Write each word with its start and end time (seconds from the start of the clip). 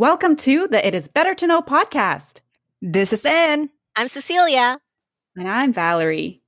Welcome 0.00 0.36
to 0.36 0.66
the 0.66 0.86
It 0.86 0.94
Is 0.94 1.08
Better 1.08 1.34
to 1.34 1.46
Know 1.46 1.60
podcast. 1.60 2.40
This 2.80 3.12
is 3.12 3.26
Anne. 3.26 3.68
I'm 3.96 4.08
Cecilia. 4.08 4.78
And 5.36 5.46
I'm 5.46 5.74
Valerie. 5.74 6.40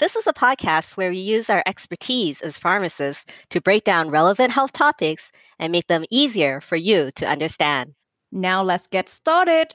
This 0.00 0.14
is 0.16 0.26
a 0.26 0.34
podcast 0.34 0.94
where 0.98 1.08
we 1.08 1.16
use 1.16 1.48
our 1.48 1.62
expertise 1.64 2.42
as 2.42 2.58
pharmacists 2.58 3.24
to 3.48 3.62
break 3.62 3.84
down 3.84 4.10
relevant 4.10 4.50
health 4.50 4.72
topics 4.72 5.32
and 5.58 5.72
make 5.72 5.86
them 5.86 6.04
easier 6.10 6.60
for 6.60 6.76
you 6.76 7.10
to 7.12 7.26
understand. 7.26 7.94
Now 8.30 8.62
let's 8.62 8.86
get 8.86 9.08
started. 9.08 9.74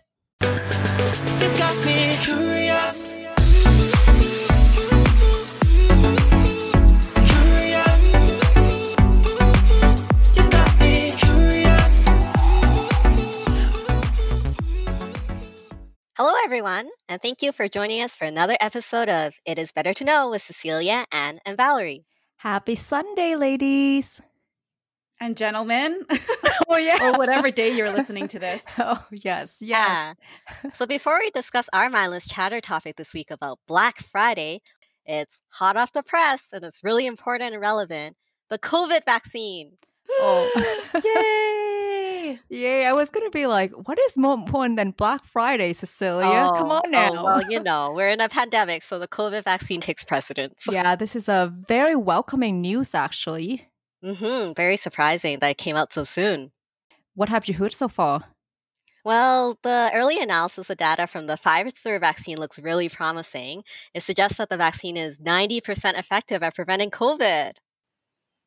Hello, 16.21 16.33
everyone, 16.43 16.89
and 17.07 17.21
thank 17.21 17.41
you 17.41 17.53
for 17.53 17.69
joining 17.69 18.01
us 18.01 18.13
for 18.13 18.25
another 18.25 18.57
episode 18.59 19.07
of 19.07 19.33
It 19.45 19.57
Is 19.57 19.71
Better 19.71 19.93
to 19.93 20.03
Know 20.03 20.31
with 20.31 20.41
Cecilia, 20.41 21.05
Anne, 21.13 21.39
and 21.45 21.55
Valerie. 21.55 22.03
Happy 22.35 22.75
Sunday, 22.75 23.37
ladies. 23.37 24.19
And 25.21 25.37
gentlemen. 25.37 26.03
oh, 26.67 26.75
yeah. 26.75 27.07
or 27.07 27.17
whatever 27.17 27.51
day 27.51 27.73
you're 27.73 27.89
listening 27.97 28.27
to 28.27 28.37
this. 28.37 28.65
Oh, 28.77 29.01
yes. 29.11 29.59
Yes. 29.61 30.17
Yeah. 30.61 30.71
so, 30.71 30.85
before 30.85 31.19
we 31.19 31.31
discuss 31.31 31.67
our 31.71 31.89
mindless 31.89 32.27
chatter 32.27 32.59
topic 32.59 32.97
this 32.97 33.13
week 33.13 33.31
about 33.31 33.57
Black 33.65 33.99
Friday, 34.11 34.61
it's 35.05 35.37
hot 35.47 35.77
off 35.77 35.93
the 35.93 36.03
press 36.03 36.41
and 36.51 36.65
it's 36.65 36.83
really 36.83 37.05
important 37.05 37.53
and 37.53 37.61
relevant 37.61 38.17
the 38.49 38.59
COVID 38.59 39.05
vaccine. 39.05 39.71
Oh. 40.21 40.51
Yay! 41.01 41.88
Yay. 42.49 42.85
I 42.85 42.93
was 42.93 43.09
going 43.09 43.25
to 43.25 43.31
be 43.31 43.45
like, 43.45 43.71
what 43.87 43.97
is 43.99 44.17
more 44.17 44.33
important 44.33 44.77
than 44.77 44.91
Black 44.91 45.23
Friday, 45.25 45.73
Cecilia? 45.73 46.51
Come 46.55 46.71
Oh, 46.71 46.81
on 46.83 46.91
now. 46.91 47.09
Oh, 47.13 47.23
well, 47.23 47.43
you 47.51 47.61
know, 47.61 47.91
we're 47.95 48.09
in 48.09 48.21
a 48.21 48.29
pandemic, 48.29 48.83
so 48.83 48.99
the 48.99 49.07
COVID 49.07 49.43
vaccine 49.43 49.81
takes 49.81 50.03
precedence. 50.03 50.63
yeah, 50.71 50.95
this 50.95 51.15
is 51.15 51.29
a 51.29 51.53
very 51.67 51.95
welcoming 51.95 52.61
news, 52.61 52.93
actually. 52.95 53.67
hmm 54.03 54.51
Very 54.55 54.77
surprising 54.77 55.39
that 55.39 55.51
it 55.51 55.57
came 55.57 55.75
out 55.75 55.93
so 55.93 56.03
soon. 56.03 56.51
What 57.15 57.29
have 57.29 57.47
you 57.47 57.53
heard 57.55 57.73
so 57.73 57.87
far? 57.87 58.25
Well, 59.05 59.57
the 59.63 59.89
early 59.93 60.21
analysis 60.21 60.69
of 60.69 60.77
data 60.77 61.07
from 61.07 61.25
the 61.27 61.35
Pfizer 61.37 61.99
vaccine 61.99 62.37
looks 62.37 62.59
really 62.59 62.89
promising. 62.89 63.63
It 63.93 64.03
suggests 64.03 64.37
that 64.37 64.49
the 64.49 64.57
vaccine 64.57 64.97
is 64.97 65.17
90% 65.17 65.97
effective 65.97 66.43
at 66.43 66.55
preventing 66.55 66.91
COVID. 66.91 67.53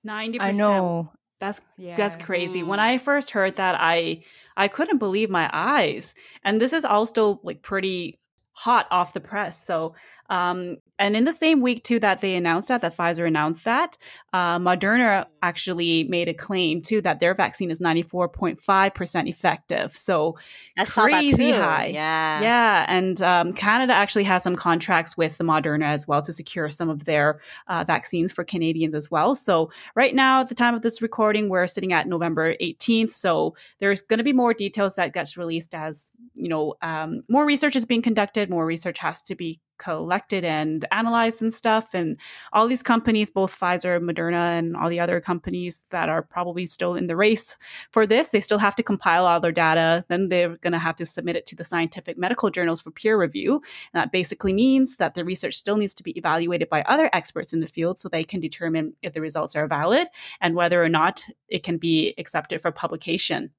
90%. 0.07 0.41
I 0.41 0.53
know. 0.53 1.13
That's 1.43 1.61
Yeah. 1.77 1.97
that's 1.97 2.17
crazy. 2.17 2.63
When 2.63 2.79
Mm. 2.79 2.85
I 2.85 2.99
first 2.99 3.31
heard 3.33 3.57
that, 3.57 3.77
I 3.81 4.25
I 4.57 4.69
couldn't 4.69 4.99
believe 4.99 5.31
my 5.31 5.51
eyes. 5.53 6.15
And 6.45 6.61
this 6.61 6.73
is 6.73 6.85
also 6.85 7.41
like 7.43 7.63
pretty 7.63 8.21
hot 8.53 8.87
off 8.93 9.15
the 9.15 9.21
press. 9.21 9.65
So, 9.67 9.95
um, 10.31 10.77
and 10.99 11.17
in 11.17 11.25
the 11.25 11.33
same 11.33 11.61
week 11.61 11.85
too 11.85 11.99
that 12.01 12.21
they 12.21 12.35
announced 12.35 12.69
that, 12.69 12.81
that 12.83 12.97
Pfizer 12.97 13.27
announced 13.27 13.65
that, 13.65 13.97
uh, 14.33 14.59
Moderna 14.59 15.27
actually 15.43 16.05
made 16.05 16.29
a 16.29 16.35
claim 16.35 16.83
too 16.83 17.01
that 17.01 17.19
their 17.19 17.35
vaccine 17.35 17.71
is 17.71 17.81
ninety 17.81 18.03
four 18.03 18.29
point 18.29 18.61
five 18.61 18.95
percent 18.95 19.29
effective. 19.29 19.97
So 19.97 20.37
I 20.79 20.85
Crazy 20.85 21.53
high. 21.53 21.87
Yeah. 21.87 22.41
Yeah, 22.41 22.87
and 22.89 23.21
um, 23.23 23.53
Canada 23.53 23.93
actually 23.93 24.25
has 24.25 24.43
some 24.43 24.57
contracts 24.57 25.17
with 25.17 25.39
the 25.39 25.45
Moderna 25.45 25.87
as 25.87 26.07
well 26.07 26.23
to 26.23 26.33
secure 26.33 26.69
some 26.71 26.89
of 26.89 27.05
their 27.05 27.41
uh, 27.69 27.85
vaccines 27.85 28.31
for 28.31 28.45
Canadians 28.45 28.95
as 28.95 29.11
well. 29.11 29.35
So 29.35 29.71
right 29.95 30.15
now, 30.15 30.41
at 30.41 30.49
the 30.49 30.55
time 30.55 30.75
of 30.75 30.83
this 30.83 31.03
recording, 31.03 31.49
we're 31.49 31.67
sitting 31.67 31.93
at 31.93 32.07
November 32.07 32.55
18th. 32.61 33.13
So 33.13 33.57
there's 33.81 34.03
going 34.03 34.19
to 34.19 34.25
be 34.25 34.33
more 34.33 34.55
details 34.55 34.97
that 34.97 35.13
gets 35.13 35.37
released 35.37 35.75
as 35.75 36.09
you 36.35 36.49
know 36.49 36.75
um, 36.83 37.23
more 37.29 37.45
research 37.45 37.77
is 37.77 37.87
being 37.87 38.03
conducted, 38.03 38.51
more 38.51 38.67
research 38.67 38.99
has 38.99 39.23
to 39.23 39.35
be 39.35 39.61
collected 39.79 40.45
and 40.45 40.85
analyzed 40.93 41.43
and 41.43 41.53
stuff, 41.53 41.95
and 41.95 42.19
all 42.53 42.69
these 42.69 42.83
companies, 42.83 43.31
both 43.31 43.59
Pfizer, 43.59 44.01
Moderna, 44.01 44.59
and 44.59 44.77
all 44.77 44.89
the 44.89 45.01
other 45.01 45.21
companies 45.21 45.85
that 45.91 46.09
are 46.09 46.23
probably 46.23 46.67
still 46.67 46.95
in 46.95 47.07
the 47.07 47.17
race 47.17 47.57
for 47.91 48.07
this. 48.07 48.31
They 48.31 48.41
still 48.41 48.59
have 48.59 48.77
to 48.77 48.83
compile 48.83 49.27
all 49.27 49.41
their 49.41 49.53
data. 49.53 50.05
Then 50.09 50.29
they're 50.29 50.57
going 50.57 50.73
to 50.73 50.79
have 50.79 50.97
to 50.97 51.07
submit 51.07 51.37
it 51.37 51.47
to 51.47 51.57
the 51.57 51.65
scientific 51.65 52.17
medical 52.19 52.51
journals 52.51 52.81
for 52.81 52.91
peer 52.91 53.19
review. 53.19 53.55
And 53.93 54.01
that 54.01 54.13
basically 54.13 54.53
means 54.53 54.97
that 54.97 55.15
the 55.15 55.25
research 55.25 55.55
still 55.55 55.77
needs 55.77 55.95
to 55.95 56.03
be 56.03 56.17
evaluated 56.19 56.69
by 56.69 56.83
other 56.83 57.11
experts 57.13 57.53
in 57.53 57.61
the 57.61 57.67
field 57.67 57.99
so 57.99 58.09
they 58.09 58.25
can 58.25 58.41
determine 58.41 58.95
if 59.03 59.13
the 59.13 59.21
results 59.21 59.57
are 59.57 59.67
valid 59.67 60.09
and 60.41 60.55
whether 60.55 60.83
or 60.83 60.89
not 60.89 61.25
it 61.49 61.63
can 61.63 61.79
be 61.79 62.15
accepted 62.19 62.61
for 62.61 62.71
publication. 62.71 63.51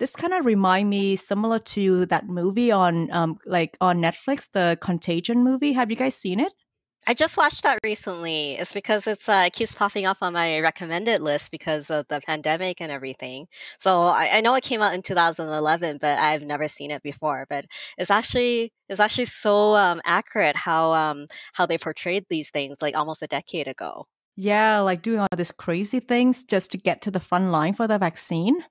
This 0.00 0.16
kind 0.16 0.32
of 0.32 0.46
remind 0.46 0.88
me 0.88 1.14
similar 1.14 1.58
to 1.58 2.06
that 2.06 2.26
movie 2.26 2.72
on 2.72 3.12
um 3.12 3.38
like 3.44 3.76
on 3.82 4.00
Netflix, 4.00 4.50
the 4.50 4.78
Contagion 4.80 5.44
movie. 5.44 5.74
Have 5.74 5.90
you 5.90 5.96
guys 5.96 6.16
seen 6.16 6.40
it? 6.40 6.52
I 7.06 7.12
just 7.12 7.36
watched 7.36 7.64
that 7.64 7.78
recently. 7.84 8.54
It's 8.54 8.72
because 8.72 9.06
it's 9.06 9.28
uh, 9.28 9.44
it 9.46 9.52
keeps 9.52 9.74
popping 9.74 10.06
up 10.06 10.16
on 10.22 10.32
my 10.32 10.60
recommended 10.60 11.20
list 11.20 11.50
because 11.50 11.90
of 11.90 12.08
the 12.08 12.22
pandemic 12.22 12.80
and 12.80 12.90
everything. 12.90 13.46
So 13.80 14.00
I, 14.02 14.38
I 14.38 14.40
know 14.40 14.54
it 14.54 14.64
came 14.64 14.80
out 14.80 14.94
in 14.94 15.02
2011, 15.02 15.98
but 16.00 16.18
I've 16.18 16.42
never 16.42 16.68
seen 16.68 16.90
it 16.90 17.02
before. 17.02 17.44
But 17.50 17.66
it's 17.98 18.10
actually 18.10 18.72
it's 18.88 19.00
actually 19.00 19.26
so 19.26 19.76
um, 19.76 20.00
accurate 20.06 20.56
how 20.56 20.94
um, 20.94 21.26
how 21.52 21.66
they 21.66 21.76
portrayed 21.76 22.24
these 22.30 22.48
things 22.48 22.78
like 22.80 22.96
almost 22.96 23.22
a 23.22 23.26
decade 23.26 23.68
ago. 23.68 24.06
Yeah, 24.36 24.80
like 24.80 25.02
doing 25.02 25.20
all 25.20 25.28
these 25.36 25.52
crazy 25.52 26.00
things 26.00 26.44
just 26.44 26.70
to 26.70 26.78
get 26.78 27.02
to 27.02 27.10
the 27.10 27.20
front 27.20 27.50
line 27.50 27.74
for 27.74 27.86
the 27.86 27.98
vaccine. 27.98 28.64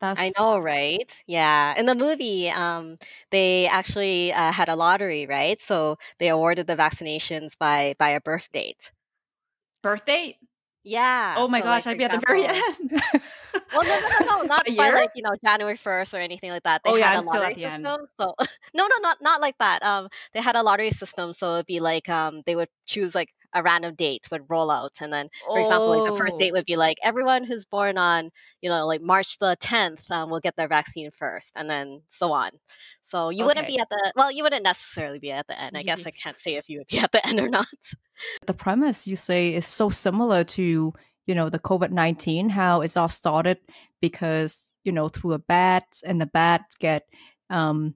That's 0.00 0.20
I 0.20 0.32
know, 0.38 0.58
right? 0.58 1.10
Yeah. 1.26 1.74
In 1.78 1.86
the 1.86 1.94
movie, 1.94 2.48
um, 2.50 2.98
they 3.30 3.66
actually 3.66 4.32
uh, 4.32 4.52
had 4.52 4.68
a 4.68 4.76
lottery, 4.76 5.26
right? 5.26 5.60
So 5.62 5.98
they 6.18 6.28
awarded 6.28 6.66
the 6.66 6.76
vaccinations 6.76 7.52
by 7.58 7.94
by 7.98 8.10
a 8.10 8.20
birth 8.20 8.48
date. 8.52 8.92
Birth 9.82 10.04
date? 10.04 10.36
Yeah. 10.84 11.34
Oh 11.36 11.48
my 11.48 11.60
so, 11.60 11.66
like, 11.66 11.84
gosh, 11.84 11.84
for 11.84 11.90
I'd 11.90 11.98
be 11.98 12.04
at 12.04 12.12
the 12.12 12.22
very 12.26 12.44
example- 12.44 12.98
end. 13.00 13.02
Well, 13.72 13.84
no, 13.84 13.98
no, 14.00 14.08
no, 14.08 14.36
no, 14.38 14.42
not 14.46 14.68
A 14.68 14.70
by 14.74 14.86
year? 14.86 14.94
like 14.94 15.10
you 15.14 15.22
know 15.22 15.34
January 15.44 15.76
first 15.76 16.14
or 16.14 16.18
anything 16.18 16.50
like 16.50 16.62
that. 16.64 16.82
They 16.84 16.90
Oh, 16.90 16.96
yeah, 16.96 17.08
had 17.08 17.16
I'm 17.16 17.20
a 17.20 17.22
still 17.24 17.40
lottery 17.40 17.52
at 17.54 17.54
the 17.54 17.64
end. 17.64 17.86
system. 17.86 18.06
So 18.20 18.34
no, 18.74 18.86
no, 18.86 18.96
not 19.00 19.18
not 19.20 19.40
like 19.40 19.58
that. 19.58 19.82
Um, 19.82 20.08
they 20.32 20.40
had 20.40 20.56
a 20.56 20.62
lottery 20.62 20.90
system, 20.90 21.32
so 21.34 21.54
it'd 21.54 21.66
be 21.66 21.80
like 21.80 22.08
um, 22.08 22.42
they 22.46 22.56
would 22.56 22.68
choose 22.86 23.14
like 23.14 23.30
a 23.54 23.62
random 23.62 23.94
date 23.94 24.26
would 24.30 24.42
roll 24.48 24.70
out, 24.70 24.92
and 25.00 25.12
then 25.12 25.28
for 25.52 25.58
example, 25.60 25.92
like 25.92 26.04
the 26.04 26.12
first 26.12 26.36
Oh. 26.36 26.38
date 26.38 26.52
would 26.52 26.66
be 26.66 26.76
like 26.76 26.98
everyone 27.02 27.44
who's 27.44 27.64
born 27.66 27.98
on 27.98 28.30
you 28.62 28.68
know 28.70 28.86
like 28.86 29.00
March 29.02 29.38
the 29.38 29.56
tenth 29.60 30.10
um, 30.10 30.30
will 30.30 30.40
get 30.40 30.56
their 30.56 30.68
vaccine 30.68 31.10
first, 31.10 31.50
and 31.56 31.68
then 31.70 32.02
so 32.08 32.32
on. 32.32 32.50
So 33.04 33.30
you 33.30 33.44
wouldn't 33.46 33.66
be 33.66 33.78
at 33.78 33.88
the 33.90 34.12
well, 34.16 34.30
you 34.30 34.42
wouldn't 34.42 34.64
necessarily 34.64 35.18
be 35.18 35.30
at 35.32 35.46
the 35.46 35.60
end. 35.60 35.76
I 35.76 35.82
guess 35.82 36.02
I 36.06 36.10
can't 36.10 36.38
say 36.40 36.56
if 36.56 36.68
you 36.68 36.78
would 36.78 36.88
be 36.88 36.98
at 36.98 37.12
the 37.12 37.26
end 37.26 37.40
or 37.40 37.48
not. 37.48 37.66
the 38.46 38.54
premise 38.54 39.06
you 39.06 39.16
say 39.16 39.54
is 39.54 39.66
so 39.66 39.90
similar 39.90 40.44
to 40.44 40.92
you 41.26 41.34
know 41.34 41.48
the 41.50 41.58
COVID 41.58 41.90
nineteen, 41.90 42.48
how 42.50 42.80
it's 42.80 42.96
all 42.96 43.08
started 43.08 43.58
because 44.00 44.64
you 44.84 44.92
know 44.92 45.08
through 45.08 45.32
a 45.32 45.38
bat 45.38 45.84
and 46.04 46.20
the 46.20 46.26
bats 46.26 46.74
get 46.76 47.04
um 47.50 47.94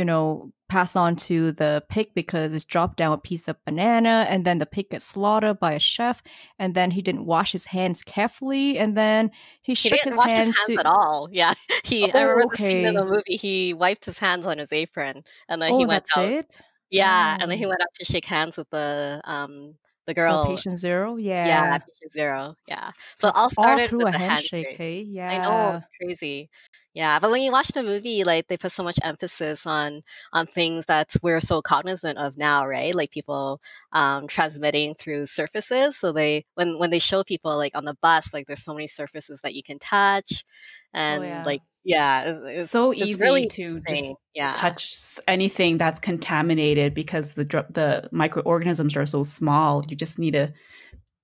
you 0.00 0.04
know 0.06 0.50
passed 0.70 0.96
on 0.96 1.14
to 1.16 1.52
the 1.52 1.82
pig 1.90 2.08
because 2.14 2.54
it's 2.54 2.64
dropped 2.64 2.96
down 2.96 3.12
a 3.12 3.18
piece 3.18 3.48
of 3.48 3.56
banana 3.66 4.24
and 4.30 4.44
then 4.46 4.58
the 4.58 4.64
pig 4.66 4.88
gets 4.88 5.04
slaughtered 5.04 5.58
by 5.58 5.72
a 5.72 5.78
chef 5.80 6.22
and 6.60 6.74
then 6.74 6.92
he 6.92 7.02
didn't 7.02 7.26
wash 7.26 7.50
his 7.52 7.66
hands 7.66 8.02
carefully 8.04 8.78
and 8.78 8.96
then 8.96 9.30
he, 9.62 9.72
He 9.72 9.74
shook 9.74 9.98
didn't 9.98 10.12
his 10.12 10.16
wash 10.16 10.30
hand 10.30 10.46
his 10.46 10.56
hands 10.56 10.66
to 10.68 10.78
at 10.78 10.86
all. 10.86 11.28
Yeah, 11.32 11.52
he. 11.84 12.04
I 12.04 12.10
Oh, 12.14 12.22
remember 12.22 12.52
the 12.52 12.56
scene 12.56 12.86
in 12.86 12.94
the 12.94 13.04
movie. 13.04 13.36
He 13.36 13.74
wiped 13.74 14.04
his 14.06 14.18
hands 14.18 14.46
on 14.46 14.56
his 14.58 14.72
apron, 14.72 15.22
and 15.50 15.60
then 15.60 15.72
oh 15.72 15.78
he 15.78 15.84
went 15.86 16.04
that's 16.06 16.16
out. 16.16 16.24
it 16.30 16.60
Yeah, 16.88 17.36
and 17.40 17.50
then 17.50 17.58
he 17.58 17.66
Oh. 17.66 17.68
went 17.68 17.82
up 17.82 17.92
to 17.98 18.04
shake 18.06 18.24
hands 18.24 18.56
with 18.56 18.70
the 18.70 19.20
um 19.24 19.74
the 20.06 20.12
oh 20.12 20.14
girl. 20.14 20.46
patient 20.46 20.78
zero 20.78 21.16
yeah 21.16 21.46
yeah, 21.46 21.78
patient 21.78 22.12
zero. 22.12 22.54
Yeah. 22.68 22.92
So 23.20 23.30
all 23.34 23.50
started 23.50 23.88
through 23.90 24.04
with 24.04 24.08
a 24.08 24.12
the 24.12 24.18
handshake 24.18 24.78
handshake. 24.78 24.78
hey 24.78 25.00
I 25.26 25.38
know, 25.38 25.50
yeah 25.50 25.80
crazy. 26.00 26.48
Yeah, 26.92 27.20
but 27.20 27.30
when 27.30 27.42
you 27.42 27.52
watch 27.52 27.68
the 27.68 27.84
movie, 27.84 28.24
like 28.24 28.48
they 28.48 28.56
put 28.56 28.72
so 28.72 28.82
much 28.82 28.98
emphasis 29.02 29.64
on 29.64 30.02
on 30.32 30.46
things 30.46 30.86
that 30.86 31.14
we're 31.22 31.40
so 31.40 31.62
cognizant 31.62 32.18
of 32.18 32.36
now, 32.36 32.66
right? 32.66 32.92
Like 32.94 33.12
people 33.12 33.60
um, 33.92 34.26
transmitting 34.26 34.94
through 34.96 35.26
surfaces. 35.26 35.96
So 35.96 36.12
they 36.12 36.44
when 36.54 36.78
when 36.78 36.90
they 36.90 36.98
show 36.98 37.22
people 37.22 37.56
like 37.56 37.76
on 37.76 37.84
the 37.84 37.96
bus, 38.02 38.32
like 38.32 38.48
there's 38.48 38.64
so 38.64 38.74
many 38.74 38.88
surfaces 38.88 39.38
that 39.44 39.54
you 39.54 39.62
can 39.62 39.78
touch, 39.78 40.44
and 40.92 41.22
yeah. 41.22 41.44
like 41.44 41.62
yeah, 41.84 42.22
it- 42.22 42.58
it's 42.58 42.70
so 42.70 42.90
it's 42.90 43.02
easy 43.02 43.22
really 43.22 43.46
to 43.46 43.80
just 43.88 44.14
yeah. 44.34 44.52
touch 44.52 44.92
anything 45.28 45.78
that's 45.78 46.00
contaminated 46.00 46.92
because 46.92 47.34
the 47.34 47.44
the 47.70 48.08
microorganisms 48.10 48.96
are 48.96 49.06
so 49.06 49.22
small. 49.22 49.84
You 49.88 49.96
just 49.96 50.18
need 50.18 50.32
to. 50.32 50.52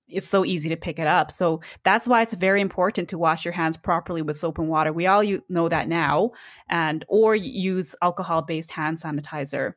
It's 0.09 0.27
so 0.27 0.45
easy 0.45 0.69
to 0.69 0.77
pick 0.77 0.99
it 0.99 1.07
up. 1.07 1.31
So 1.31 1.61
that's 1.83 2.07
why 2.07 2.21
it's 2.21 2.33
very 2.33 2.61
important 2.61 3.09
to 3.09 3.17
wash 3.17 3.43
your 3.45 3.51
hands 3.51 3.77
properly 3.77 4.21
with 4.21 4.39
soap 4.39 4.57
and 4.59 4.69
water. 4.69 4.93
We 4.93 5.07
all 5.07 5.23
know 5.49 5.69
that 5.69 5.87
now, 5.87 6.31
and 6.69 7.03
or 7.07 7.35
use 7.35 7.95
alcohol 8.01 8.41
based 8.41 8.71
hand 8.71 8.99
sanitizer. 8.99 9.73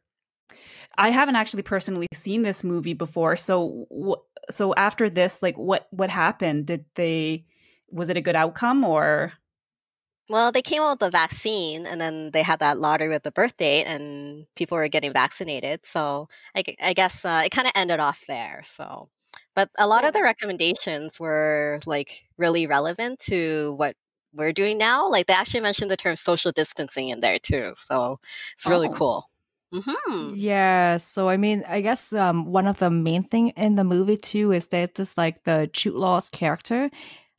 I 0.99 1.11
haven't 1.11 1.37
actually 1.37 1.63
personally 1.63 2.07
seen 2.13 2.43
this 2.43 2.65
movie 2.65 2.95
before. 2.95 3.37
So 3.37 3.87
so 4.51 4.75
after 4.75 5.09
this, 5.11 5.43
like 5.43 5.57
what 5.57 5.87
what 5.91 6.11
happened? 6.11 6.67
Did 6.67 6.85
they 6.95 7.45
was 7.91 8.09
it 8.11 8.17
a 8.17 8.21
good 8.21 8.37
outcome 8.37 8.85
or 8.85 9.33
Well, 10.29 10.53
they 10.53 10.63
came 10.63 10.81
out 10.83 11.01
with 11.01 11.09
a 11.09 11.11
vaccine, 11.11 11.87
and 11.87 12.01
then 12.01 12.31
they 12.31 12.43
had 12.43 12.61
that 12.61 12.79
lottery 12.79 13.09
with 13.09 13.25
the 13.25 13.33
birth 13.33 13.57
date, 13.57 13.85
and 13.85 14.47
people 14.55 14.77
were 14.77 14.89
getting 14.89 15.13
vaccinated. 15.13 15.81
So 15.85 16.29
I, 16.55 16.63
I 16.81 16.93
guess 16.95 17.25
uh, 17.25 17.43
it 17.45 17.51
kind 17.51 17.67
of 17.67 17.73
ended 17.75 17.99
off 18.01 18.25
there. 18.29 18.63
So, 18.77 19.11
but 19.55 19.71
a 19.79 19.87
lot 19.87 20.05
of 20.05 20.13
the 20.13 20.23
recommendations 20.23 21.19
were 21.21 21.81
like 21.87 22.23
really 22.39 22.67
relevant 22.67 23.21
to 23.21 23.75
what 23.77 23.97
we're 24.33 24.53
doing 24.53 24.79
now. 24.79 25.09
Like 25.09 25.27
they 25.27 25.35
actually 25.35 25.61
mentioned 25.61 25.91
the 25.91 25.97
term 25.97 26.17
social 26.17 26.53
distancing 26.53 27.09
in 27.09 27.21
there 27.21 27.39
too. 27.39 27.73
So 27.77 28.21
it's 28.57 28.69
really 28.69 28.89
Oh. 28.89 28.93
cool. 28.93 29.25
hmm 29.73 30.35
Yeah, 30.35 30.99
so 30.99 31.29
I 31.29 31.37
mean, 31.39 31.65
I 31.67 31.81
guess 31.81 32.13
um, 32.13 32.45
one 32.47 32.67
of 32.67 32.79
the 32.79 32.91
main 32.91 33.23
thing 33.23 33.49
in 33.51 33.77
the 33.77 33.85
movie 33.85 34.17
too 34.19 34.53
is 34.53 34.69
that 34.69 34.95
this 34.97 35.17
like 35.17 35.45
the 35.45 35.71
Jude 35.73 35.95
Law's 35.95 36.29
character. 36.29 36.91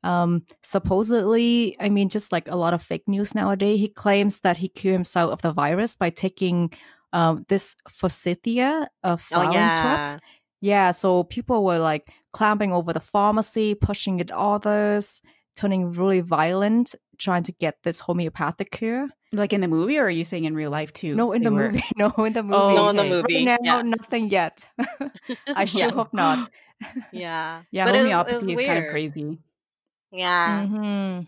Um, 0.03 0.45
supposedly, 0.63 1.77
I 1.79 1.89
mean, 1.89 2.09
just 2.09 2.31
like 2.31 2.47
a 2.47 2.55
lot 2.55 2.73
of 2.73 2.81
fake 2.81 3.07
news 3.07 3.35
nowadays, 3.35 3.79
he 3.79 3.87
claims 3.87 4.41
that 4.41 4.57
he 4.57 4.67
cured 4.69 4.93
himself 4.93 5.31
of 5.31 5.41
the 5.43 5.53
virus 5.53 5.93
by 5.95 6.09
taking 6.09 6.71
um, 7.13 7.45
this 7.49 7.75
forsythia 7.89 8.87
of 9.03 9.21
Oh 9.31 9.41
flowering 9.41 9.41
yeah. 9.41 9.69
swaps. 9.69 10.17
Yeah, 10.61 10.91
so 10.91 11.23
people 11.23 11.65
were 11.65 11.79
like 11.79 12.09
clamping 12.31 12.71
over 12.71 12.93
the 12.93 12.99
pharmacy, 12.99 13.73
pushing 13.75 14.19
it 14.19 14.31
others, 14.31 15.21
turning 15.55 15.91
really 15.91 16.21
violent, 16.21 16.95
trying 17.17 17.43
to 17.43 17.51
get 17.51 17.81
this 17.83 17.99
homeopathic 17.99 18.71
cure. 18.71 19.09
Like 19.33 19.53
in 19.53 19.61
the 19.61 19.67
movie, 19.67 19.97
or 19.97 20.05
are 20.05 20.09
you 20.09 20.23
saying 20.23 20.45
in 20.45 20.53
real 20.55 20.69
life 20.71 20.91
too? 20.93 21.15
No, 21.15 21.31
in 21.31 21.41
the 21.43 21.51
were- 21.51 21.71
movie. 21.71 21.83
No, 21.95 22.11
in 22.25 22.33
the 22.33 22.43
movie. 22.43 22.55
Oh, 22.55 22.75
No, 22.75 22.89
in 22.89 22.95
the 22.95 23.03
movie. 23.05 23.45
Right 23.45 23.59
now, 23.61 23.77
yeah. 23.77 23.81
nothing 23.81 24.29
yet. 24.29 24.67
I 25.47 25.65
sure 25.65 25.81
Yeah. 25.81 25.91
hope 25.91 26.13
not. 26.13 26.49
Yeah. 27.11 27.63
Yeah, 27.71 27.85
But 27.85 27.95
it 27.95 27.97
was- 27.99 28.07
it 28.07 28.11
homeopathy 28.11 28.45
was 28.55 28.61
is 28.61 28.67
kind 28.67 28.85
of 28.85 28.91
crazy. 28.91 29.37
Yeah. 30.11 30.65
hmm 30.65 31.21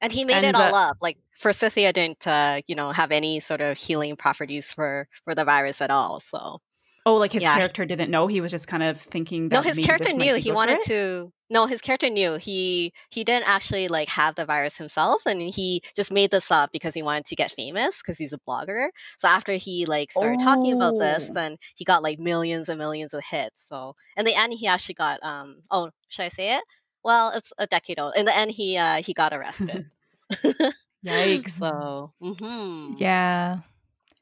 And 0.00 0.12
he 0.12 0.24
made 0.24 0.36
And, 0.44 0.46
it 0.46 0.54
all 0.56 0.74
uh, 0.74 0.90
up. 0.90 0.96
Like 1.00 1.16
for 1.38 1.52
Forsythia 1.52 1.92
didn't, 1.92 2.26
uh, 2.26 2.60
you 2.66 2.74
know, 2.74 2.90
have 2.92 3.12
any 3.12 3.40
sort 3.40 3.60
of 3.60 3.78
healing 3.78 4.16
properties 4.16 4.66
for 4.70 5.08
for 5.24 5.34
the 5.34 5.44
virus 5.44 5.80
at 5.80 5.90
all. 5.90 6.20
So 6.20 6.60
Oh, 7.06 7.16
like 7.16 7.32
his 7.32 7.42
Yeah. 7.42 7.54
character 7.56 7.84
didn't 7.84 8.10
know. 8.10 8.26
He 8.26 8.40
was 8.40 8.50
just 8.50 8.66
kind 8.66 8.82
of 8.82 8.98
thinking 9.00 9.50
that 9.50 9.56
no, 9.56 9.60
his 9.62 9.78
character 9.78 10.12
knew. 10.12 10.36
He 10.36 10.52
wanted 10.52 10.78
it? 10.78 10.84
to. 10.86 11.32
No, 11.50 11.66
his 11.66 11.82
character 11.82 12.08
knew. 12.08 12.36
He 12.36 12.92
he 13.10 13.24
didn't 13.24 13.46
actually 13.46 13.88
like 13.88 14.08
have 14.08 14.34
the 14.36 14.46
virus 14.46 14.76
himself, 14.78 15.22
and 15.26 15.40
he 15.42 15.82
just 15.94 16.10
made 16.10 16.30
this 16.30 16.50
up 16.50 16.70
because 16.72 16.94
he 16.94 17.02
wanted 17.02 17.26
to 17.26 17.36
get 17.36 17.52
famous 17.52 17.98
because 17.98 18.16
he's 18.16 18.32
a 18.32 18.38
blogger. 18.48 18.88
So 19.18 19.28
after 19.28 19.52
he 19.52 19.84
like 19.84 20.10
started 20.12 20.40
talking 20.40 20.72
about 20.72 20.98
this, 20.98 21.26
Oh. 21.28 21.34
then 21.34 21.58
he 21.74 21.84
got 21.84 22.02
like 22.02 22.18
millions 22.18 22.70
and 22.70 22.78
millions 22.78 23.12
of 23.12 23.22
hits. 23.22 23.54
So 23.68 23.94
in 24.16 24.24
the 24.24 24.34
end, 24.34 24.54
he 24.54 24.66
actually 24.66 24.94
got 24.94 25.20
um. 25.22 25.56
Oh, 25.70 25.90
should 26.08 26.22
I 26.24 26.28
say 26.30 26.56
it? 26.56 26.64
Well, 27.04 27.32
it's 27.34 27.52
a 27.58 27.66
decade 27.66 28.00
old. 28.00 28.14
In 28.16 28.24
the 28.24 28.34
end, 28.34 28.50
he 28.50 28.78
uh 28.78 29.02
he 29.02 29.12
got 29.12 29.34
arrested. 29.34 29.90
Yikes. 31.04 31.50
So, 31.50 32.12
mm-hmm. 32.22 32.94
Yeah. 32.96 33.58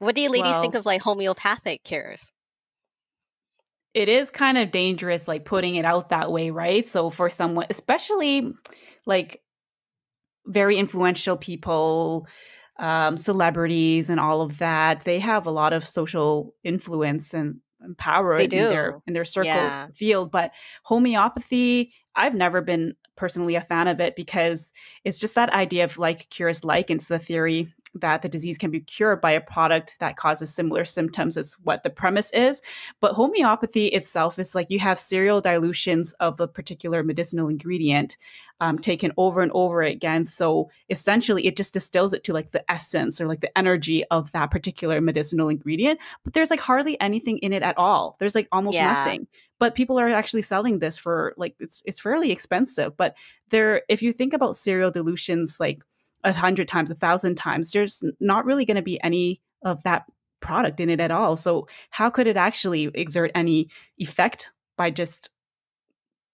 what 0.00 0.16
do 0.16 0.20
you 0.20 0.30
ladies 0.30 0.56
think 0.58 0.74
of 0.74 0.84
like 0.84 1.00
homeopathic 1.00 1.84
cures? 1.84 2.20
It 3.94 4.08
is 4.08 4.30
kind 4.30 4.56
of 4.58 4.70
dangerous 4.70 5.28
like 5.28 5.44
putting 5.44 5.74
it 5.74 5.84
out 5.84 6.08
that 6.08 6.30
way 6.32 6.50
right 6.50 6.88
so 6.88 7.10
for 7.10 7.28
someone 7.30 7.66
especially 7.70 8.52
like 9.06 9.42
very 10.46 10.78
influential 10.78 11.36
people 11.36 12.26
um 12.78 13.16
celebrities 13.16 14.08
and 14.10 14.18
all 14.18 14.40
of 14.40 14.58
that 14.58 15.04
they 15.04 15.18
have 15.18 15.46
a 15.46 15.50
lot 15.50 15.72
of 15.72 15.86
social 15.86 16.54
influence 16.64 17.34
and, 17.34 17.56
and 17.80 17.96
power 17.98 18.36
in 18.38 18.48
their 18.70 18.98
in 19.06 19.12
their 19.12 19.24
circle 19.24 19.50
Yeah. 19.50 19.88
field 19.94 20.30
but 20.30 20.52
homeopathy 20.84 21.92
i've 22.16 22.34
never 22.34 22.60
been 22.60 22.94
personally 23.16 23.54
a 23.56 23.60
fan 23.60 23.88
of 23.88 24.00
it 24.00 24.16
because 24.16 24.72
it's 25.04 25.18
just 25.18 25.34
that 25.34 25.50
idea 25.50 25.84
of 25.84 25.98
like 25.98 26.28
cures 26.30 26.64
like 26.64 26.90
it's 26.90 27.08
the 27.08 27.18
theory 27.18 27.68
that 27.94 28.22
the 28.22 28.28
disease 28.28 28.58
can 28.58 28.70
be 28.70 28.80
cured 28.80 29.20
by 29.20 29.30
a 29.30 29.40
product 29.40 29.96
that 30.00 30.16
causes 30.16 30.52
similar 30.52 30.84
symptoms 30.84 31.36
is 31.36 31.54
what 31.62 31.82
the 31.82 31.90
premise 31.90 32.30
is 32.32 32.60
but 33.00 33.14
homeopathy 33.14 33.88
itself 33.88 34.38
is 34.38 34.54
like 34.54 34.70
you 34.70 34.78
have 34.78 34.98
serial 34.98 35.40
dilutions 35.40 36.12
of 36.20 36.40
a 36.40 36.48
particular 36.48 37.02
medicinal 37.02 37.48
ingredient 37.48 38.16
um, 38.62 38.78
taken 38.78 39.10
over 39.16 39.42
and 39.42 39.50
over 39.54 39.82
again. 39.82 40.24
So 40.24 40.70
essentially, 40.88 41.46
it 41.46 41.56
just 41.56 41.72
distills 41.74 42.12
it 42.12 42.22
to 42.24 42.32
like 42.32 42.52
the 42.52 42.64
essence 42.70 43.20
or 43.20 43.26
like 43.26 43.40
the 43.40 43.56
energy 43.58 44.04
of 44.04 44.30
that 44.32 44.52
particular 44.52 45.00
medicinal 45.00 45.48
ingredient. 45.48 45.98
But 46.22 46.32
there's 46.32 46.48
like 46.48 46.60
hardly 46.60 46.98
anything 47.00 47.38
in 47.38 47.52
it 47.52 47.64
at 47.64 47.76
all. 47.76 48.14
There's 48.20 48.36
like 48.36 48.46
almost 48.52 48.76
Yeah. 48.76 48.92
nothing. 48.92 49.26
But 49.58 49.74
people 49.74 49.98
are 49.98 50.08
actually 50.08 50.42
selling 50.42 50.78
this 50.78 50.96
for 50.96 51.34
like 51.36 51.56
it's 51.58 51.82
it's 51.86 52.00
fairly 52.00 52.30
expensive. 52.30 52.96
But 52.96 53.16
there, 53.50 53.82
if 53.88 54.00
you 54.00 54.12
think 54.12 54.32
about 54.32 54.56
serial 54.56 54.92
dilutions, 54.92 55.58
like 55.58 55.82
a 56.24 56.32
hundred 56.32 56.68
times, 56.68 56.90
a 56.90 56.94
thousand 56.94 57.36
times, 57.36 57.72
there's 57.72 58.02
not 58.20 58.44
really 58.44 58.64
going 58.64 58.76
to 58.76 58.82
be 58.82 59.02
any 59.02 59.40
of 59.62 59.82
that 59.84 60.04
product 60.40 60.80
in 60.80 60.90
it 60.90 61.00
at 61.00 61.10
all. 61.10 61.36
So 61.36 61.68
how 61.90 62.10
could 62.10 62.26
it 62.26 62.36
actually 62.36 62.90
exert 62.94 63.30
any 63.34 63.68
effect 63.98 64.50
by 64.76 64.90
just 64.90 65.30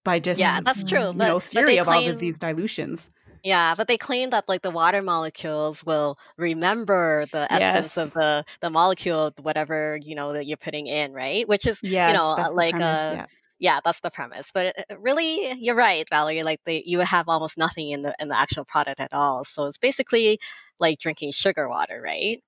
by 0.03 0.19
just 0.19 0.39
Yeah, 0.39 0.59
that's 0.65 0.83
true. 0.83 1.13
you 1.13 1.17
But, 1.17 1.27
know 1.27 1.39
but 1.53 1.65
theory 1.65 1.77
all 1.79 1.85
claim, 1.85 2.11
of 2.13 2.19
these 2.19 2.39
dilutions? 2.39 3.09
yeah, 3.43 3.73
but 3.75 3.87
they 3.87 3.97
claim 3.97 4.31
that 4.31 4.49
like 4.49 4.61
the 4.63 4.71
water 4.71 5.01
molecules 5.01 5.83
will 5.85 6.17
remember 6.37 7.25
the 7.31 7.51
essence 7.51 7.95
Yes. 7.95 7.97
of 7.97 8.11
the 8.13 8.43
the 8.61 8.69
molecule, 8.69 9.31
whatever 9.41 9.97
you 10.01 10.15
know 10.15 10.33
that 10.33 10.45
you're 10.45 10.57
putting 10.57 10.87
in, 10.87 11.13
right? 11.13 11.47
Which 11.47 11.65
is 11.65 11.79
Yes, 11.81 12.13
know, 12.13 12.35
that's 12.35 12.49
uh, 12.49 12.53
like, 12.53 12.71
premise, 12.71 13.01
uh, 13.01 13.15
yeah. 13.15 13.25
Yeah, 13.59 13.79
that's 13.83 13.99
the 13.99 14.09
premise. 14.09 14.49
But 14.53 14.67
it, 14.67 14.85
it 14.89 14.99
really, 14.99 15.53
you're 15.59 15.75
right, 15.75 16.07
Valerie. 16.09 16.43
Like 16.43 16.61
they, 16.65 16.83
you 16.85 16.97
would 16.97 17.07
have 17.07 17.27
almost 17.27 17.57
nothing 17.57 17.89
in 17.91 18.01
the 18.01 18.15
in 18.19 18.29
the 18.29 18.39
actual 18.39 18.65
product 18.65 18.99
at 18.99 19.13
all. 19.13 19.43
So 19.43 19.65
it's 19.65 19.77
basically 19.77 20.39
like 20.79 20.99
drinking 20.99 21.33
sugar 21.33 21.69
water, 21.69 22.01
right? 22.03 22.41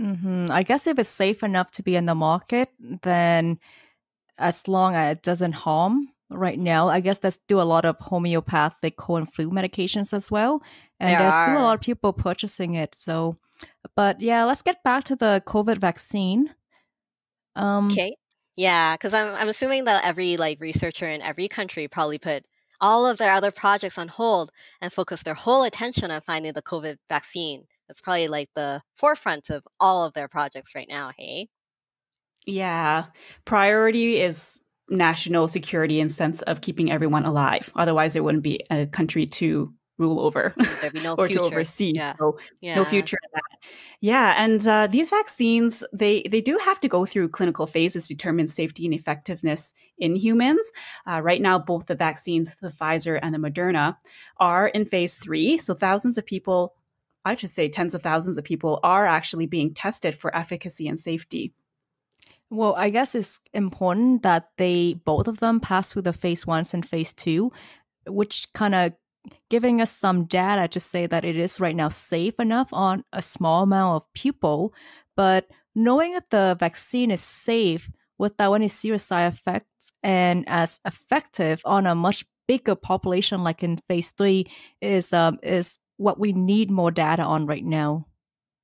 Mm-hmm. 0.00 0.46
I 0.50 0.62
guess 0.62 0.86
if 0.86 0.98
it's 0.98 1.08
safe 1.08 1.42
enough 1.42 1.70
to 1.72 1.82
be 1.82 1.96
in 1.96 2.06
the 2.06 2.14
market, 2.14 2.68
then 3.02 3.58
as 4.38 4.68
long 4.68 4.94
as 4.94 5.16
it 5.16 5.22
doesn't 5.22 5.52
harm 5.52 6.08
right 6.30 6.58
now, 6.58 6.88
I 6.88 7.00
guess 7.00 7.18
there's 7.18 7.34
still 7.34 7.62
a 7.62 7.64
lot 7.64 7.84
of 7.84 7.96
homeopathic 7.98 8.96
cold 8.96 9.20
and 9.20 9.32
flu 9.32 9.50
medications 9.50 10.12
as 10.12 10.30
well. 10.30 10.62
And 11.00 11.10
There 11.10 11.18
there's 11.18 11.34
still 11.34 11.58
a 11.58 11.64
lot 11.64 11.74
of 11.74 11.80
people 11.80 12.12
purchasing 12.12 12.74
it. 12.74 12.94
So, 12.94 13.38
but 13.94 14.20
yeah, 14.20 14.44
let's 14.44 14.62
get 14.62 14.82
back 14.84 15.04
to 15.04 15.16
the 15.16 15.42
COVID 15.46 15.78
vaccine. 15.78 16.54
Um, 17.54 17.86
Okay. 17.86 18.14
Yeah, 18.56 18.94
because 18.94 19.12
I'm 19.14 19.34
I'm 19.34 19.48
assuming 19.48 19.84
that 19.84 20.04
every 20.04 20.36
like 20.36 20.60
researcher 20.60 21.08
in 21.08 21.22
every 21.22 21.48
country 21.48 21.88
probably 21.88 22.18
put 22.18 22.44
all 22.80 23.06
of 23.06 23.18
their 23.18 23.32
other 23.32 23.50
projects 23.50 23.98
on 23.98 24.08
hold 24.08 24.50
and 24.80 24.92
focus 24.92 25.22
their 25.22 25.34
whole 25.34 25.62
attention 25.64 26.10
on 26.10 26.20
finding 26.22 26.52
the 26.52 26.62
COVID 26.62 26.96
vaccine. 27.08 27.64
That's 27.88 28.00
probably 28.00 28.28
like 28.28 28.48
the 28.54 28.82
forefront 28.96 29.50
of 29.50 29.62
all 29.80 30.04
of 30.04 30.12
their 30.14 30.28
projects 30.28 30.74
right 30.74 30.88
now, 30.88 31.12
hey? 31.16 31.48
Yeah. 32.46 33.06
Priority 33.44 34.20
is 34.20 34.58
national 34.88 35.48
security 35.48 36.00
in 36.00 36.08
sense 36.10 36.42
of 36.42 36.60
keeping 36.60 36.90
everyone 36.90 37.24
alive. 37.24 37.70
Otherwise, 37.74 38.12
there 38.12 38.22
wouldn't 38.22 38.44
be 38.44 38.60
a 38.70 38.86
country 38.86 39.26
to 39.26 39.72
rule 39.98 40.20
over 40.20 40.54
There'd 40.80 40.92
be 40.92 41.00
no 41.00 41.14
or 41.14 41.26
future. 41.26 41.40
to 41.40 41.46
oversee. 41.46 41.92
Yeah. 41.94 42.14
So 42.18 42.38
Yeah. 42.60 42.76
no 42.76 42.84
future 42.84 43.18
in 43.22 43.30
that. 43.34 43.68
Yeah, 44.00 44.34
and 44.36 44.66
uh, 44.68 44.86
these 44.88 45.08
vaccines 45.10 45.82
they 45.92 46.22
they 46.30 46.40
do 46.42 46.58
have 46.58 46.80
to 46.80 46.88
go 46.88 47.06
through 47.06 47.30
clinical 47.30 47.66
phases 47.66 48.08
to 48.08 48.14
determine 48.14 48.46
safety 48.48 48.84
and 48.84 48.94
effectiveness 48.94 49.72
in 49.98 50.14
humans. 50.14 50.70
Uh, 51.06 51.20
right 51.22 51.40
now, 51.40 51.58
both 51.58 51.86
the 51.86 51.94
vaccines, 51.94 52.56
the 52.60 52.68
Pfizer 52.68 53.18
and 53.22 53.34
the 53.34 53.38
Moderna, 53.38 53.96
are 54.38 54.68
in 54.68 54.84
phase 54.84 55.14
three. 55.16 55.56
So 55.58 55.72
thousands 55.74 56.18
of 56.18 56.26
people, 56.26 56.74
I 57.24 57.34
should 57.36 57.50
say 57.50 57.68
tens 57.68 57.94
of 57.94 58.02
thousands 58.02 58.36
of 58.36 58.44
people, 58.44 58.80
are 58.82 59.06
actually 59.06 59.46
being 59.46 59.72
tested 59.72 60.14
for 60.14 60.34
efficacy 60.36 60.86
and 60.88 61.00
safety. 61.00 61.52
Well, 62.50 62.74
I 62.76 62.90
guess 62.90 63.14
it's 63.14 63.40
important 63.54 64.22
that 64.22 64.50
they 64.58 64.94
both 65.04 65.26
of 65.26 65.40
them 65.40 65.58
pass 65.58 65.92
through 65.92 66.02
the 66.02 66.12
phase 66.12 66.46
ones 66.46 66.74
and 66.74 66.86
phase 66.86 67.12
two, 67.12 67.50
which 68.06 68.46
kind 68.52 68.74
of 68.74 68.92
giving 69.50 69.80
us 69.80 69.90
some 69.90 70.24
data 70.24 70.68
to 70.68 70.80
say 70.80 71.06
that 71.06 71.24
it 71.24 71.36
is 71.36 71.60
right 71.60 71.76
now 71.76 71.88
safe 71.88 72.38
enough 72.38 72.68
on 72.72 73.04
a 73.12 73.22
small 73.22 73.62
amount 73.62 73.96
of 74.02 74.12
people. 74.12 74.72
But 75.16 75.48
knowing 75.74 76.12
that 76.14 76.30
the 76.30 76.56
vaccine 76.58 77.10
is 77.10 77.20
safe 77.20 77.90
without 78.18 78.54
any 78.54 78.68
serious 78.68 79.04
side 79.04 79.32
effects 79.32 79.92
and 80.02 80.44
as 80.48 80.80
effective 80.84 81.60
on 81.64 81.86
a 81.86 81.94
much 81.94 82.24
bigger 82.48 82.74
population 82.74 83.42
like 83.42 83.62
in 83.62 83.76
phase 83.76 84.12
three 84.12 84.46
is 84.80 85.12
um 85.12 85.38
is 85.42 85.78
what 85.96 86.18
we 86.20 86.32
need 86.32 86.70
more 86.70 86.90
data 86.90 87.22
on 87.22 87.46
right 87.46 87.64
now. 87.64 88.06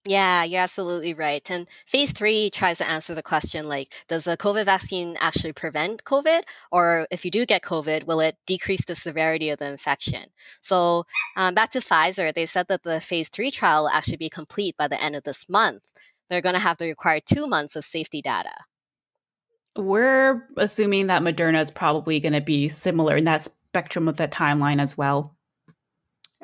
Yeah, 0.04 0.42
you're 0.42 0.62
absolutely 0.62 1.14
right. 1.14 1.48
And 1.48 1.68
phase 1.86 2.10
three 2.10 2.50
tries 2.50 2.78
to 2.78 2.88
answer 2.88 3.14
the 3.14 3.22
question 3.22 3.68
like, 3.68 3.92
does 4.08 4.24
the 4.24 4.36
COVID 4.36 4.64
vaccine 4.64 5.16
actually 5.20 5.52
prevent 5.52 6.02
COVID? 6.02 6.42
Or 6.72 7.06
if 7.12 7.24
you 7.24 7.30
do 7.30 7.46
get 7.46 7.62
COVID, 7.62 8.04
will 8.04 8.18
it 8.18 8.36
decrease 8.44 8.84
the 8.84 8.96
severity 8.96 9.50
of 9.50 9.60
the 9.60 9.66
infection? 9.66 10.24
So, 10.62 11.06
um, 11.36 11.54
back 11.54 11.70
to 11.72 11.80
Pfizer, 11.80 12.34
they 12.34 12.46
said 12.46 12.66
that 12.68 12.82
the 12.82 13.00
phase 13.00 13.28
three 13.28 13.52
trial 13.52 13.82
will 13.82 13.90
actually 13.90 14.16
be 14.16 14.28
complete 14.28 14.76
by 14.76 14.88
the 14.88 15.00
end 15.00 15.14
of 15.14 15.22
this 15.22 15.48
month. 15.48 15.82
They're 16.28 16.40
going 16.40 16.54
to 16.54 16.60
have 16.60 16.78
to 16.78 16.84
require 16.84 17.20
two 17.20 17.46
months 17.46 17.76
of 17.76 17.84
safety 17.84 18.22
data. 18.22 18.54
We're 19.76 20.48
assuming 20.56 21.06
that 21.06 21.22
Moderna 21.22 21.62
is 21.62 21.70
probably 21.70 22.18
going 22.18 22.32
to 22.32 22.40
be 22.40 22.68
similar 22.68 23.16
in 23.16 23.24
that 23.24 23.42
spectrum 23.42 24.08
of 24.08 24.16
that 24.16 24.32
timeline 24.32 24.82
as 24.82 24.98
well. 24.98 25.36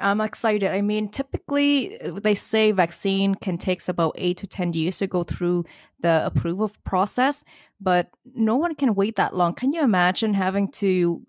I'm 0.00 0.20
excited. 0.20 0.70
I 0.70 0.80
mean, 0.80 1.08
typically 1.08 1.98
they 2.02 2.34
say 2.34 2.72
vaccine 2.72 3.34
can 3.34 3.58
takes 3.58 3.88
about 3.88 4.14
eight 4.16 4.36
to 4.38 4.46
ten 4.46 4.72
years 4.72 4.98
to 4.98 5.06
go 5.06 5.24
through 5.24 5.64
the 6.00 6.24
approval 6.24 6.70
process, 6.84 7.42
but 7.80 8.08
no 8.34 8.56
one 8.56 8.74
can 8.74 8.94
wait 8.94 9.16
that 9.16 9.34
long. 9.34 9.54
Can 9.54 9.72
you 9.72 9.82
imagine 9.82 10.34
having 10.34 10.70
to, 10.72 11.22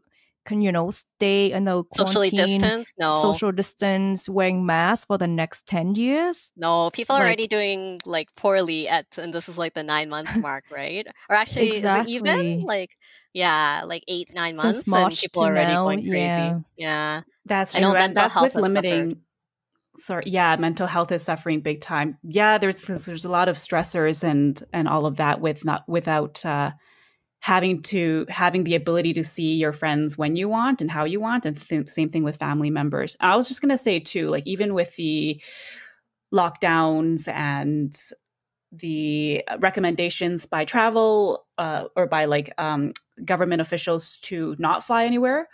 can 0.45 0.61
you 0.61 0.71
know, 0.71 0.89
stay 0.89 1.51
in 1.51 1.65
the 1.65 1.83
Socially 1.93 2.29
quarantine, 2.29 2.59
distance? 2.61 2.89
No. 2.97 3.11
social 3.11 3.51
distance, 3.51 4.29
wearing 4.29 4.65
masks 4.65 5.05
for 5.05 5.17
the 5.17 5.27
next 5.27 5.65
ten 5.67 5.95
years? 5.95 6.51
No, 6.55 6.89
people 6.91 7.15
are 7.15 7.19
Like- 7.19 7.25
already 7.27 7.47
doing 7.47 7.99
like 8.05 8.33
poorly 8.35 8.87
at, 8.87 9.05
and 9.17 9.33
this 9.33 9.49
is 9.49 9.57
like 9.57 9.73
the 9.73 9.83
nine 9.83 10.09
month 10.09 10.35
mark, 10.37 10.63
right? 10.71 11.07
Or 11.29 11.35
actually, 11.35 11.69
is 11.69 11.75
it 11.75 11.77
Exactly. 11.77 12.13
even 12.13 12.61
like, 12.61 12.91
yeah, 13.33 13.83
like 13.85 14.03
eight, 14.07 14.33
nine 14.33 14.55
Since 14.55 14.63
months, 14.63 14.81
and 14.83 14.91
March 14.91 15.21
people 15.21 15.43
to 15.43 15.47
are 15.47 15.51
already 15.51 15.73
now, 15.73 15.83
going 15.85 15.99
crazy. 16.01 16.17
yeah. 16.17 16.59
Yeah. 16.77 17.21
That's 17.45 17.75
I 17.75 17.79
know 17.79 17.91
true. 17.91 17.99
and 17.99 18.15
that's 18.15 18.35
with 18.35 18.53
has 18.53 18.53
suffered. 18.53 18.61
limiting. 18.61 19.21
Sorry, 19.95 20.23
yeah, 20.27 20.55
mental 20.55 20.87
health 20.87 21.11
is 21.11 21.23
suffering 21.23 21.61
big 21.61 21.81
time. 21.81 22.17
Yeah, 22.23 22.57
there's 22.57 22.79
there's 22.81 23.25
a 23.25 23.29
lot 23.29 23.49
of 23.49 23.57
stressors 23.57 24.23
and 24.23 24.61
and 24.71 24.87
all 24.87 25.05
of 25.05 25.17
that 25.17 25.41
with 25.41 25.65
not 25.65 25.87
without 25.89 26.45
uh, 26.45 26.71
having 27.39 27.81
to 27.83 28.25
having 28.29 28.63
the 28.65 28.75
ability 28.75 29.13
to 29.13 29.23
see 29.23 29.55
your 29.55 29.73
friends 29.73 30.17
when 30.17 30.35
you 30.35 30.47
want 30.47 30.79
and 30.81 30.91
how 30.91 31.05
you 31.05 31.19
want, 31.19 31.45
and 31.45 31.57
th- 31.59 31.89
same 31.89 32.07
thing 32.09 32.23
with 32.23 32.37
family 32.37 32.69
members. 32.69 33.15
I 33.19 33.35
was 33.35 33.47
just 33.47 33.61
gonna 33.61 33.77
say 33.79 33.99
too, 33.99 34.29
like 34.29 34.45
even 34.45 34.73
with 34.73 34.95
the 34.95 35.41
lockdowns 36.33 37.27
and 37.27 37.99
the 38.71 39.43
recommendations 39.59 40.45
by 40.45 40.63
travel 40.65 41.47
uh, 41.57 41.85
or 41.95 42.05
by 42.05 42.25
like 42.25 42.53
um, 42.59 42.93
government 43.25 43.61
officials 43.61 44.17
to 44.17 44.55
not 44.59 44.83
fly 44.83 45.03
anywhere 45.05 45.47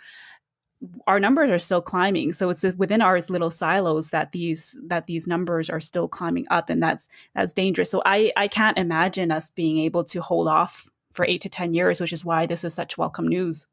our 1.06 1.18
numbers 1.18 1.50
are 1.50 1.58
still 1.58 1.80
climbing. 1.80 2.34
So 2.34 2.50
it's 2.50 2.62
within 2.76 3.00
our 3.00 3.20
little 3.28 3.50
silos 3.50 4.10
that 4.10 4.32
these 4.32 4.76
that 4.86 5.06
these 5.06 5.26
numbers 5.26 5.70
are 5.70 5.80
still 5.80 6.06
climbing 6.06 6.46
up 6.50 6.68
and 6.68 6.82
that's 6.82 7.08
that's 7.34 7.52
dangerous. 7.54 7.90
So 7.90 8.02
i 8.04 8.30
i 8.36 8.46
can't 8.46 8.76
imagine 8.76 9.32
us 9.32 9.48
being 9.50 9.78
able 9.78 10.04
to 10.04 10.20
hold 10.20 10.48
off 10.48 10.88
for 11.14 11.24
8 11.24 11.40
to 11.40 11.48
10 11.48 11.72
years 11.72 11.98
which 12.00 12.12
is 12.12 12.26
why 12.26 12.44
this 12.44 12.62
is 12.62 12.74
such 12.74 12.98
welcome 12.98 13.26
news. 13.26 13.66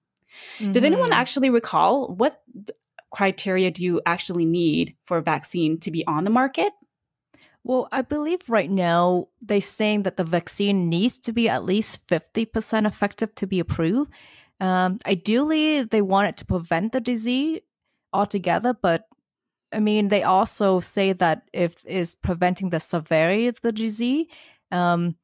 Did 0.60 0.84
anyone 0.86 1.10
Mhm. 1.10 1.14
actually 1.16 1.50
recall 1.50 2.08
what 2.08 2.42
criteria 3.12 3.70
do 3.70 3.84
you 3.84 4.02
actually 4.06 4.46
need 4.46 4.96
for 5.06 5.18
a 5.18 5.22
vaccine 5.22 5.78
to 5.82 5.92
be 5.92 6.08
on 6.08 6.24
the 6.24 6.30
market 6.30 6.72
Well, 7.63 7.88
I 7.91 8.01
believe 8.01 8.50
right 8.50 8.70
now 8.70 9.29
they're 9.41 9.62
saying 9.62 10.03
that 10.03 10.17
the 10.17 10.25
vaccine 10.25 10.89
needs 10.89 11.17
to 11.20 11.32
be 11.32 11.48
at 11.48 11.63
least 11.63 12.05
50% 12.08 12.86
effective 12.86 13.34
to 13.36 13.48
be 13.48 13.60
approved. 13.60 14.12
Um, 14.60 14.98
ideally, 15.05 15.84
they 15.84 16.01
want 16.01 16.27
it 16.27 16.38
to 16.38 16.46
prevent 16.46 16.91
the 16.91 17.00
disease 17.00 17.62
altogether, 18.12 18.74
but 18.74 19.08
I 19.72 19.79
mean, 19.79 20.10
they 20.10 20.24
also 20.24 20.79
say 20.79 21.13
that 21.13 21.43
if 21.51 21.84
it's 21.86 22.15
preventing 22.15 22.70
the 22.70 22.79
severity 22.79 23.48
of 23.48 23.60
the 23.62 23.72
disease, 23.72 24.27
um, 24.72 25.15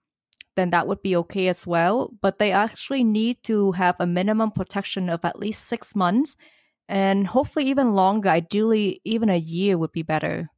then 0.55 0.71
that 0.71 0.87
would 0.87 1.01
be 1.03 1.15
okay 1.17 1.47
as 1.47 1.67
well. 1.67 2.11
But 2.21 2.39
they 2.39 2.51
actually 2.51 3.03
need 3.03 3.43
to 3.43 3.73
have 3.73 3.95
a 3.99 4.07
minimum 4.07 4.51
protection 4.51 5.09
of 5.09 5.23
at 5.23 5.39
least 5.39 5.67
six 5.67 5.95
months 5.95 6.35
and 6.87 7.27
hopefully 7.27 7.65
even 7.65 7.93
longer. 7.93 8.29
Ideally, 8.29 9.01
even 9.05 9.29
a 9.29 9.37
year 9.37 9.77
would 9.77 9.91
be 9.91 10.03
better. 10.03 10.49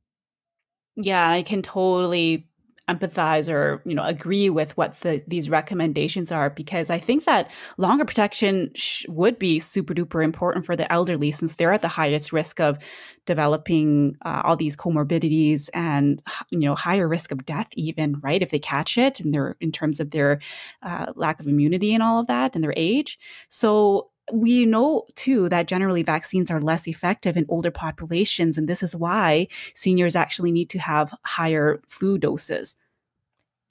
Yeah 0.95 1.29
i 1.29 1.41
can 1.41 1.61
totally 1.61 2.47
empathize 2.89 3.47
or 3.47 3.81
you 3.85 3.95
know 3.95 4.03
agree 4.03 4.49
with 4.49 4.75
what 4.75 4.99
the, 5.01 5.23
these 5.27 5.49
recommendations 5.49 6.31
are 6.31 6.49
because 6.49 6.89
i 6.89 6.99
think 6.99 7.23
that 7.23 7.49
longer 7.77 8.03
protection 8.03 8.69
sh- 8.75 9.05
would 9.07 9.39
be 9.39 9.59
super 9.59 9.93
duper 9.93 10.23
important 10.23 10.65
for 10.65 10.75
the 10.75 10.91
elderly 10.91 11.31
since 11.31 11.55
they're 11.55 11.71
at 11.71 11.81
the 11.81 11.87
highest 11.87 12.33
risk 12.33 12.59
of 12.59 12.77
developing 13.25 14.17
uh, 14.25 14.41
all 14.43 14.57
these 14.57 14.75
comorbidities 14.75 15.69
and 15.73 16.21
you 16.49 16.59
know 16.59 16.75
higher 16.75 17.07
risk 17.07 17.31
of 17.31 17.45
death 17.45 17.67
even 17.75 18.19
right 18.21 18.41
if 18.41 18.49
they 18.49 18.59
catch 18.59 18.97
it 18.97 19.19
and 19.19 19.33
they're 19.33 19.55
in 19.61 19.71
terms 19.71 19.99
of 19.99 20.11
their 20.11 20.41
uh, 20.83 21.13
lack 21.15 21.39
of 21.39 21.47
immunity 21.47 21.93
and 21.93 22.03
all 22.03 22.19
of 22.19 22.27
that 22.27 22.55
and 22.55 22.63
their 22.63 22.73
age. 22.75 23.19
So 23.47 24.10
we 24.33 24.65
know 24.65 25.05
too 25.15 25.49
that 25.49 25.67
generally 25.67 26.03
vaccines 26.03 26.51
are 26.51 26.61
less 26.61 26.87
effective 26.87 27.37
in 27.37 27.45
older 27.49 27.71
populations 27.71 28.57
and 28.57 28.67
this 28.67 28.83
is 28.83 28.95
why 28.95 29.47
seniors 29.75 30.15
actually 30.15 30.51
need 30.51 30.69
to 30.69 30.79
have 30.79 31.13
higher 31.25 31.81
flu 31.87 32.17
doses 32.17 32.77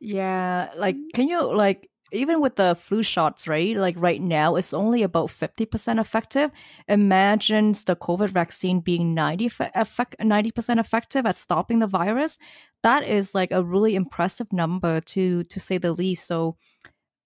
Yeah, 0.01 0.71
like 0.77 0.97
can 1.15 1.29
you 1.29 1.55
like 1.55 1.89
even 2.13 2.41
with 2.41 2.57
the 2.57 2.75
flu 2.75 3.03
shots, 3.03 3.47
right? 3.47 3.77
Like 3.77 3.95
right 3.99 4.21
now, 4.21 4.57
it's 4.57 4.75
only 4.75 5.03
about 5.03 5.31
50% 5.31 6.01
effective. 6.01 6.51
Imagine 6.89 7.73
the 7.73 7.97
COVID 7.97 8.31
vaccine 8.31 8.81
being 8.81 9.15
90 9.15 9.47
effect, 9.75 10.17
90% 10.21 10.81
effective 10.81 11.27
at 11.27 11.37
stopping 11.37 11.79
the 11.79 11.87
virus. 11.87 12.39
That 12.83 13.05
is 13.07 13.35
like 13.35 13.53
a 13.53 13.63
really 13.63 13.95
impressive 13.95 14.53
number 14.53 15.01
to 15.01 15.45
to 15.45 15.61
say 15.61 15.79
the 15.79 15.93
least. 15.93 16.27
So 16.27 16.57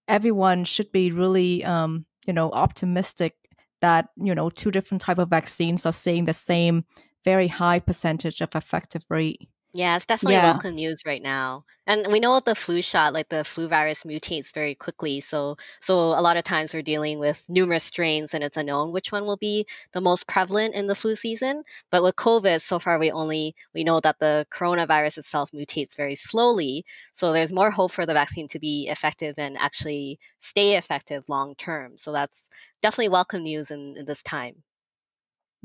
everyone 0.08 0.64
should 0.64 0.92
be 0.92 1.12
really 1.12 1.64
um, 1.64 2.06
you 2.26 2.32
know, 2.32 2.50
optimistic 2.52 3.34
that, 3.80 4.08
you 4.16 4.34
know, 4.34 4.50
two 4.50 4.70
different 4.70 5.00
type 5.00 5.18
of 5.18 5.28
vaccines 5.28 5.84
are 5.86 5.92
seeing 5.92 6.24
the 6.24 6.32
same 6.32 6.84
very 7.24 7.48
high 7.48 7.80
percentage 7.80 8.40
of 8.40 8.54
effective 8.54 9.02
rate. 9.08 9.48
Yeah, 9.74 9.96
it's 9.96 10.06
definitely 10.06 10.38
Yeah. 10.38 10.38
welcome 10.38 10.76
news 10.76 11.02
right 11.04 11.20
now. 11.20 11.64
And 11.86 12.06
we 12.10 12.20
know 12.20 12.34
with 12.34 12.44
the 12.46 12.54
flu 12.54 12.80
shot, 12.80 13.12
like 13.12 13.28
the 13.28 13.44
flu 13.44 13.66
virus 13.68 14.04
mutates 14.04 14.54
very 14.54 14.74
quickly. 14.76 15.20
So 15.20 15.56
so 15.82 15.96
a 16.18 16.22
lot 16.22 16.36
of 16.38 16.44
times 16.44 16.72
we're 16.72 16.80
dealing 16.82 17.18
with 17.18 17.44
numerous 17.48 17.84
strains 17.84 18.32
and 18.34 18.42
it's 18.44 18.56
unknown 18.56 18.92
which 18.92 19.10
one 19.12 19.26
will 19.26 19.36
be 19.36 19.66
the 19.92 20.00
most 20.00 20.26
prevalent 20.28 20.74
in 20.76 20.86
the 20.86 20.94
flu 20.94 21.14
season. 21.16 21.64
But 21.90 22.02
with 22.04 22.14
COVID, 22.16 22.62
so 22.62 22.78
far 22.78 22.98
we 22.98 23.10
only 23.10 23.54
we 23.74 23.84
know 23.84 24.00
that 24.00 24.18
the 24.20 24.46
coronavirus 24.50 25.18
itself 25.18 25.50
mutates 25.50 25.96
very 25.96 26.14
slowly. 26.14 26.84
So 27.14 27.32
there's 27.32 27.52
more 27.52 27.70
hope 27.70 27.90
for 27.92 28.06
the 28.06 28.14
vaccine 28.14 28.48
to 28.48 28.58
be 28.60 28.86
effective 28.88 29.34
and 29.38 29.58
actually 29.58 30.20
stay 30.38 30.76
effective 30.76 31.24
long 31.28 31.54
term. 31.56 31.98
So 31.98 32.12
that's 32.12 32.48
definitely 32.80 33.08
welcome 33.10 33.42
news 33.42 33.70
in, 33.72 33.96
in 33.98 34.06
this 34.06 34.22
time. 34.22 34.62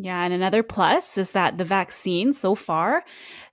Yeah, 0.01 0.23
and 0.23 0.33
another 0.33 0.63
plus 0.63 1.17
is 1.17 1.33
that 1.33 1.57
the 1.57 1.65
vaccine 1.65 2.31
so 2.31 2.55
far, 2.55 3.03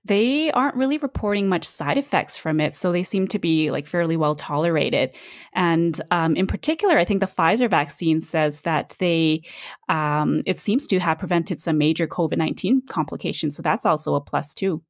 they 0.05 0.53
aren't 0.53 0.76
really 0.76 0.97
reporting 0.97 1.49
much 1.49 1.65
side 1.65 1.99
effects 1.99 2.37
from 2.37 2.61
it. 2.61 2.76
So 2.76 2.93
they 2.93 3.03
seem 3.03 3.26
to 3.29 3.41
be 3.41 3.73
like 3.73 3.88
fairly 3.88 4.17
well 4.17 4.37
tolerated. 4.37 5.17
And 5.55 6.00
um, 6.12 6.37
in 6.37 6.47
particular, 6.47 6.99
I 6.99 7.05
think 7.05 7.19
the 7.19 7.26
Pfizer 7.26 7.69
vaccine 7.69 8.21
says 8.21 8.61
that 8.61 8.95
they, 9.00 9.43
um, 9.88 10.43
it 10.47 10.61
seems 10.61 10.87
to 10.87 11.00
have 11.00 11.19
prevented 11.19 11.61
some 11.61 11.79
major 11.79 12.07
COVID 12.07 12.37
19 12.37 12.83
complications. 12.88 13.57
So 13.57 13.62
that's 13.62 13.85
also 13.85 14.15
a 14.15 14.21
plus 14.21 14.55
too. 14.55 14.83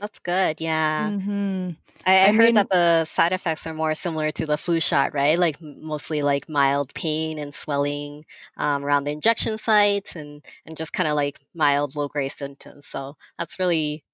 That's 0.00 0.18
good. 0.20 0.60
Yeah. 0.60 1.12
Mhm. 1.12 1.76
I, 2.06 2.28
I, 2.28 2.28
I 2.28 2.32
heard 2.32 2.54
mean- 2.54 2.56
that 2.56 2.68
the 2.70 3.04
side 3.06 3.32
effects 3.32 3.66
are 3.66 3.74
more 3.74 3.94
similar 3.94 4.30
to 4.32 4.46
the 4.46 4.58
flu 4.58 4.80
shot, 4.80 5.14
right? 5.14 5.38
Like 5.38 5.60
mostly 5.60 6.22
like 6.22 6.48
mild 6.48 6.94
pain 6.94 7.38
and 7.38 7.54
swelling 7.54 8.24
um, 8.58 8.84
around 8.84 9.04
the 9.04 9.12
injection 9.12 9.58
sites, 9.58 10.16
and 10.16 10.44
and 10.66 10.76
just 10.76 10.92
kind 10.92 11.08
of 11.08 11.16
like 11.16 11.38
mild 11.54 11.96
low 11.96 12.08
grade 12.08 12.32
symptoms. 12.32 12.86
So 12.88 13.16
that's 13.38 13.58
really 13.60 14.04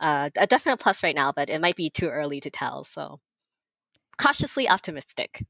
uh, 0.00 0.30
a 0.36 0.46
definite 0.46 0.78
plus 0.80 1.02
right 1.04 1.16
now, 1.16 1.32
but 1.32 1.50
it 1.50 1.60
might 1.62 1.76
be 1.76 1.90
too 1.90 2.08
early 2.08 2.40
to 2.42 2.50
tell. 2.50 2.84
So 2.84 3.20
cautiously 4.18 4.68
optimistic. 4.68 5.44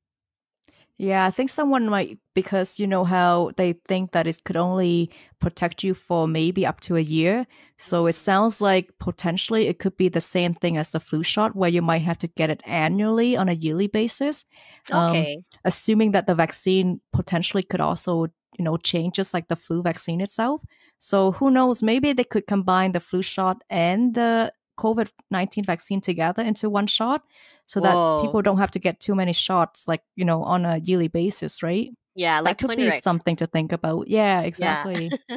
Yeah, 1.02 1.25
I 1.25 1.30
think 1.30 1.49
someone 1.49 1.87
might 1.88 2.19
because 2.35 2.78
you 2.78 2.87
know 2.87 3.04
how 3.04 3.52
they 3.57 3.73
think 3.88 4.12
that 4.12 4.26
it 4.26 4.45
could 4.45 4.57
only 4.59 5.11
protect 5.40 5.83
you 5.83 5.95
for 5.95 6.28
maybe 6.28 6.66
up 6.66 6.80
to 6.80 6.97
a 6.97 7.00
year. 7.00 7.47
So 7.78 8.07
it 8.07 8.12
sounds 8.12 8.61
like 8.61 8.90
potentially 8.99 9.66
it 9.66 9.78
could 9.78 9.97
be 9.97 10.11
the 10.11 10.21
same 10.21 10.52
thing 10.52 10.76
as 10.76 10.90
the 10.90 11.00
flu 11.00 11.23
shot 11.23 11.57
where 11.57 11.71
you 11.71 11.80
might 11.80 12.02
have 12.02 12.19
to 12.19 12.26
get 12.28 12.50
it 12.50 12.61
annually 12.66 13.35
on 13.35 13.49
a 13.49 13.54
yearly 13.54 13.87
basis. 13.87 14.45
Um, 14.90 15.28
Okay. 15.28 15.42
assuming 15.64 16.11
that 16.12 16.26
the 16.26 16.35
vaccine 16.35 17.00
potentially 17.14 17.62
could 17.62 17.80
also, 17.80 18.26
you 18.59 18.64
know, 18.64 18.76
change 18.76 19.14
just 19.14 19.33
like 19.33 19.49
the 19.49 19.57
flu 19.57 19.83
vaccine 19.83 20.21
itself. 20.21 20.61
So 20.99 21.33
who 21.33 21.50
knows, 21.50 21.83
maybe 21.83 22.12
they 22.12 22.25
could 22.25 22.47
combine 22.47 22.92
the 22.92 23.00
flu 23.00 23.23
shot 23.23 23.62
and 23.71 24.12
the 24.14 24.52
COVID 24.81 25.11
19 25.31 25.65
vaccine 25.65 26.01
together 26.01 26.43
into 26.43 26.71
one 26.71 26.87
shot 26.87 27.23
so 27.67 27.81
that 27.81 28.23
people 28.23 28.43
don't 28.43 28.59
have 28.59 28.71
to 28.73 28.79
get 28.79 28.99
too 28.99 29.15
many 29.15 29.33
shots, 29.33 29.87
like, 29.87 30.03
you 30.17 30.25
know, 30.25 30.43
on 30.43 30.65
a 30.65 30.79
yearly 30.79 31.09
basis, 31.09 31.63
right? 31.63 31.91
yeah, 32.15 32.41
like 32.41 32.59
that 32.59 32.69
could 32.69 32.77
be 32.77 32.91
something 33.03 33.37
to 33.37 33.47
think 33.47 33.73
about. 33.73 34.09
Yeah, 34.09 34.43
exactly. 34.43 35.11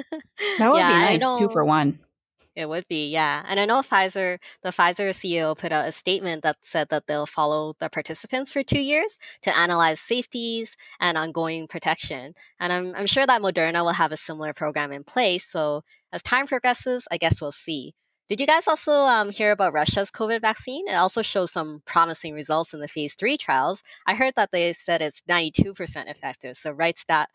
That 0.60 0.72
would 0.72 0.78
yeah, 0.78 1.14
be 1.14 1.18
nice, 1.18 1.40
two 1.40 1.50
for 1.50 1.64
one. 1.64 2.00
It 2.56 2.70
would 2.70 2.88
be, 2.88 3.10
yeah. 3.10 3.44
And 3.48 3.60
I 3.60 3.66
know 3.66 3.82
Pfizer, 3.82 4.38
the 4.62 4.70
Pfizer 4.70 5.10
CEO 5.10 5.58
put 5.58 5.72
out 5.72 5.88
a 5.88 5.92
statement 5.92 6.44
that 6.44 6.58
said 6.64 6.88
that 6.90 7.08
they'll 7.08 7.26
follow 7.26 7.74
the 7.80 7.90
participants 7.90 8.52
for 8.52 8.62
two 8.62 8.80
years 8.80 9.12
to 9.44 9.58
analyze 9.58 10.00
safeties 10.00 10.76
and 11.00 11.18
ongoing 11.18 11.68
protection. 11.68 12.36
And 12.60 12.72
I'm, 12.72 12.96
I'm 12.96 13.08
sure 13.08 13.26
that 13.26 13.42
Moderna 13.42 13.84
will 13.84 13.94
have 13.94 14.12
a 14.12 14.18
similar 14.18 14.54
program 14.54 14.92
in 14.92 15.04
place. 15.04 15.46
So 15.50 15.82
as 16.12 16.22
time 16.22 16.46
progresses, 16.46 17.08
I 17.10 17.18
guess 17.18 17.42
we'll 17.42 17.52
see. 17.52 17.96
Did 18.30 18.40
you 18.40 18.48
guys 18.48 18.68
also 18.68 18.94
um, 18.94 19.32
hear 19.32 19.52
about 19.52 19.74
Russia's 19.74 20.10
COVID 20.10 20.40
vaccine? 20.40 20.88
It 20.88 20.94
also 20.94 21.22
shows 21.22 21.52
some 21.52 21.82
promising 21.86 22.34
results 22.34 22.74
in 22.74 22.80
the 22.80 22.88
phase 22.88 23.14
three 23.16 23.38
trials. 23.38 23.84
I 24.08 24.16
heard 24.16 24.34
that 24.38 24.50
they 24.52 24.74
said 24.74 25.02
it's 25.02 25.22
92% 25.30 26.10
effective, 26.10 26.58
so 26.58 26.72
right 26.72 26.98
stat, 26.98 27.30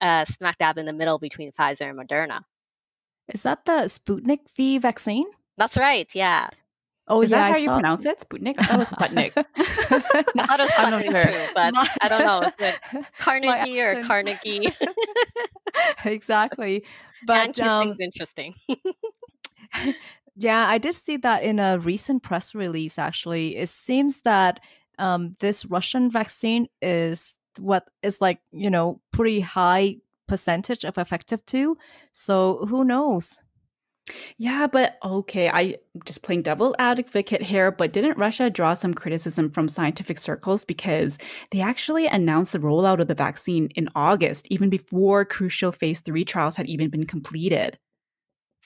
uh, 0.00 0.24
smack 0.24 0.56
dab 0.56 0.78
in 0.78 0.86
the 0.86 0.94
middle 0.94 1.18
between 1.18 1.52
Pfizer 1.52 1.90
and 1.90 1.98
Moderna. 1.98 2.40
Is 3.28 3.42
that 3.42 3.66
the 3.66 3.84
Sputnik 3.84 4.40
V 4.56 4.78
vaccine? 4.78 5.26
That's 5.58 5.76
right. 5.76 6.08
Yeah. 6.14 6.48
Oh 7.06 7.22
Is 7.22 7.30
yeah, 7.30 7.38
that 7.38 7.52
how 7.52 7.56
I 7.56 7.58
you 7.58 7.64
saw... 7.66 7.74
pronounce 7.74 8.06
it? 8.06 8.20
Sputnik. 8.20 8.54
I 8.58 8.62
thought 8.64 8.74
it 8.74 8.78
was 8.78 8.90
Sputnik. 8.90 9.32
I 9.36 10.46
thought 10.46 10.60
it 10.60 10.62
was 10.62 10.70
Sputnik 10.70 11.22
too, 11.24 11.52
but 11.54 11.74
My... 11.74 11.88
I 12.00 12.08
don't 12.08 12.24
know. 12.24 13.02
Carnegie 13.18 13.80
or 13.80 14.02
Carnegie. 14.04 14.68
exactly. 16.04 16.84
But 17.26 17.60
um, 17.60 17.96
interesting. 18.00 18.54
Yeah, 20.40 20.66
I 20.66 20.78
did 20.78 20.94
see 20.94 21.18
that 21.18 21.42
in 21.42 21.58
a 21.58 21.78
recent 21.78 22.22
press 22.22 22.54
release. 22.54 22.98
Actually, 22.98 23.56
it 23.56 23.68
seems 23.68 24.22
that 24.22 24.58
um, 24.98 25.34
this 25.40 25.66
Russian 25.66 26.10
vaccine 26.10 26.66
is 26.80 27.36
what 27.58 27.88
is 28.02 28.22
like 28.22 28.40
you 28.50 28.70
know 28.70 29.02
pretty 29.12 29.40
high 29.40 29.96
percentage 30.26 30.84
of 30.84 30.96
effective 30.96 31.44
too. 31.44 31.76
So 32.12 32.64
who 32.70 32.84
knows? 32.84 33.38
Yeah, 34.38 34.66
but 34.66 34.96
okay, 35.04 35.50
I 35.50 35.76
just 36.06 36.22
playing 36.22 36.42
devil 36.42 36.74
advocate 36.78 37.42
here, 37.42 37.70
but 37.70 37.92
didn't 37.92 38.16
Russia 38.16 38.48
draw 38.48 38.72
some 38.72 38.94
criticism 38.94 39.50
from 39.50 39.68
scientific 39.68 40.18
circles 40.18 40.64
because 40.64 41.18
they 41.50 41.60
actually 41.60 42.06
announced 42.06 42.52
the 42.52 42.60
rollout 42.60 43.00
of 43.00 43.08
the 43.08 43.14
vaccine 43.14 43.68
in 43.76 43.90
August, 43.94 44.46
even 44.50 44.70
before 44.70 45.26
crucial 45.26 45.70
phase 45.70 46.00
three 46.00 46.24
trials 46.24 46.56
had 46.56 46.66
even 46.66 46.88
been 46.88 47.04
completed? 47.04 47.78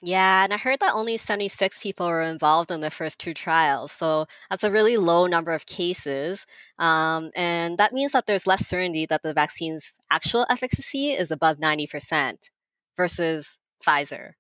Yeah, 0.03 0.45
and 0.45 0.53
I 0.53 0.57
heard 0.57 0.81
that 0.81 0.95
only 0.95 1.17
76 1.17 1.79
people 1.79 2.07
were 2.07 2.23
involved 2.23 2.71
in 2.71 2.81
the 2.81 2.91
first 2.91 3.19
two 3.19 3.33
trials. 3.33 3.93
So 3.93 4.27
that's 4.51 4.65
a 4.65 4.71
really 4.71 4.97
low 4.97 5.27
number 5.27 5.53
of 5.53 5.67
cases. 5.67 6.45
Um, 6.79 7.31
and 7.35 7.79
that 7.79 7.93
means 7.93 8.13
that 8.13 8.27
there's 8.27 8.47
less 8.47 8.67
certainty 8.67 9.07
that 9.07 9.23
the 9.23 9.33
vaccine's 9.33 9.85
actual 10.11 10.47
efficacy 10.51 11.11
is 11.13 11.31
above 11.31 11.59
90% 11.59 12.37
versus 12.97 13.47
Pfizer. 13.87 14.33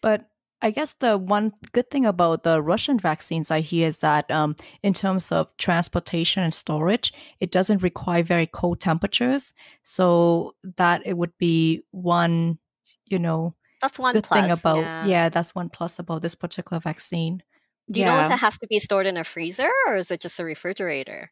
But 0.00 0.26
I 0.62 0.70
guess 0.70 0.94
the 0.94 1.16
one 1.16 1.52
good 1.72 1.90
thing 1.90 2.04
about 2.04 2.42
the 2.42 2.62
Russian 2.62 2.98
vaccines 2.98 3.50
I 3.50 3.60
hear 3.60 3.88
is 3.88 3.98
that 3.98 4.30
um, 4.30 4.56
in 4.82 4.92
terms 4.92 5.32
of 5.32 5.54
transportation 5.56 6.42
and 6.42 6.52
storage, 6.52 7.12
it 7.40 7.50
doesn't 7.50 7.82
require 7.82 8.22
very 8.22 8.46
cold 8.46 8.80
temperatures. 8.80 9.54
So 9.82 10.54
that 10.76 11.02
it 11.06 11.16
would 11.16 11.36
be 11.38 11.82
one, 11.90 12.58
you 13.06 13.18
know, 13.18 13.54
that's 13.80 13.98
one 13.98 14.14
good 14.14 14.24
plus, 14.24 14.40
thing 14.40 14.50
about 14.50 14.80
yeah. 14.80 15.06
yeah. 15.06 15.28
that's 15.28 15.54
one 15.54 15.68
plus 15.68 15.98
about 15.98 16.22
this 16.22 16.34
particular 16.34 16.80
vaccine. 16.80 17.42
Do 17.90 18.00
you 18.00 18.06
yeah. 18.06 18.20
know 18.20 18.26
if 18.26 18.32
it 18.32 18.38
has 18.38 18.58
to 18.58 18.66
be 18.68 18.78
stored 18.78 19.06
in 19.06 19.16
a 19.16 19.24
freezer 19.24 19.70
or 19.86 19.96
is 19.96 20.10
it 20.10 20.20
just 20.20 20.38
a 20.38 20.44
refrigerator? 20.44 21.30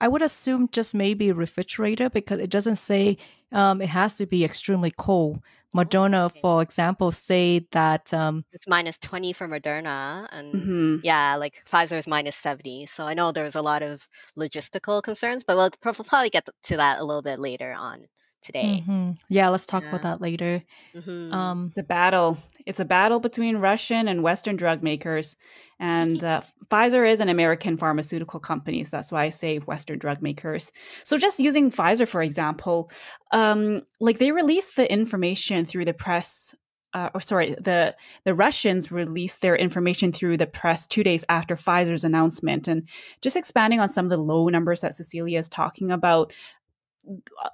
I 0.00 0.08
would 0.08 0.22
assume 0.22 0.68
just 0.70 0.94
maybe 0.94 1.30
a 1.30 1.34
refrigerator 1.34 2.10
because 2.10 2.40
it 2.40 2.50
doesn't 2.50 2.76
say 2.76 3.16
um, 3.52 3.80
it 3.80 3.88
has 3.88 4.16
to 4.16 4.26
be 4.26 4.44
extremely 4.44 4.90
cold. 4.90 5.40
Moderna, 5.74 6.26
okay. 6.26 6.40
for 6.40 6.62
example, 6.62 7.10
say 7.10 7.66
that 7.72 8.12
um, 8.14 8.44
it's 8.52 8.68
minus 8.68 8.96
20 8.98 9.32
for 9.32 9.48
Moderna, 9.48 10.28
and 10.30 10.54
mm-hmm. 10.54 10.96
yeah, 11.02 11.34
like 11.34 11.64
Pfizer 11.70 11.98
is 11.98 12.06
minus 12.06 12.36
70. 12.36 12.86
So 12.86 13.04
I 13.04 13.14
know 13.14 13.32
there's 13.32 13.56
a 13.56 13.62
lot 13.62 13.82
of 13.82 14.06
logistical 14.38 15.02
concerns, 15.02 15.42
but 15.42 15.56
we'll 15.56 15.70
probably 15.80 16.30
get 16.30 16.48
to 16.64 16.76
that 16.76 17.00
a 17.00 17.04
little 17.04 17.22
bit 17.22 17.40
later 17.40 17.74
on 17.76 18.06
today. 18.44 18.84
Mm-hmm. 18.86 19.12
Yeah, 19.28 19.48
let's 19.48 19.66
talk 19.66 19.82
yeah. 19.82 19.88
about 19.88 20.02
that 20.02 20.20
later. 20.20 20.62
Mm-hmm. 20.94 21.32
Um, 21.32 21.66
it's 21.70 21.78
a 21.78 21.82
battle. 21.82 22.38
It's 22.66 22.80
a 22.80 22.84
battle 22.84 23.20
between 23.20 23.56
Russian 23.56 24.06
and 24.08 24.22
Western 24.22 24.56
drug 24.56 24.82
makers. 24.82 25.36
And 25.80 26.22
uh, 26.22 26.42
Pfizer 26.68 27.08
is 27.08 27.20
an 27.20 27.28
American 27.28 27.76
pharmaceutical 27.76 28.40
company. 28.40 28.84
So 28.84 28.96
that's 28.96 29.10
why 29.10 29.24
I 29.24 29.30
say 29.30 29.58
Western 29.58 29.98
drug 29.98 30.22
makers. 30.22 30.72
So 31.02 31.18
just 31.18 31.40
using 31.40 31.70
Pfizer, 31.70 32.06
for 32.06 32.22
example, 32.22 32.90
um, 33.32 33.82
like 34.00 34.18
they 34.18 34.30
released 34.30 34.76
the 34.76 34.90
information 34.90 35.66
through 35.66 35.86
the 35.86 35.94
press. 35.94 36.54
Uh, 36.92 37.10
or 37.12 37.20
sorry, 37.20 37.56
the 37.60 37.92
the 38.24 38.36
Russians 38.36 38.92
released 38.92 39.40
their 39.40 39.56
information 39.56 40.12
through 40.12 40.36
the 40.36 40.46
press 40.46 40.86
two 40.86 41.02
days 41.02 41.24
after 41.28 41.56
Pfizer's 41.56 42.04
announcement, 42.04 42.68
and 42.68 42.88
just 43.20 43.34
expanding 43.34 43.80
on 43.80 43.88
some 43.88 44.06
of 44.06 44.10
the 44.10 44.16
low 44.16 44.48
numbers 44.48 44.82
that 44.82 44.94
Cecilia 44.94 45.40
is 45.40 45.48
talking 45.48 45.90
about 45.90 46.32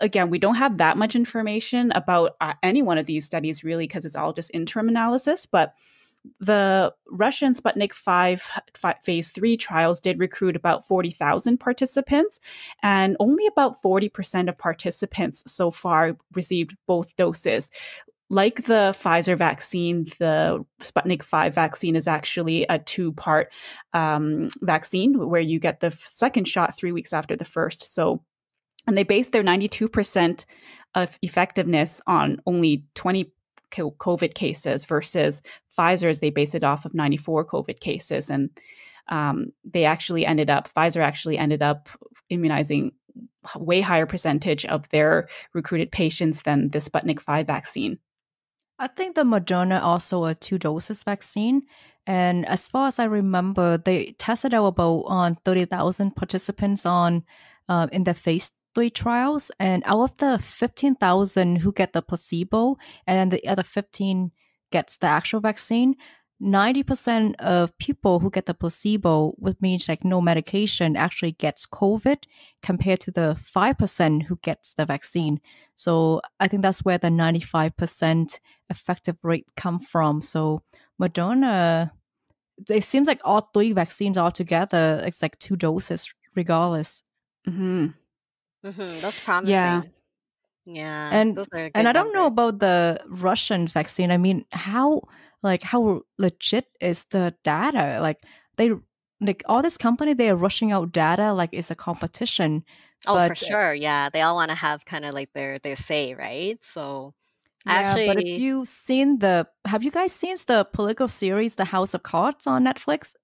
again, 0.01 0.31
we 0.31 0.39
don't 0.39 0.57
have 0.57 0.79
that 0.79 0.97
much 0.97 1.15
information 1.17 1.93
about 1.93 2.37
uh, 2.41 2.55
any 2.63 2.83
one 2.83 2.99
of 2.99 3.07
these 3.07 3.25
studies 3.25 3.65
really 3.65 3.87
because 3.87 4.05
it's 4.05 4.17
all 4.17 4.33
just 4.33 4.51
interim 4.55 4.89
analysis. 4.89 5.47
But 5.47 5.75
the 6.39 6.93
Russian 7.11 7.55
Sputnik 7.55 7.93
5, 7.93 8.51
5 8.75 8.97
phase 9.03 9.31
3 9.31 9.57
trials 9.57 10.01
did 10.01 10.19
recruit 10.19 10.57
about 10.57 10.87
40,000 10.87 11.59
participants, 11.59 12.41
and 12.83 13.17
only 13.21 13.47
about 13.47 13.81
40% 13.83 14.49
of 14.49 14.59
participants 14.59 15.43
so 15.47 15.71
far 15.71 16.17
received 16.35 16.77
both 16.87 17.17
doses. 17.17 17.71
Like 18.33 18.65
the 18.65 18.95
Pfizer 18.95 19.37
vaccine, 19.37 20.05
the 20.21 20.65
Sputnik 20.83 21.23
5 21.23 21.55
vaccine 21.55 21.97
is 21.97 22.07
actually 22.07 22.65
a 22.69 22.79
two 22.79 23.13
part 23.13 23.53
um, 23.93 24.49
vaccine 24.61 25.29
where 25.29 25.41
you 25.41 25.59
get 25.59 25.81
the 25.81 25.91
second 25.91 26.47
shot 26.47 26.77
three 26.77 26.93
weeks 26.93 27.13
after 27.13 27.35
the 27.35 27.45
first. 27.45 27.93
So 27.93 28.23
and 28.91 28.99
they 28.99 29.05
based 29.05 29.31
their 29.31 29.45
92% 29.45 30.45
of 30.97 31.17
effectiveness 31.23 32.01
on 32.09 32.43
only 32.45 32.85
20 32.97 33.33
COVID 33.71 34.35
cases 34.35 34.85
versus 34.85 35.43
Pfizer's, 35.79 36.19
they 36.19 36.31
base 36.31 36.57
it 36.57 36.65
off 36.65 36.85
of 36.85 36.93
94 36.93 37.47
COVID 37.47 37.79
cases. 37.79 38.29
And 38.29 38.51
um, 39.09 39.53
they 39.63 39.85
actually 39.85 40.27
ended 40.27 40.51
up, 40.51 40.69
Pfizer 40.75 41.03
actually 41.03 41.39
ended 41.39 41.63
up 41.63 41.89
immunizing 42.31 42.91
way 43.55 43.81
higher 43.81 44.07
percentage 44.07 44.67
of 44.67 44.89
their 44.89 45.29
recruited 45.55 45.93
patients 45.93 46.43
than 46.43 46.71
the 46.71 46.81
Sputnik 46.81 47.21
5 47.21 47.47
vaccine. 47.47 47.97
I 48.81 48.89
think 48.89 49.15
the 49.15 49.23
Moderna 49.23 49.81
also 49.81 50.25
a 50.25 50.35
two 50.35 50.59
doses 50.59 51.05
vaccine. 51.05 51.63
And 52.09 52.45
as 52.49 52.67
far 52.67 52.89
as 52.89 52.99
I 52.99 53.05
remember, 53.05 53.79
they 53.79 54.17
tested 54.19 54.53
out 54.53 54.67
about 54.67 55.05
on 55.07 55.37
30,000 55.45 56.17
participants 56.17 56.85
on 56.85 57.23
uh, 57.69 57.87
in 57.93 58.03
the 58.03 58.15
phase 58.15 58.51
three 58.75 58.91
trials, 58.91 59.51
and 59.59 59.83
out 59.87 60.03
of 60.03 60.17
the 60.19 60.39
15,000 60.39 61.57
who 61.57 61.73
get 61.73 61.93
the 61.93 62.03
placebo, 62.03 62.77
and 63.07 63.31
the 63.31 63.47
other 63.47 63.63
15 63.63 64.31
gets 64.71 64.97
the 64.97 65.07
actual 65.07 65.41
vaccine, 65.41 65.97
90% 66.43 67.35
of 67.39 67.77
people 67.79 68.21
who 68.21 68.31
get 68.31 68.47
the 68.47 68.55
placebo, 68.55 69.35
which 69.37 69.59
means 69.61 69.89
like 69.89 70.05
no 70.05 70.21
medication, 70.21 70.97
actually 70.97 71.33
gets 71.33 71.67
COVID 71.67 72.25
compared 72.63 73.01
to 73.01 73.11
the 73.11 73.37
5% 73.39 74.23
who 74.23 74.39
gets 74.43 74.73
the 74.73 74.87
vaccine. 74.87 75.41
So 75.75 76.23
I 76.39 76.49
think 76.49 76.63
that's 76.63 76.85
where 76.85 76.97
the 76.97 77.09
95% 77.09 78.39
effective 78.71 79.17
rate 79.23 79.49
come 79.57 79.79
from. 79.79 80.23
So 80.23 80.63
Moderna, 81.01 81.91
it 82.71 82.85
seems 82.85 83.07
like 83.07 83.21
all 83.23 83.51
three 83.53 83.73
vaccines 83.73 84.17
altogether, 84.17 85.03
it's 85.05 85.21
like 85.21 85.39
two 85.39 85.57
doses 85.57 86.13
regardless. 86.35 87.03
Mm-hmm. 87.47 87.89
Mm-hmm, 88.65 89.01
that's 89.01 89.21
promising. 89.21 89.53
Yeah. 89.53 89.83
Yeah. 90.67 91.11
And 91.13 91.39
and 91.75 91.89
I 91.89 91.93
don't 91.93 92.13
know 92.13 92.27
about 92.27 92.59
the 92.59 93.01
Russian 93.09 93.67
vaccine. 93.67 94.11
I 94.11 94.19
mean, 94.19 94.45
how 94.53 95.03
like 95.43 95.63
how 95.63 96.03
legit 96.19 96.67
is 96.81 97.07
the 97.07 97.35
data? 97.43 97.99
Like 98.01 98.19
they 98.57 98.71
like 99.21 99.43
all 99.47 99.63
this 99.63 99.77
company 99.77 100.15
they 100.15 100.31
are 100.31 100.37
rushing 100.37 100.73
out 100.73 100.93
data 100.93 101.33
like 101.33 101.51
it's 101.53 101.71
a 101.71 101.75
competition. 101.75 102.65
Oh, 103.07 103.15
but, 103.15 103.29
for 103.29 103.45
sure. 103.45 103.75
Yeah. 103.75 104.11
They 104.11 104.21
all 104.21 104.37
want 104.37 104.51
to 104.51 104.55
have 104.55 104.85
kind 104.85 105.05
of 105.05 105.15
like 105.15 105.33
their 105.33 105.59
their 105.59 105.77
say, 105.77 106.15
right? 106.15 106.59
So 106.73 107.15
yeah, 107.67 107.73
actually 107.73 108.07
but 108.07 108.23
if 108.23 108.41
you 108.41 108.65
seen 108.67 109.19
the 109.19 109.49
have 109.65 109.83
you 109.83 109.91
guys 109.91 110.13
seen 110.13 110.37
the 110.47 110.69
political 110.73 111.09
series 111.09 111.57
The 111.57 111.65
House 111.65 111.95
of 111.95 112.03
Cards 112.03 112.47
on 112.47 112.65
Netflix? 112.65 113.15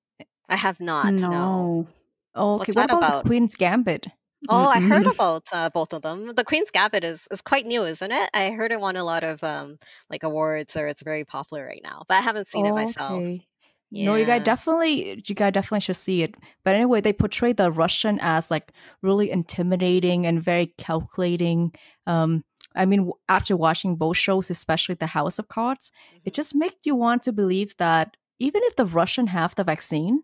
I 0.49 0.57
have 0.57 0.81
not. 0.81 1.13
No. 1.13 1.31
no. 1.31 1.89
Oh, 2.35 2.55
okay. 2.61 2.73
What's 2.73 2.77
what 2.77 2.85
about, 2.85 2.99
about? 2.99 3.27
Queen's 3.27 3.57
Gambit? 3.57 4.09
Oh, 4.49 4.67
I 4.67 4.81
heard 4.81 5.03
mm-hmm. 5.03 5.11
about 5.11 5.45
uh, 5.53 5.71
both 5.71 5.93
of 5.93 6.03
them. 6.03 6.35
The 6.35 6.45
Queen's 6.45 6.71
Gambit 6.71 7.05
is, 7.05 7.27
is 7.31 7.41
quite 7.41 7.67
new, 7.67 7.85
isn't 7.85 8.13
it? 8.13 8.31
I 8.35 8.51
heard 8.51 8.73
it 8.73 8.81
won 8.81 8.97
a 8.97 9.05
lot 9.05 9.25
of 9.25 9.43
um 9.45 9.79
like 10.11 10.23
awards, 10.23 10.77
or 10.77 10.87
it's 10.89 11.03
very 11.03 11.25
popular 11.25 11.65
right 11.65 11.83
now. 11.83 12.03
But 12.09 12.17
I 12.17 12.21
haven't 12.21 12.49
seen 12.49 12.67
it 12.67 12.73
myself. 12.73 13.13
Okay. 13.13 13.47
No, 13.93 14.17
you 14.17 14.25
guys 14.25 14.43
definitely, 14.43 15.23
you 15.25 15.35
guys 15.35 15.53
definitely 15.53 15.81
should 15.81 15.97
see 15.97 16.23
it. 16.23 16.35
But 16.65 16.75
anyway, 16.75 17.01
they 17.01 17.13
portray 17.13 17.53
the 17.53 17.71
Russian 17.71 18.19
as 18.21 18.51
like 18.51 18.73
really 19.01 19.31
intimidating 19.31 20.27
and 20.27 20.43
very 20.43 20.75
calculating. 20.77 21.73
Um, 22.07 22.45
I 22.75 22.85
mean, 22.85 23.11
after 23.29 23.57
watching 23.57 23.97
both 23.97 24.17
shows, 24.17 24.51
especially 24.51 24.97
The 24.97 25.07
House 25.07 25.39
of 25.39 25.49
Cards, 25.49 25.91
it 26.25 26.31
mm-hmm. 26.31 26.35
just 26.35 26.55
makes 26.55 26.77
you 26.85 26.95
want 26.95 27.23
to 27.25 27.33
believe 27.33 27.77
that 27.79 28.17
even 28.39 28.61
if 28.65 28.77
the 28.77 28.87
Russian 28.87 29.29
have 29.29 29.55
the 29.55 29.65
vaccine, 29.65 30.23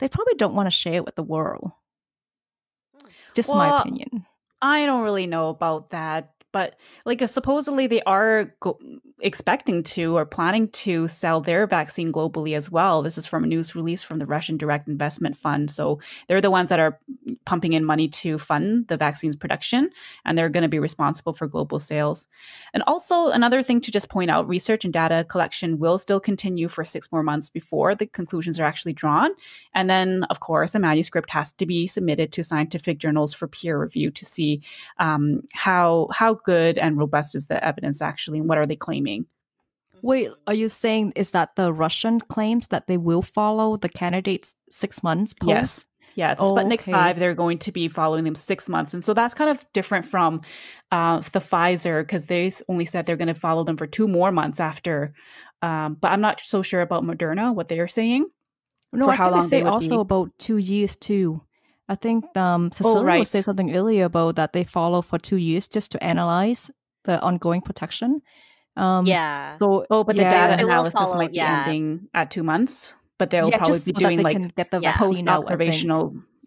they 0.00 0.08
probably 0.08 0.34
don't 0.34 0.54
want 0.54 0.66
to 0.66 0.70
share 0.70 0.94
it 0.94 1.04
with 1.04 1.14
the 1.14 1.22
world. 1.22 1.70
Just 3.34 3.50
well, 3.50 3.58
my 3.58 3.80
opinion. 3.80 4.26
I 4.62 4.86
don't 4.86 5.02
really 5.02 5.26
know 5.26 5.48
about 5.48 5.90
that, 5.90 6.32
but 6.52 6.78
like 7.04 7.26
supposedly 7.28 7.86
they 7.86 8.02
are 8.02 8.54
go- 8.60 8.78
expecting 9.20 9.82
to 9.82 10.16
or 10.16 10.26
planning 10.26 10.68
to 10.68 11.06
sell 11.08 11.40
their 11.40 11.66
vaccine 11.66 12.12
globally 12.12 12.56
as 12.56 12.70
well. 12.70 13.00
This 13.00 13.16
is 13.16 13.26
from 13.26 13.44
a 13.44 13.46
news 13.46 13.74
release 13.74 14.02
from 14.02 14.18
the 14.18 14.26
Russian 14.26 14.56
Direct 14.56 14.88
Investment 14.88 15.36
Fund. 15.36 15.70
So 15.70 16.00
they're 16.26 16.40
the 16.40 16.50
ones 16.50 16.68
that 16.68 16.80
are 16.80 16.98
pumping 17.44 17.74
in 17.74 17.84
money 17.84 18.08
to 18.08 18.38
fund 18.38 18.88
the 18.88 18.96
vaccine's 18.96 19.36
production, 19.36 19.90
and 20.24 20.36
they're 20.36 20.48
going 20.48 20.62
to 20.62 20.68
be 20.68 20.80
responsible 20.80 21.32
for 21.32 21.46
global 21.46 21.78
sales. 21.78 22.26
And 22.72 22.82
also, 22.88 23.28
another 23.30 23.62
thing 23.62 23.80
to 23.82 23.92
just 23.92 24.08
point 24.08 24.30
out 24.30 24.48
research 24.48 24.84
and 24.84 24.92
data 24.92 25.24
collection 25.28 25.78
will 25.78 25.98
still 25.98 26.20
continue 26.20 26.66
for 26.66 26.84
six 26.84 27.12
more 27.12 27.22
months 27.22 27.48
before 27.48 27.94
the 27.94 28.06
conclusions 28.06 28.58
are 28.58 28.64
actually 28.64 28.94
drawn. 28.94 29.30
And 29.74 29.88
then, 29.88 30.24
of 30.24 30.40
course, 30.40 30.74
a 30.74 30.80
manuscript 30.80 31.30
has 31.30 31.52
to 31.52 31.66
be 31.66 31.86
submitted 31.86 32.32
to 32.32 32.42
scientific 32.42 32.98
journals 32.98 33.32
for 33.32 33.46
peer 33.46 33.80
review 33.80 34.10
to 34.10 34.24
see 34.24 34.60
um, 34.98 35.42
how, 35.52 36.08
how 36.12 36.34
good 36.34 36.78
and 36.78 36.98
robust 36.98 37.34
is 37.34 37.46
the 37.46 37.64
evidence 37.64 38.02
actually, 38.02 38.40
and 38.40 38.48
what 38.48 38.58
are 38.58 38.66
they 38.66 38.76
claiming. 38.76 39.03
Wait, 40.02 40.28
are 40.46 40.54
you 40.54 40.68
saying 40.68 41.12
is 41.16 41.30
that 41.30 41.56
the 41.56 41.72
Russian 41.72 42.20
claims 42.20 42.66
that 42.68 42.86
they 42.86 42.98
will 42.98 43.22
follow 43.22 43.76
the 43.76 43.88
candidates 43.88 44.54
six 44.68 45.02
months 45.02 45.32
post? 45.32 45.48
Yes. 45.48 45.84
Yeah, 46.16 46.34
Oh, 46.38 46.52
Sputnik 46.52 46.80
okay. 46.80 46.92
5, 46.92 47.18
they're 47.18 47.34
going 47.34 47.58
to 47.58 47.72
be 47.72 47.88
following 47.88 48.24
them 48.24 48.34
six 48.36 48.68
months. 48.68 48.94
And 48.94 49.04
so 49.04 49.14
that's 49.14 49.34
kind 49.34 49.50
of 49.50 49.64
different 49.72 50.06
from 50.06 50.42
uh, 50.92 51.20
the 51.32 51.40
Pfizer 51.40 52.02
because 52.02 52.26
they 52.26 52.52
only 52.68 52.84
said 52.84 53.06
they're 53.06 53.16
going 53.16 53.28
to 53.28 53.34
follow 53.34 53.64
them 53.64 53.76
for 53.76 53.86
two 53.86 54.06
more 54.06 54.30
months 54.30 54.60
after. 54.60 55.12
Um, 55.62 55.94
but 55.94 56.12
I'm 56.12 56.20
not 56.20 56.40
so 56.44 56.62
sure 56.62 56.82
about 56.82 57.02
Moderna, 57.02 57.54
what 57.54 57.68
they're 57.68 57.88
saying. 57.88 58.26
No, 58.92 59.06
for 59.06 59.10
I 59.12 59.16
think 59.16 59.32
they 59.32 59.40
they 59.40 59.62
say 59.62 59.62
also 59.62 59.96
be. 59.96 60.00
about 60.02 60.38
two 60.38 60.58
years 60.58 60.94
too. 60.94 61.42
I 61.88 61.96
think 61.96 62.24
um, 62.36 62.70
Cecilia 62.72 63.02
right. 63.02 63.18
was 63.18 63.30
saying 63.30 63.44
something 63.44 63.74
earlier 63.74 64.04
about 64.04 64.36
that 64.36 64.52
they 64.52 64.64
follow 64.64 65.02
for 65.02 65.18
two 65.18 65.36
years 65.36 65.66
just 65.66 65.90
to 65.92 66.04
analyze 66.04 66.70
the 67.04 67.20
ongoing 67.20 67.60
protection. 67.60 68.22
Um, 68.76 69.06
yeah. 69.06 69.50
So 69.50 69.86
Oh, 69.90 70.04
but 70.04 70.16
the 70.16 70.22
yeah, 70.22 70.30
data 70.56 70.64
analysis 70.64 70.92
follow, 70.94 71.16
might 71.16 71.30
be 71.32 71.36
yeah. 71.38 71.64
ending 71.66 72.08
at 72.14 72.30
two 72.30 72.42
months, 72.42 72.92
but 73.18 73.30
they'll 73.30 73.48
yeah, 73.50 73.58
probably 73.58 73.78
be 73.78 73.92
so 73.92 73.92
doing 73.92 74.22
like 74.22 74.34
can 74.36 74.48
get 74.56 74.70
the 74.70 74.80
Yeah. 74.80 74.92
vaccine 74.92 75.28
out. 75.28 75.46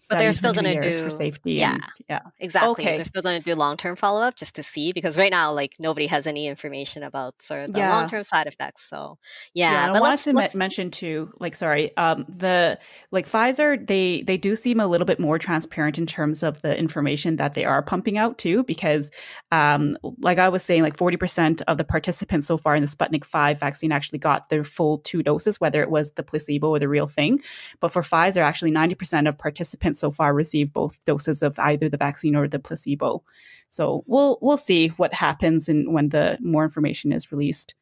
I 0.10 0.18
think. 0.18 0.28
post-observational 0.28 0.54
But 0.54 0.64
they're 0.74 0.84
still 0.84 0.84
years 0.84 1.00
for 1.00 1.10
do- 1.10 1.16
safety. 1.16 1.54
yeah. 1.54 1.74
And, 1.74 1.84
yeah. 2.10 2.20
Exactly. 2.40 2.70
Okay. 2.84 2.96
They're 2.98 3.06
still 3.06 3.22
going 3.22 3.42
to 3.42 3.46
do 3.46 3.56
long 3.56 3.78
term 3.78 3.96
follow 3.96 4.22
up 4.22 4.36
just 4.36 4.56
to 4.56 4.64
see 4.64 4.94
because 4.94 5.18
right 5.18 5.32
now, 5.32 5.52
like 5.54 5.74
nobody 5.80 6.08
has 6.08 6.28
any 6.28 6.48
information 6.48 7.04
about 7.04 7.36
sort 7.42 7.64
of 7.66 7.74
the 7.74 7.80
Yeah. 7.80 7.92
long 7.92 8.10
term 8.10 8.24
side 8.24 8.48
effects. 8.48 8.86
So 8.90 9.18
yeah, 9.54 9.72
Yeah, 9.72 9.88
and 9.88 9.98
I 9.98 10.00
wanted 10.00 10.10
let's, 10.12 10.24
to 10.26 10.34
let's 10.34 10.56
mention 10.56 10.92
too, 10.92 11.32
like, 11.40 11.56
sorry, 11.56 11.96
um, 11.98 12.26
the 12.30 12.80
like 13.12 13.30
Pfizer, 13.30 13.86
they 13.86 14.22
they 14.24 14.38
do 14.38 14.56
seem 14.56 14.80
a 14.80 14.88
little 14.88 15.06
bit 15.06 15.20
more 15.20 15.38
transparent 15.40 15.98
in 15.98 16.06
terms 16.06 16.44
of 16.44 16.62
the 16.62 16.78
information 16.78 17.36
that 17.38 17.54
they 17.54 17.66
are 17.66 17.82
pumping 17.82 18.18
out 18.18 18.38
too, 18.38 18.64
because, 18.64 19.12
um, 19.52 19.98
like 20.22 20.38
I 20.40 20.50
was 20.50 20.64
saying, 20.64 20.84
like 20.84 20.98
forty 20.98 21.18
percent 21.18 21.62
of 21.68 21.78
the 21.78 21.84
participants 21.84 22.48
so 22.48 22.58
far 22.58 22.76
in 22.76 22.82
the 22.82 22.88
Sputnik 22.88 23.26
Five 23.26 23.60
vaccine 23.60 23.92
actually 23.92 24.20
got 24.20 24.50
their 24.50 24.64
full 24.64 25.00
two 25.00 25.24
doses, 25.24 25.60
whether 25.60 25.82
it 25.82 25.90
was 25.90 26.14
the 26.14 26.24
placebo 26.24 26.70
or 26.70 26.80
the 26.80 26.88
real 26.88 27.08
thing. 27.08 27.40
But 27.80 27.92
for 27.92 28.02
Pfizer, 28.02 28.42
actually 28.42 28.72
ninety 28.72 28.96
percent 28.96 29.28
of 29.28 29.38
participants 29.38 29.97
so 29.98 30.12
far 30.12 30.34
received 30.34 30.74
both 30.74 31.04
doses 31.06 31.42
of 31.42 31.58
either 31.60 31.90
the 31.90 31.98
vaccine 31.98 32.36
or 32.36 32.48
the 32.48 32.60
placebo. 32.60 33.24
So 33.70 34.04
we'll 34.08 34.38
we'll 34.42 34.58
see 34.58 34.90
what 34.90 35.14
happens 35.14 35.68
and 35.70 35.94
when 35.94 36.10
the 36.10 36.38
more 36.42 36.64
information 36.64 37.12
is 37.12 37.32
released. 37.32 37.76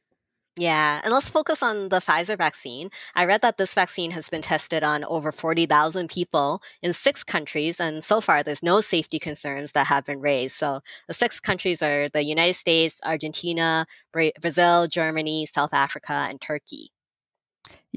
Yeah, 0.58 1.02
and 1.04 1.12
let's 1.14 1.30
focus 1.30 1.62
on 1.62 1.90
the 1.90 2.00
Pfizer 2.00 2.38
vaccine. 2.38 2.90
I 3.14 3.26
read 3.26 3.42
that 3.42 3.58
this 3.58 3.74
vaccine 3.74 4.12
has 4.12 4.30
been 4.30 4.42
tested 4.42 4.86
on 4.86 5.04
over 5.04 5.34
40,000 5.34 6.10
people 6.10 6.62
in 6.82 6.94
six 6.94 7.26
countries, 7.26 7.82
and 7.82 8.02
so 8.02 8.22
far 8.22 8.42
there's 8.42 8.64
no 8.64 8.80
safety 8.80 9.20
concerns 9.20 9.74
that 9.74 9.88
have 9.88 10.06
been 10.06 10.22
raised. 10.22 10.56
So 10.56 10.80
the 11.10 11.14
six 11.14 11.42
countries 11.42 11.82
are 11.82 12.08
the 12.08 12.24
United 12.24 12.56
States, 12.56 12.98
Argentina, 13.04 13.86
Bra- 14.14 14.30
Brazil, 14.40 14.88
Germany, 14.88 15.46
South 15.54 15.74
Africa, 15.74 16.14
and 16.14 16.40
Turkey. 16.40 16.90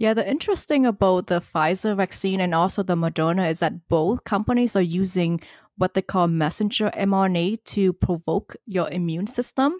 Yeah, 0.00 0.14
the 0.14 0.28
interesting 0.30 0.86
about 0.86 1.26
the 1.26 1.40
Pfizer 1.40 1.96
vaccine 1.96 2.40
and 2.40 2.54
also 2.54 2.84
the 2.84 2.94
Moderna 2.94 3.50
is 3.50 3.58
that 3.58 3.88
both 3.88 4.22
companies 4.22 4.76
are 4.76 4.80
using 4.80 5.40
what 5.76 5.94
they 5.94 6.02
call 6.02 6.28
messenger 6.28 6.92
mRNA 6.94 7.64
to 7.64 7.92
provoke 7.94 8.54
your 8.64 8.88
immune 8.90 9.26
system. 9.26 9.74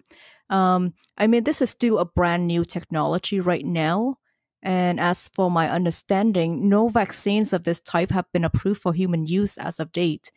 Um, 0.50 0.94
I 1.16 1.28
mean, 1.28 1.44
this 1.44 1.62
is 1.62 1.70
still 1.70 2.00
a 2.00 2.04
brand 2.04 2.48
new 2.48 2.64
technology 2.64 3.38
right 3.38 3.64
now. 3.64 4.16
And 4.61 4.98
as 4.98 5.28
for 5.28 5.52
my 5.52 5.70
understanding, 5.70 6.68
no 6.68 6.88
vaccines 6.88 7.52
of 7.52 7.62
this 7.62 7.81
type 7.81 8.11
have 8.11 8.26
been 8.33 8.44
approved 8.44 8.81
for 8.83 8.92
human 8.92 9.24
use 9.24 9.57
as 9.57 9.78
of 9.78 9.92
date. 9.92 10.33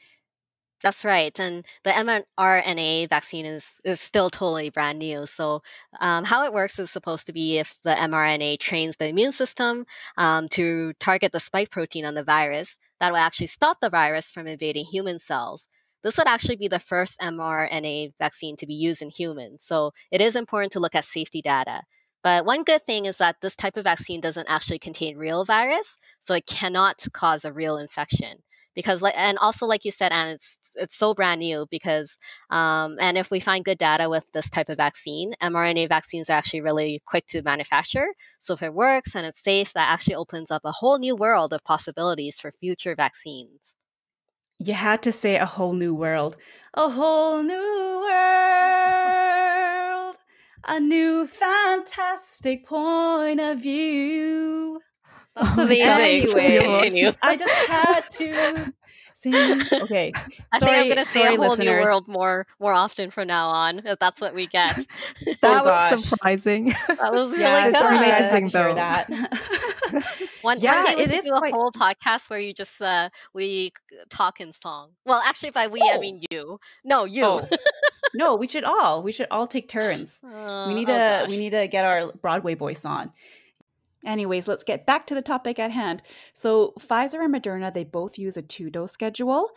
That's 0.84 1.04
right, 1.06 1.38
and 1.40 1.66
the 1.84 1.90
mRNA 1.92 3.10
vaccine 3.10 3.46
is 3.48 3.66
is 3.84 4.00
still 4.00 4.30
totally 4.30 4.70
brand 4.70 5.00
new. 5.00 5.26
So, 5.26 5.64
um, 6.00 6.24
how 6.24 6.46
it 6.46 6.54
works 6.54 6.78
is 6.78 6.92
supposed 6.92 7.26
to 7.28 7.34
be 7.34 7.58
if 7.58 7.74
the 7.84 7.96
mRNA 7.96 8.60
trains 8.60 8.96
the 8.96 9.08
immune 9.08 9.32
system 9.32 9.86
um, 10.18 10.50
to 10.50 10.94
target 11.00 11.32
the 11.32 11.40
spike 11.40 11.72
protein 11.72 12.06
on 12.06 12.14
the 12.14 12.24
virus, 12.24 12.76
that 13.00 13.12
will 13.12 13.18
actually 13.18 13.48
stop 13.48 13.80
the 13.80 13.90
virus 13.90 14.30
from 14.30 14.46
invading 14.48 14.86
human 14.86 15.18
cells. 15.18 15.68
This 16.04 16.18
would 16.18 16.28
actually 16.28 16.58
be 16.58 16.68
the 16.68 16.80
first 16.80 17.18
mRNA 17.20 18.14
vaccine 18.20 18.56
to 18.58 18.68
be 18.68 18.76
used 18.76 19.02
in 19.02 19.10
humans. 19.10 19.62
So, 19.66 19.94
it 20.12 20.22
is 20.22 20.36
important 20.36 20.74
to 20.74 20.80
look 20.80 20.94
at 20.96 21.06
safety 21.06 21.42
data. 21.42 21.82
But 22.24 22.46
one 22.46 22.64
good 22.64 22.86
thing 22.86 23.06
is 23.08 23.18
that 23.18 23.38
this 23.42 23.56
type 23.56 23.78
of 23.78 23.86
vaccine 23.86 24.22
doesn't 24.22 24.50
actually 24.50 24.80
contain 24.80 25.18
real 25.18 25.44
virus, 25.44 25.96
so 26.28 26.36
it 26.36 26.46
cannot 26.46 27.04
cause 27.14 27.46
a 27.46 27.54
real 27.54 27.78
infection 27.78 28.44
because 28.76 29.04
and 29.16 29.38
also 29.40 29.66
like 29.66 29.86
you 29.86 29.92
said 29.92 30.12
and 30.12 30.32
it's 30.32 30.58
it's 30.76 30.98
so 30.98 31.14
brand 31.14 31.40
new 31.40 31.66
because 31.70 32.18
um, 32.50 32.98
and 33.00 33.18
if 33.18 33.30
we 33.30 33.40
find 33.40 33.66
good 33.66 33.78
data 33.78 34.10
with 34.10 34.26
this 34.34 34.50
type 34.50 34.70
of 34.70 34.78
vaccine 34.78 35.34
mrna 35.42 35.88
vaccines 35.90 36.30
are 36.30 36.34
actually 36.34 36.62
really 36.62 37.02
quick 37.06 37.26
to 37.28 37.42
manufacture 37.42 38.08
so 38.42 38.54
if 38.54 38.64
it 38.64 38.74
works 38.74 39.16
and 39.16 39.26
it's 39.26 39.44
safe 39.44 39.74
that 39.74 39.90
actually 39.90 40.16
opens 40.16 40.52
up 40.52 40.62
a 40.66 40.72
whole 40.72 41.00
new 41.00 41.16
world 41.16 41.54
of 41.54 41.64
possibilities 41.64 42.38
for 42.40 42.52
future 42.60 42.96
vaccines 42.96 43.60
You 44.60 44.76
had 44.76 45.04
to 45.04 45.12
say 45.12 45.36
a 45.36 45.46
whole 45.46 45.74
new 45.74 45.94
world. 45.94 46.38
A 46.74 46.88
whole 46.90 47.44
new 47.44 48.08
world. 48.10 50.16
A 50.66 50.80
new 50.80 51.28
fantastic 51.28 52.66
point 52.66 53.42
of 53.42 53.62
view. 53.62 54.80
That's 55.36 55.58
Oh 55.58 55.66
my 55.66 55.76
God. 55.78 56.00
amazing 56.00 56.40
Anyways, 56.40 56.62
continue 56.62 57.12
I 57.22 57.36
just 57.38 57.54
had 57.68 58.02
to 58.12 58.74
sing. 59.14 59.62
Okay. 59.84 60.12
I 60.52 60.58
Sorry- 60.60 60.72
think 60.72 60.84
I'm 60.84 60.90
gonna 60.90 61.06
say 61.06 61.22
a 61.26 61.30
whole 61.38 61.50
listeners. 61.50 61.66
new 61.68 61.84
world 61.84 62.08
more 62.08 62.48
more 62.60 62.74
often 62.74 63.12
from 63.12 63.28
now 63.28 63.50
on 63.50 63.82
if 63.86 64.00
that's 64.00 64.20
what 64.20 64.34
we 64.34 64.48
get. 64.48 64.78
That 65.42 65.62
Oh, 65.62 65.66
was 65.66 65.92
gosh. 65.92 66.02
surprising. 66.10 66.74
that 66.88 67.12
was 67.14 67.30
really 67.32 67.42
Yeah, 67.42 67.66
good. 67.70 67.74
sorry 67.74 67.96
you 67.98 68.02
guys 68.04 68.30
had 68.32 68.44
Amazing, 68.44 68.50
to 68.52 68.58
hear 68.58 68.68
though. 68.70 68.76
that. 68.76 69.10
One, 70.42 70.60
Yeah, 70.60 70.84
one 70.84 70.86
day 70.98 71.06
we 71.06 71.14
it 71.18 71.24
do 71.26 71.32
quite- 71.38 71.54
a 71.54 71.56
whole 71.56 71.72
podcast 71.72 72.30
where 72.30 72.40
you 72.40 72.54
just 72.54 72.82
uh, 72.82 73.10
we 73.34 73.72
talk 74.10 74.40
in 74.42 74.54
song. 74.54 74.90
Well, 75.06 75.22
actually, 75.26 75.52
by 75.52 75.68
we 75.68 75.82
I 75.82 75.96
Oh. 75.98 76.00
mean 76.00 76.22
you. 76.32 76.60
No, 76.84 77.06
you. 77.06 77.26
Oh. 77.26 77.48
no, 78.16 78.36
we 78.36 78.48
should 78.48 78.64
all. 78.64 79.04
We 79.04 79.12
should 79.12 79.28
all 79.30 79.46
take 79.48 79.68
turns. 79.70 80.22
Uh, 80.24 80.66
we 80.68 80.74
need 80.74 80.90
oh 80.90 80.94
to 80.94 81.22
gosh. 81.26 81.30
we 81.30 81.38
need 81.38 81.52
to 81.52 81.68
get 81.68 81.86
our 81.86 82.12
Broadway 82.22 82.56
voice 82.56 82.86
on. 82.86 83.12
Anyways, 84.06 84.48
let's 84.48 84.64
get 84.64 84.86
back 84.86 85.06
to 85.08 85.16
the 85.16 85.22
topic 85.22 85.60
at 85.60 85.72
hand. 85.72 86.02
So, 86.34 86.74
Pfizer 86.80 87.24
and 87.24 87.34
Moderna, 87.34 87.72
they 87.74 87.84
both 87.84 88.18
use 88.18 88.36
a 88.36 88.42
two-dose 88.42 88.92
schedule. 88.92 89.52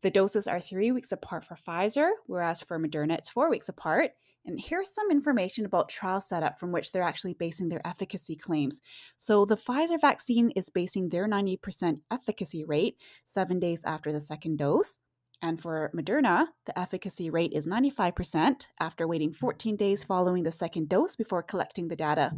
The 0.00 0.10
doses 0.10 0.46
are 0.46 0.58
3 0.58 0.90
weeks 0.92 1.12
apart 1.12 1.44
for 1.44 1.54
Pfizer, 1.54 2.10
whereas 2.26 2.62
for 2.62 2.78
Moderna 2.78 3.18
it's 3.18 3.28
4 3.28 3.50
weeks 3.50 3.68
apart. 3.68 4.12
And 4.46 4.58
here's 4.58 4.94
some 4.94 5.10
information 5.10 5.66
about 5.66 5.90
trial 5.90 6.18
setup 6.18 6.58
from 6.58 6.72
which 6.72 6.92
they're 6.92 7.02
actually 7.02 7.34
basing 7.34 7.68
their 7.68 7.86
efficacy 7.86 8.36
claims. 8.36 8.80
So, 9.18 9.44
the 9.44 9.56
Pfizer 9.56 10.00
vaccine 10.00 10.50
is 10.56 10.70
basing 10.70 11.10
their 11.10 11.28
90% 11.28 12.00
efficacy 12.10 12.64
rate 12.64 12.96
7 13.24 13.60
days 13.60 13.82
after 13.84 14.12
the 14.12 14.20
second 14.20 14.56
dose. 14.56 14.98
And 15.42 15.60
for 15.60 15.90
Moderna, 15.94 16.48
the 16.66 16.78
efficacy 16.78 17.30
rate 17.30 17.52
is 17.54 17.66
95% 17.66 18.66
after 18.78 19.08
waiting 19.08 19.32
14 19.32 19.74
days 19.74 20.04
following 20.04 20.42
the 20.42 20.52
second 20.52 20.90
dose 20.90 21.16
before 21.16 21.42
collecting 21.42 21.88
the 21.88 21.96
data. 21.96 22.32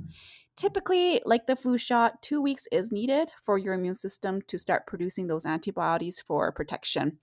Typically, 0.57 1.21
like 1.25 1.47
the 1.47 1.57
flu 1.57 1.79
shot, 1.79 2.21
two 2.23 2.41
weeks 2.41 2.67
is 2.71 2.93
needed 2.93 3.31
for 3.43 3.59
your 3.59 3.75
immune 3.75 3.95
system 3.95 4.43
to 4.43 4.59
start 4.59 4.87
producing 4.87 5.27
those 5.27 5.47
antibodies 5.47 6.21
for 6.21 6.53
protection. 6.53 7.19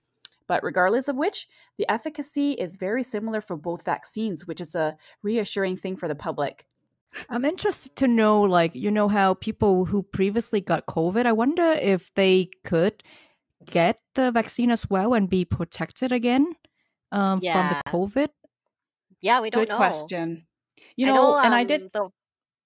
But 0.46 0.64
regardless 0.64 1.06
of 1.08 1.16
which, 1.16 1.46
the 1.78 1.88
efficacy 1.88 2.52
is 2.52 2.74
very 2.76 3.04
similar 3.04 3.40
for 3.40 3.56
both 3.56 3.84
vaccines, 3.84 4.46
which 4.46 4.60
is 4.60 4.74
a 4.74 4.96
reassuring 5.22 5.76
thing 5.76 5.96
for 5.96 6.08
the 6.08 6.14
public. 6.16 6.66
I'm 7.28 7.44
interested 7.44 7.94
to 7.96 8.08
know, 8.08 8.40
like, 8.42 8.74
you 8.74 8.90
know, 8.90 9.08
how 9.08 9.34
people 9.34 9.84
who 9.84 10.02
previously 10.02 10.60
got 10.60 10.86
COVID, 10.86 11.24
I 11.26 11.32
wonder 11.32 11.72
if 11.72 12.12
they 12.14 12.50
could 12.64 13.02
get 13.70 14.00
the 14.14 14.30
vaccine 14.32 14.70
as 14.70 14.88
well 14.90 15.14
and 15.14 15.28
be 15.28 15.44
protected 15.44 16.12
again 16.12 16.54
um, 17.12 17.40
Yeah. 17.42 17.52
from 17.52 17.68
the 17.68 17.90
COVID. 17.90 18.28
yeah, 19.20 19.40
we 19.40 19.50
don't 19.50 19.60
know. 19.60 19.64
Good 19.66 19.70
know. 19.70 19.76
question. 19.76 20.46
You 20.96 21.08
I 21.08 21.10
know, 21.12 21.36
and 21.38 21.54
I 21.54 21.60
um, 21.62 21.66
did 21.66 21.92
The, 21.92 22.10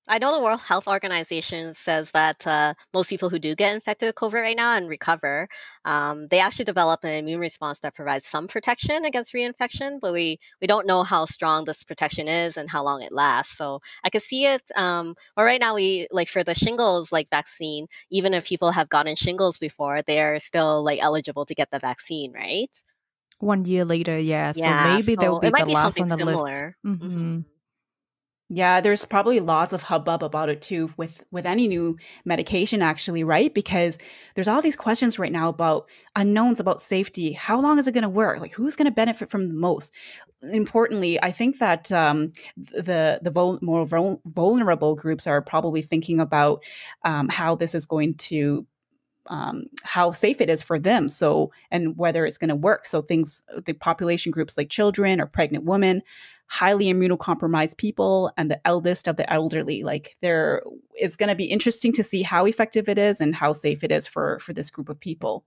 I 0.07 0.19
know 0.19 0.33
the 0.35 0.43
World 0.43 0.61
Health 0.61 0.87
Organization 0.88 1.75
says 1.75 2.11
that 2.12 2.47
uh, 2.47 2.75
most 2.93 3.09
people 3.09 3.29
who 3.31 3.38
do 3.38 3.55
get 3.55 3.75
infected 3.75 4.09
with 4.09 4.14
COVID 4.17 4.40
right 4.43 4.57
now 4.57 4.77
and 4.77 4.88
recover, 4.88 5.49
um, 5.85 6.27
they 6.29 6.40
actually 6.40 6.67
develop 6.67 7.05
an 7.05 7.14
immune 7.14 7.40
response 7.40 7.79
that 7.81 7.95
provides 7.95 8.27
some 8.29 8.47
protection 8.49 9.05
against 9.05 9.33
reinfection, 9.35 10.01
but 10.01 10.12
we, 10.12 10.38
we 10.61 10.67
don't 10.67 10.87
know 10.87 11.03
how 11.05 11.25
strong 11.25 11.64
this 11.64 11.83
protection 11.85 12.29
is 12.29 12.57
and 12.57 12.69
how 12.71 12.83
long 12.85 13.03
it 13.03 13.12
lasts. 13.12 13.57
So 13.57 13.81
I 14.05 14.11
could 14.11 14.23
see 14.23 14.45
it. 14.47 14.62
Um, 14.77 15.14
but 15.37 15.45
right 15.45 15.61
now, 15.61 15.75
we 15.75 16.07
like 16.11 16.29
for 16.29 16.45
the 16.45 16.55
shingles 16.55 17.11
like 17.12 17.31
vaccine, 17.31 17.87
even 18.11 18.35
if 18.35 18.47
people 18.47 18.73
have 18.73 18.88
gotten 18.90 19.17
shingles 19.17 19.59
before, 19.59 20.03
they're 20.03 20.38
still 20.38 20.83
like 20.85 21.01
eligible 21.03 21.47
to 21.47 21.55
get 21.55 21.71
the 21.71 21.79
vaccine, 21.79 22.33
right? 22.33 22.71
One 23.40 23.64
year 23.64 23.85
later, 23.85 24.19
yeah. 24.19 24.53
Yeah, 24.53 24.75
so 24.75 24.75
maybe 24.75 25.14
so 25.14 25.40
they'll 25.40 25.53
be 25.53 25.53
the 25.57 25.67
be 25.67 25.75
last 25.75 26.01
on 26.01 26.09
the 26.09 26.17
list. 26.17 26.62
similar. 26.62 26.77
hmm 26.85 26.95
Mhm. 27.03 27.45
Yeah, 28.55 28.81
there's 28.81 29.05
probably 29.05 29.40
lots 29.40 29.73
of 29.73 29.83
hubbub 29.83 30.23
about 30.23 30.49
it 30.49 30.62
too 30.62 30.93
with 30.97 31.25
with 31.33 31.45
any 31.45 31.67
new 31.67 31.97
medication 32.25 32.83
actually, 32.83 33.25
right? 33.25 33.53
Because 33.53 33.99
there's 34.37 34.47
all 34.47 34.62
these 34.62 34.77
questions 34.77 35.19
right 35.19 35.33
now 35.33 35.49
about 35.49 35.88
unknowns 36.14 36.61
about 36.61 36.81
safety. 36.81 37.33
How 37.33 37.61
long 37.61 37.81
is 37.81 37.88
it 37.88 37.93
going 37.95 38.03
to 38.03 38.09
work? 38.09 38.38
Like 38.38 38.53
who's 38.53 38.77
going 38.77 38.85
to 38.85 38.93
benefit 38.93 39.29
from 39.29 39.49
the 39.49 39.55
most? 39.55 39.93
Importantly, 40.40 41.21
I 41.21 41.33
think 41.33 41.59
that 41.59 41.90
um, 41.90 42.31
the 42.57 43.19
the 43.23 43.33
vul- 43.33 43.59
more 43.61 43.85
vul- 43.87 44.23
vulnerable 44.25 44.95
groups 44.95 45.27
are 45.27 45.43
probably 45.43 45.83
thinking 45.83 46.21
about 46.21 46.62
um, 47.05 47.29
how 47.29 47.57
this 47.57 47.75
is 47.75 47.87
going 47.87 48.14
to 48.14 48.69
um, 49.27 49.64
how 49.83 50.12
safe 50.12 50.40
it 50.40 50.51
is 50.51 50.62
for 50.62 50.79
them. 50.79 51.09
So, 51.09 51.51
and 51.71 51.97
whether 51.97 52.27
it's 52.27 52.38
going 52.38 52.51
to 52.51 52.55
work. 52.55 52.87
So, 52.87 53.03
things, 53.03 53.43
the 53.64 53.73
population 53.73 54.33
groups 54.33 54.57
like 54.57 54.69
children 54.69 55.21
or 55.21 55.27
pregnant 55.27 55.64
women, 55.64 56.03
highly 56.61 56.87
immunocompromised 56.87 57.77
people, 57.77 58.31
and 58.37 58.51
the 58.51 58.61
eldest 58.67 59.09
of 59.09 59.17
the 59.17 59.27
elderly. 59.33 59.83
Like, 59.83 60.17
there, 60.23 60.62
it's 60.95 61.17
going 61.17 61.29
to 61.29 61.35
be 61.35 61.47
interesting 61.57 61.93
to 61.95 62.05
see 62.05 62.23
how 62.23 62.47
effective 62.47 62.88
it 62.88 62.99
is 62.99 63.21
and 63.21 63.35
how 63.35 63.53
safe 63.53 63.83
it 63.83 63.90
is 63.90 64.07
for 64.07 64.38
for 64.38 64.53
this 64.55 64.71
group 64.71 64.88
of 64.88 64.99
people. 65.01 65.45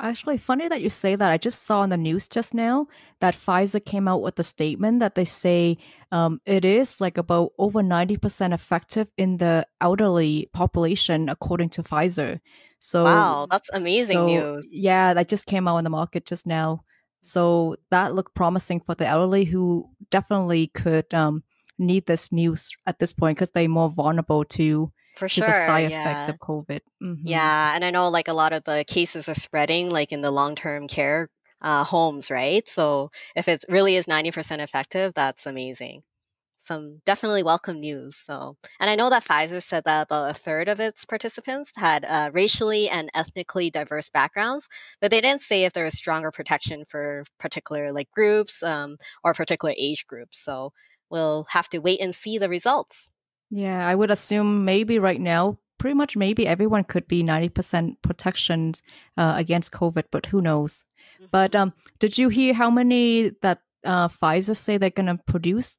Actually, 0.00 0.36
funny 0.38 0.68
that 0.68 0.80
you 0.82 0.88
say 0.88 1.14
that. 1.16 1.30
I 1.30 1.38
just 1.38 1.62
saw 1.62 1.80
on 1.80 1.90
the 1.90 1.96
news 1.96 2.26
just 2.26 2.54
now 2.54 2.86
that 3.20 3.34
Pfizer 3.34 3.84
came 3.84 4.08
out 4.08 4.22
with 4.22 4.38
a 4.38 4.42
statement 4.42 5.00
that 5.00 5.14
they 5.14 5.24
say 5.24 5.76
um, 6.10 6.40
it 6.44 6.64
is 6.64 7.00
like 7.00 7.18
about 7.18 7.52
over 7.58 7.80
90% 7.82 8.52
effective 8.52 9.08
in 9.16 9.36
the 9.36 9.66
elderly 9.80 10.48
population, 10.52 11.28
according 11.28 11.68
to 11.70 11.82
Pfizer. 11.82 12.40
So, 12.80 13.04
Wow, 13.04 13.46
that's 13.48 13.70
amazing 13.72 14.16
so 14.16 14.26
news. 14.26 14.66
yeah, 14.70 15.14
that 15.14 15.28
just 15.28 15.46
came 15.46 15.68
out 15.68 15.76
on 15.76 15.84
the 15.84 15.90
market 15.90 16.26
just 16.26 16.46
now. 16.46 16.82
So 17.22 17.76
that 17.90 18.14
looked 18.14 18.34
promising 18.34 18.80
for 18.80 18.94
the 18.94 19.06
elderly 19.06 19.44
who 19.44 19.88
definitely 20.10 20.68
could 20.68 21.12
um, 21.14 21.44
need 21.78 22.06
this 22.06 22.32
news 22.32 22.70
at 22.86 22.98
this 22.98 23.12
point 23.12 23.38
because 23.38 23.50
they're 23.50 23.68
more 23.68 23.90
vulnerable 23.90 24.44
to 24.44 24.92
For 25.16 25.28
to 25.28 25.40
the 25.40 25.52
sure. 25.52 25.66
side 25.66 25.92
effects 25.92 26.28
of 26.28 26.38
COVID. 26.38 26.80
Mhm. 27.02 27.22
Yeah. 27.24 27.74
And 27.74 27.84
I 27.84 27.90
know 27.90 28.08
like 28.08 28.28
a 28.28 28.32
lot 28.32 28.52
of 28.52 28.64
the 28.64 28.84
cases 28.86 29.28
are 29.28 29.34
spreading 29.34 29.90
like 29.90 30.12
in 30.12 30.20
the 30.20 30.30
long 30.30 30.54
term 30.54 30.88
care 30.88 31.28
uh, 31.60 31.84
homes, 31.84 32.30
right? 32.30 32.68
So 32.68 33.10
if 33.36 33.46
it 33.48 33.64
really 33.68 33.96
is 33.96 34.06
90% 34.06 34.60
effective, 34.60 35.12
that's 35.14 35.46
amazing. 35.46 36.02
Some 36.66 37.00
definitely 37.04 37.42
welcome 37.42 37.80
news. 37.80 38.16
So, 38.24 38.56
and 38.78 38.88
I 38.88 38.94
know 38.94 39.10
that 39.10 39.24
Pfizer 39.24 39.62
said 39.62 39.84
that 39.84 40.02
about 40.02 40.30
a 40.30 40.34
third 40.34 40.68
of 40.68 40.78
its 40.80 41.04
participants 41.04 41.72
had 41.76 42.04
uh, 42.04 42.30
racially 42.32 42.88
and 42.88 43.10
ethnically 43.14 43.70
diverse 43.70 44.08
backgrounds, 44.10 44.66
but 45.00 45.10
they 45.10 45.20
didn't 45.20 45.42
say 45.42 45.64
if 45.64 45.72
there 45.72 45.84
was 45.84 45.94
stronger 45.94 46.30
protection 46.30 46.84
for 46.88 47.24
particular 47.40 47.92
like 47.92 48.10
groups 48.10 48.62
um, 48.62 48.96
or 49.24 49.34
particular 49.34 49.74
age 49.76 50.06
groups. 50.06 50.42
So 50.42 50.72
we'll 51.10 51.46
have 51.50 51.68
to 51.70 51.78
wait 51.78 52.00
and 52.00 52.14
see 52.14 52.38
the 52.38 52.48
results. 52.48 53.10
Yeah, 53.50 53.86
I 53.86 53.94
would 53.94 54.10
assume 54.10 54.64
maybe 54.64 54.98
right 54.98 55.20
now, 55.20 55.58
pretty 55.78 55.94
much 55.94 56.16
maybe 56.16 56.46
everyone 56.46 56.84
could 56.84 57.08
be 57.08 57.24
90% 57.24 57.96
protection 58.02 58.72
uh, 59.16 59.34
against 59.36 59.72
COVID, 59.72 60.04
but 60.10 60.26
who 60.26 60.40
knows? 60.40 60.84
But 61.30 61.54
um, 61.54 61.72
did 61.98 62.18
you 62.18 62.28
hear 62.28 62.54
how 62.54 62.70
many 62.70 63.32
that 63.42 63.60
uh, 63.84 64.08
Pfizer 64.08 64.56
say 64.56 64.78
they're 64.78 64.90
going 64.90 65.06
to 65.06 65.20
produce 65.26 65.78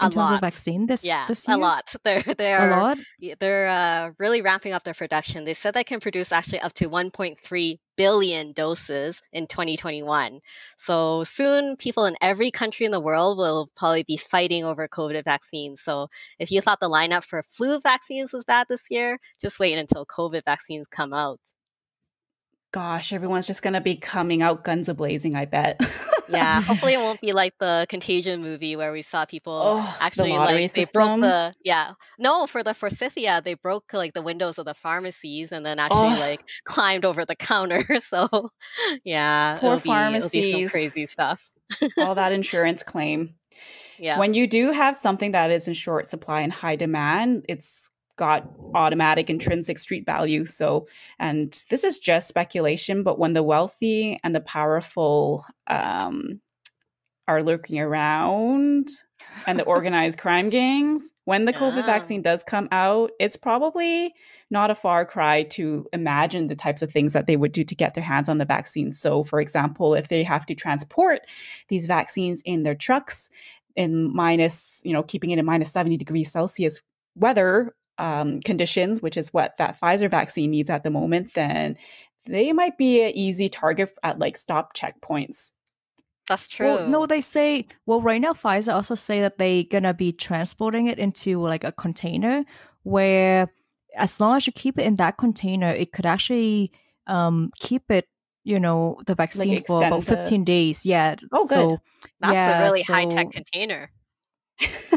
in 0.00 0.08
A 0.08 0.10
terms 0.10 0.30
of 0.30 0.40
vaccine 0.40 0.86
this 0.86 1.04
Yeah, 1.04 1.26
this 1.26 1.48
a 1.48 1.56
lot. 1.56 1.94
They're 2.04 2.22
they're 2.38 2.72
a 2.72 2.80
lot? 2.80 2.98
they're 3.40 3.66
uh, 3.68 4.10
really 4.18 4.42
ramping 4.42 4.72
up 4.72 4.82
their 4.82 4.94
production. 4.94 5.44
They 5.44 5.54
said 5.54 5.74
they 5.74 5.84
can 5.84 6.00
produce 6.00 6.32
actually 6.32 6.60
up 6.60 6.74
to 6.74 6.90
1.3 6.90 7.78
billion 7.96 8.52
doses 8.52 9.20
in 9.32 9.46
2021. 9.46 10.40
So 10.78 11.24
soon, 11.24 11.76
people 11.76 12.04
in 12.04 12.16
every 12.20 12.50
country 12.50 12.84
in 12.84 12.92
the 12.92 13.00
world 13.00 13.38
will 13.38 13.70
probably 13.74 14.02
be 14.02 14.18
fighting 14.18 14.64
over 14.64 14.86
COVID 14.86 15.24
vaccines. 15.24 15.80
So 15.82 16.08
if 16.38 16.50
you 16.50 16.60
thought 16.60 16.80
the 16.80 16.90
lineup 16.90 17.24
for 17.24 17.42
flu 17.50 17.80
vaccines 17.80 18.32
was 18.32 18.44
bad 18.44 18.66
this 18.68 18.82
year, 18.90 19.18
just 19.40 19.58
wait 19.58 19.78
until 19.78 20.04
COVID 20.04 20.44
vaccines 20.44 20.86
come 20.90 21.14
out. 21.14 21.40
Gosh, 22.72 23.14
everyone's 23.14 23.46
just 23.46 23.62
going 23.62 23.74
to 23.74 23.80
be 23.80 23.96
coming 23.96 24.42
out 24.42 24.64
guns 24.64 24.90
a 24.90 24.94
blazing. 24.94 25.34
I 25.36 25.46
bet. 25.46 25.80
Yeah, 26.28 26.60
hopefully 26.68 26.94
it 26.94 26.98
won't 27.00 27.20
be 27.20 27.32
like 27.32 27.54
the 27.58 27.86
Contagion 27.88 28.40
movie 28.42 28.76
where 28.76 28.92
we 28.92 29.02
saw 29.02 29.24
people 29.24 29.60
Oh, 29.64 29.96
actually 30.00 30.30
lottery 30.30 30.62
like 30.62 30.72
they 30.72 30.86
broke 30.92 31.20
the 31.20 31.54
yeah 31.64 31.92
no 32.18 32.46
for 32.46 32.62
the 32.64 32.74
forsythia 32.74 33.40
they 33.44 33.54
broke 33.54 33.92
like 33.92 34.14
the 34.14 34.22
windows 34.22 34.58
of 34.58 34.64
the 34.64 34.74
pharmacies 34.74 35.52
and 35.52 35.64
then 35.64 35.78
actually 35.78 36.16
Oh. 36.16 36.20
like 36.20 36.40
climbed 36.64 37.04
over 37.04 37.24
the 37.24 37.36
counter. 37.36 37.84
So 38.10 38.50
yeah, 39.04 39.58
Poor 39.60 39.74
it'll 39.74 39.82
be 39.82 39.90
it'll 39.90 40.30
be 40.30 40.42
some 40.42 40.52
pharmacies. 40.52 40.70
crazy 40.70 41.06
stuff. 41.06 41.50
All 41.98 42.14
that 42.14 42.32
insurance 42.32 42.82
claim. 42.82 43.34
Yeah, 43.98 44.18
When 44.18 44.34
you 44.34 44.46
do 44.46 44.72
have 44.72 44.94
something 44.94 45.32
that 45.32 45.50
is 45.50 45.68
in 45.68 45.74
short 45.74 46.10
supply 46.10 46.42
and 46.42 46.52
high 46.52 46.76
demand, 46.76 47.46
it's 47.48 47.88
got 48.16 48.48
automatic 48.74 49.30
intrinsic 49.30 49.78
street 49.78 50.04
value. 50.04 50.44
So, 50.44 50.88
and 51.18 51.62
this 51.70 51.84
is 51.84 51.98
just 51.98 52.28
speculation, 52.28 53.02
but 53.02 53.18
when 53.18 53.32
the 53.32 53.42
wealthy 53.42 54.18
and 54.24 54.34
the 54.34 54.40
powerful 54.40 55.44
um, 55.66 56.40
are 57.28 57.42
lurking 57.42 57.78
around 57.78 58.88
and 59.46 59.58
the 59.58 59.64
organized 59.64 60.18
crime 60.18 60.50
gangs, 60.50 61.10
when 61.24 61.44
the 61.44 61.52
COVID 61.52 61.76
Yeah. 61.78 61.86
vaccine 61.86 62.22
does 62.22 62.42
come 62.42 62.68
out, 62.72 63.10
it's 63.18 63.36
probably 63.36 64.14
not 64.50 64.70
a 64.70 64.74
far 64.74 65.04
cry 65.04 65.42
to 65.42 65.86
imagine 65.92 66.46
the 66.46 66.54
types 66.54 66.82
of 66.82 66.92
things 66.92 67.12
that 67.12 67.26
they 67.26 67.36
would 67.36 67.52
do 67.52 67.64
to 67.64 67.74
get 67.74 67.94
their 67.94 68.04
hands 68.04 68.28
on 68.28 68.38
the 68.38 68.44
vaccine. 68.44 68.92
So, 68.92 69.24
for 69.24 69.40
example, 69.40 69.94
if 69.94 70.08
they 70.08 70.22
have 70.22 70.46
to 70.46 70.54
transport 70.54 71.22
these 71.68 71.86
vaccines 71.86 72.42
in 72.44 72.62
their 72.62 72.76
trucks 72.76 73.28
in 73.74 74.14
minus, 74.14 74.80
you 74.84 74.92
know, 74.92 75.02
keeping 75.02 75.30
it 75.30 75.38
in 75.38 75.44
minus 75.44 75.72
70 75.72 75.96
degrees 75.96 76.30
Celsius 76.30 76.80
weather 77.16 77.74
um, 77.98 78.40
conditions, 78.40 79.00
which 79.02 79.16
is 79.16 79.32
what 79.32 79.56
that 79.58 79.80
Pfizer 79.80 80.10
vaccine 80.10 80.50
needs 80.50 80.70
at 80.70 80.82
the 80.82 80.90
moment, 80.90 81.34
then 81.34 81.76
they 82.26 82.52
might 82.52 82.76
be 82.76 83.02
an 83.02 83.12
easy 83.16 83.48
target 83.48 83.90
at 84.02 84.18
like 84.18 84.36
stop 84.36 84.76
checkpoints. 84.76 85.52
that's 86.28 86.48
true. 86.48 86.66
Well, 86.66 86.88
no, 86.88 87.06
they 87.06 87.20
say, 87.20 87.66
well, 87.86 88.00
right 88.02 88.20
now, 88.20 88.32
Pfizer 88.32 88.74
also 88.74 88.94
say 88.94 89.20
that 89.20 89.38
they're 89.38 89.64
going 89.64 89.84
to 89.84 89.94
be 89.94 90.12
transporting 90.12 90.88
it 90.88 90.98
into 90.98 91.40
like 91.40 91.64
a 91.64 91.72
container 91.72 92.44
where 92.82 93.48
as 93.96 94.20
long 94.20 94.36
as 94.36 94.46
you 94.46 94.52
keep 94.52 94.78
it 94.78 94.82
in 94.82 94.96
that 94.96 95.16
container, 95.18 95.68
it 95.68 95.92
could 95.92 96.04
actually 96.06 96.72
um, 97.06 97.50
keep 97.60 97.90
it, 97.90 98.06
you 98.44 98.60
know, 98.60 99.00
the 99.06 99.14
vaccine 99.14 99.62
for 99.64 99.78
about 99.78 99.98
extend 99.98 100.18
the- 100.18 100.22
15 100.22 100.44
days. 100.44 100.84
Yeah. 100.84 101.16
Oh, 101.32 101.46
good. 101.46 101.54
So, 101.54 101.78
that's 102.20 102.32
yeah, 102.32 102.60
a 102.60 102.62
really 102.64 102.82
high 102.82 103.06
tech 103.06 103.30
container. 103.30 103.90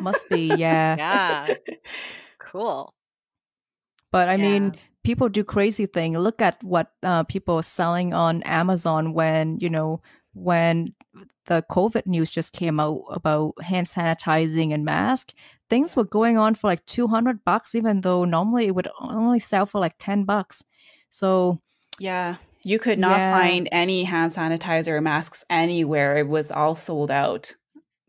Must 0.01 0.27
be, 0.29 0.51
yeah. 0.55 0.95
Yeah, 0.97 1.55
cool. 2.51 2.93
But 4.11 4.29
I 4.29 4.35
Yeah. 4.35 4.43
mean, 4.59 4.75
people 5.03 5.29
do 5.29 5.43
crazy 5.43 5.85
thing. 5.85 6.17
Look 6.17 6.41
at 6.41 6.63
what 6.63 6.91
uh, 7.03 7.23
people 7.23 7.55
are 7.57 7.63
selling 7.63 8.13
on 8.13 8.41
Amazon 8.43 9.13
when 9.13 9.59
you 9.59 9.69
know 9.69 10.01
when 10.33 10.93
the 11.45 11.63
COVID 11.71 12.05
news 12.05 12.31
just 12.31 12.53
came 12.53 12.79
out 12.79 13.01
about 13.09 13.53
hand 13.63 13.87
sanitizing 13.87 14.73
and 14.73 14.85
mask. 14.85 15.33
Things 15.69 15.95
were 15.95 16.05
going 16.05 16.37
on 16.37 16.55
for 16.55 16.67
like 16.67 16.85
two 16.85 17.07
hundred 17.07 17.43
bucks, 17.45 17.75
even 17.75 18.01
though 18.01 18.25
normally 18.25 18.67
it 18.67 18.75
would 18.75 18.87
only 18.99 19.39
sell 19.39 19.65
for 19.65 19.79
like 19.79 19.95
ten 19.99 20.23
bucks. 20.25 20.63
So 21.09 21.59
Yeah. 21.99 22.35
You 22.63 22.77
could 22.79 22.99
not 22.99 23.19
Yeah. 23.19 23.39
find 23.39 23.69
any 23.71 24.03
hand 24.03 24.31
sanitizer 24.31 24.89
or 24.89 25.01
masks 25.01 25.43
anywhere. 25.49 26.17
It 26.17 26.27
was 26.27 26.51
all 26.51 26.75
sold 26.75 27.09
out. 27.11 27.55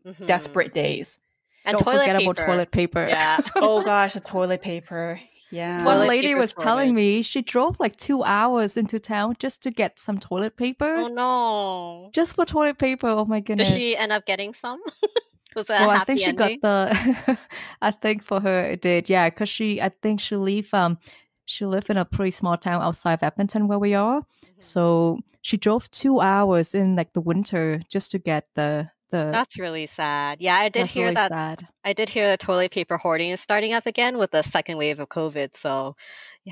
Mhm. 0.05 0.25
Desperate 0.27 0.73
days. 0.73 1.19
And 1.65 1.77
don't 1.77 1.83
toilet 1.83 1.99
forget 2.01 2.17
paper. 2.17 2.31
about 2.31 2.45
toilet 2.45 2.71
paper. 2.71 3.07
Yeah. 3.07 3.39
Oh 3.55 3.83
gosh, 3.83 4.13
the 4.13 4.19
toilet 4.19 4.61
paper. 4.61 5.19
Yeah. 5.51 5.83
One 5.83 5.95
Toilet 5.97 6.07
lady 6.07 6.27
paper 6.29 6.39
was 6.39 6.53
telling 6.53 6.95
me 6.95 7.21
she 7.21 7.41
drove 7.41 7.77
like 7.79 7.97
two 7.97 8.23
hours 8.23 8.77
into 8.77 8.99
town 8.99 9.35
just 9.37 9.61
to 9.63 9.71
get 9.71 9.99
some 9.99 10.17
toilet 10.17 10.55
paper. 10.55 10.95
Oh 10.95 11.07
no. 11.07 12.09
Just 12.13 12.35
for 12.35 12.45
toilet 12.45 12.77
paper. 12.77 13.07
Oh 13.07 13.25
my 13.25 13.41
goodness. 13.41 13.67
Did 13.69 13.77
she 13.77 13.97
end 13.97 14.11
up 14.13 14.25
getting 14.25 14.53
some? 14.53 14.79
Was 15.55 15.69
it 15.69 15.73
a 15.73 15.81
well, 15.81 15.89
I 15.89 15.95
happy 15.97 16.05
think 16.15 16.19
she 16.19 16.25
ending? 16.27 16.59
got 16.61 16.95
the. 17.27 17.37
I 17.81 17.91
think 17.91 18.23
for 18.23 18.39
her 18.39 18.61
it 18.71 18.81
did, 18.81 19.09
yeah, 19.09 19.29
because 19.29 19.49
she. 19.49 19.81
I 19.81 19.89
think 19.89 20.21
she 20.21 20.37
live. 20.37 20.73
Um, 20.73 20.97
she 21.43 21.65
live 21.65 21.89
in 21.89 21.97
a 21.97 22.05
pretty 22.05 22.31
small 22.31 22.55
town 22.55 22.81
outside 22.81 23.15
of 23.15 23.23
Edmonton 23.23 23.67
where 23.67 23.77
we 23.79 23.93
are. 23.93 24.21
Mhm. 24.21 24.25
So 24.59 25.19
she 25.41 25.57
drove 25.57 25.91
two 25.91 26.21
hours 26.21 26.73
in 26.73 26.95
like 26.95 27.11
the 27.11 27.19
winter 27.19 27.81
just 27.89 28.11
to 28.11 28.19
get 28.19 28.47
the 28.55 28.89
the 29.11 29.31
That's 29.31 29.59
really 29.59 29.87
sad. 29.87 30.41
Yeah, 30.41 30.55
I 30.55 30.69
did 30.69 30.87
hear 30.87 31.05
really 31.05 31.15
that. 31.15 31.31
sad. 31.31 31.67
I 31.83 31.93
did 31.93 32.09
hear 32.09 32.27
that 32.27 32.39
toilet 32.39 32.71
paper 32.71 32.97
hoarding 32.97 33.31
is 33.31 33.39
starting 33.41 33.73
up 33.73 33.85
again 33.85 34.17
with 34.17 34.31
the 34.31 34.43
second 34.43 34.77
wave 34.77 34.99
of 34.99 35.09
COVID. 35.09 35.57
So 35.57 35.95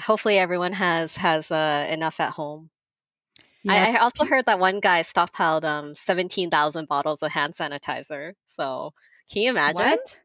hopefully 0.02 0.38
everyone 0.38 0.74
has 0.74 1.16
has 1.16 1.50
uh, 1.52 1.88
enough 1.90 2.20
at 2.20 2.32
home. 2.32 2.70
Yeah, 3.64 3.74
I, 3.74 3.96
I 3.96 4.00
also 4.00 4.26
heard 4.26 4.46
that 4.46 4.60
one 4.60 4.80
guy 4.80 5.04
stockpiled 5.04 5.64
um 5.64 5.96
seventeen 5.96 6.50
thousand 6.50 6.88
bottles 6.88 7.22
of 7.22 7.32
hand 7.32 7.54
sanitizer. 7.56 8.34
So 8.58 8.94
can 9.32 9.42
you 9.44 9.50
imagine? 9.50 9.76
What? 9.76 10.20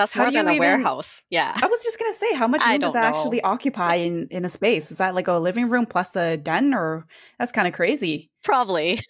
That's 0.00 0.14
How 0.14 0.22
more 0.22 0.30
do 0.30 0.36
you 0.36 0.42
than 0.42 0.48
a 0.48 0.54
even? 0.56 0.60
warehouse. 0.60 1.22
Yeah, 1.28 1.52
I 1.62 1.66
was 1.66 1.82
just 1.82 1.98
gonna 1.98 2.14
say, 2.14 2.32
how 2.34 2.48
much 2.48 2.62
room 2.62 2.80
does 2.80 2.92
don't 2.92 3.02
that 3.02 3.02
know. 3.02 3.06
actually 3.18 3.42
occupy 3.42 3.94
in 3.96 4.28
in 4.30 4.44
a 4.44 4.48
space? 4.48 4.90
Is 4.90 4.96
that 4.98 5.14
like 5.14 5.28
a 5.28 5.34
living 5.34 5.68
room 5.68 5.84
plus 5.86 6.16
a 6.16 6.36
den, 6.38 6.72
or 6.72 7.06
that's 7.38 7.52
kind 7.52 7.68
of 7.68 7.74
crazy? 7.74 8.30
Probably. 8.42 9.00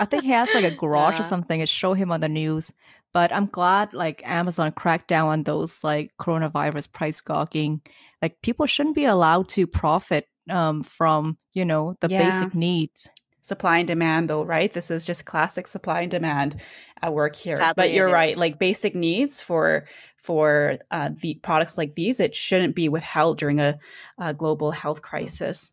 I 0.00 0.06
think 0.06 0.24
he 0.24 0.30
has 0.30 0.54
like 0.54 0.64
a 0.64 0.70
garage 0.82 1.20
or 1.20 1.22
something. 1.22 1.60
It 1.60 1.68
showed 1.68 1.94
him 1.98 2.10
on 2.10 2.20
the 2.20 2.28
news. 2.28 2.72
But 3.12 3.30
I'm 3.30 3.46
glad 3.46 3.92
like 3.92 4.22
Amazon 4.24 4.70
cracked 4.72 5.08
down 5.08 5.28
on 5.28 5.42
those 5.42 5.84
like 5.84 6.12
coronavirus 6.18 6.90
price 6.92 7.20
gouging. 7.20 7.82
Like 8.22 8.40
people 8.42 8.64
shouldn't 8.66 8.94
be 8.94 9.04
allowed 9.04 9.48
to 9.50 9.66
profit 9.66 10.28
um, 10.48 10.82
from 10.82 11.36
you 11.52 11.66
know 11.66 11.94
the 12.00 12.08
Yeah. 12.08 12.18
basic 12.18 12.54
needs. 12.54 13.08
Supply 13.42 13.78
and 13.78 13.88
demand, 13.88 14.30
though, 14.30 14.44
right? 14.44 14.72
This 14.72 14.88
is 14.90 15.04
just 15.04 15.24
classic 15.24 15.66
supply 15.66 16.02
and 16.02 16.10
demand 16.10 16.62
at 17.02 17.12
work 17.12 17.34
here. 17.34 17.56
but 17.56 17.66
Sadly, 17.76 17.88
it 17.88 17.96
you're 17.96 18.08
right. 18.08 18.38
Like 18.38 18.58
basic 18.60 18.94
needs 18.94 19.40
for 19.40 19.86
for 20.16 20.78
uh, 20.92 21.10
the 21.20 21.34
products 21.42 21.76
like 21.76 21.96
these, 21.96 22.20
it 22.20 22.36
shouldn't 22.36 22.76
be 22.76 22.88
withheld 22.88 23.38
during 23.38 23.58
a, 23.58 23.78
a 24.18 24.32
global 24.32 24.70
health 24.70 25.02
crisis. 25.02 25.72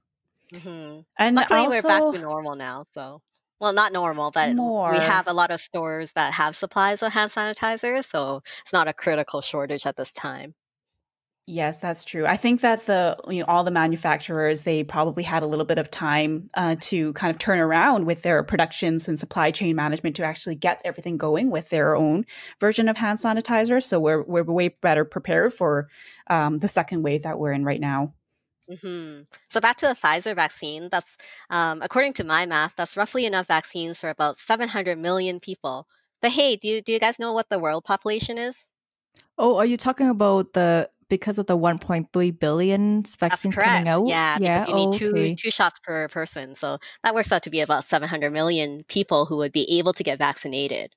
hmm 0.51 1.01
And 1.17 1.35
Luckily, 1.35 1.67
we're 1.67 1.81
back 1.83 2.11
to 2.11 2.19
normal 2.19 2.55
now. 2.55 2.85
So, 2.91 3.21
well, 3.59 3.73
not 3.73 3.93
normal, 3.93 4.31
but 4.31 4.55
more. 4.55 4.91
we 4.91 4.97
have 4.97 5.27
a 5.27 5.33
lot 5.33 5.51
of 5.51 5.61
stores 5.61 6.11
that 6.13 6.33
have 6.33 6.55
supplies 6.55 7.03
of 7.03 7.11
hand 7.11 7.29
sanitizers, 7.31 8.09
so 8.09 8.41
it's 8.63 8.73
not 8.73 8.87
a 8.87 8.93
critical 8.93 9.41
shortage 9.41 9.85
at 9.85 9.95
this 9.95 10.11
time. 10.11 10.55
Yes, 11.51 11.79
that's 11.79 12.03
true. 12.03 12.27
I 12.27 12.37
think 12.37 12.61
that 12.61 12.85
the 12.85 13.17
you 13.27 13.39
know 13.39 13.45
all 13.47 13.63
the 13.63 13.71
manufacturers 13.71 14.61
they 14.61 14.83
probably 14.83 15.23
had 15.23 15.41
a 15.41 15.47
little 15.47 15.65
bit 15.65 15.79
of 15.79 15.89
time 15.89 16.51
uh, 16.53 16.75
to 16.81 17.11
kind 17.13 17.31
of 17.31 17.39
turn 17.39 17.57
around 17.57 18.05
with 18.05 18.21
their 18.21 18.43
productions 18.43 19.07
and 19.07 19.17
supply 19.17 19.49
chain 19.49 19.75
management 19.75 20.15
to 20.17 20.23
actually 20.23 20.53
get 20.53 20.79
everything 20.85 21.17
going 21.17 21.49
with 21.49 21.69
their 21.69 21.95
own 21.95 22.23
version 22.59 22.87
of 22.87 22.97
hand 22.97 23.17
sanitizer. 23.17 23.81
So 23.81 23.99
we're 23.99 24.21
we're 24.21 24.43
way 24.43 24.67
better 24.67 25.03
prepared 25.03 25.51
for 25.51 25.87
um, 26.29 26.59
the 26.59 26.67
second 26.67 27.01
wave 27.01 27.23
that 27.23 27.39
we're 27.39 27.53
in 27.53 27.65
right 27.65 27.81
now. 27.81 28.13
hmm 28.67 29.21
So 29.49 29.59
back 29.59 29.77
to 29.77 29.87
the 29.87 29.95
Pfizer 29.95 30.35
vaccine. 30.35 30.89
That's 30.91 31.17
um, 31.49 31.81
according 31.81 32.13
to 32.13 32.23
my 32.25 32.45
math, 32.45 32.75
that's 32.75 32.95
roughly 32.95 33.25
enough 33.25 33.47
vaccines 33.47 33.97
for 33.99 34.11
about 34.11 34.37
700 34.37 34.99
million 34.99 35.39
people. 35.39 35.87
But 36.21 36.29
hey, 36.29 36.57
do 36.57 36.67
you 36.67 36.83
do 36.83 36.93
you 36.93 36.99
guys 36.99 37.17
know 37.17 37.33
what 37.33 37.49
the 37.49 37.57
world 37.57 37.85
population 37.85 38.37
is? 38.37 38.55
Oh, 39.39 39.55
are 39.55 39.65
you 39.65 39.77
talking 39.77 40.09
about 40.09 40.53
the 40.53 40.91
because 41.09 41.37
of 41.37 41.47
the 41.47 41.57
1.3 41.57 42.39
billion 42.39 43.03
vaccines 43.19 43.55
coming 43.55 43.87
out? 43.87 44.07
Yeah, 44.07 44.37
Yeah. 44.39 44.59
because 44.59 44.67
you 44.67 44.75
need 44.75 44.91
two 44.93 45.11
okay. 45.15 45.35
two 45.35 45.51
shots 45.51 45.79
per 45.79 46.07
person. 46.07 46.55
So 46.55 46.77
that 47.03 47.13
works 47.13 47.31
out 47.31 47.43
to 47.43 47.49
be 47.49 47.61
about 47.61 47.85
700 47.85 48.31
million 48.31 48.83
people 48.87 49.25
who 49.25 49.37
would 49.37 49.51
be 49.51 49.79
able 49.79 49.93
to 49.93 50.03
get 50.03 50.19
vaccinated. 50.19 50.93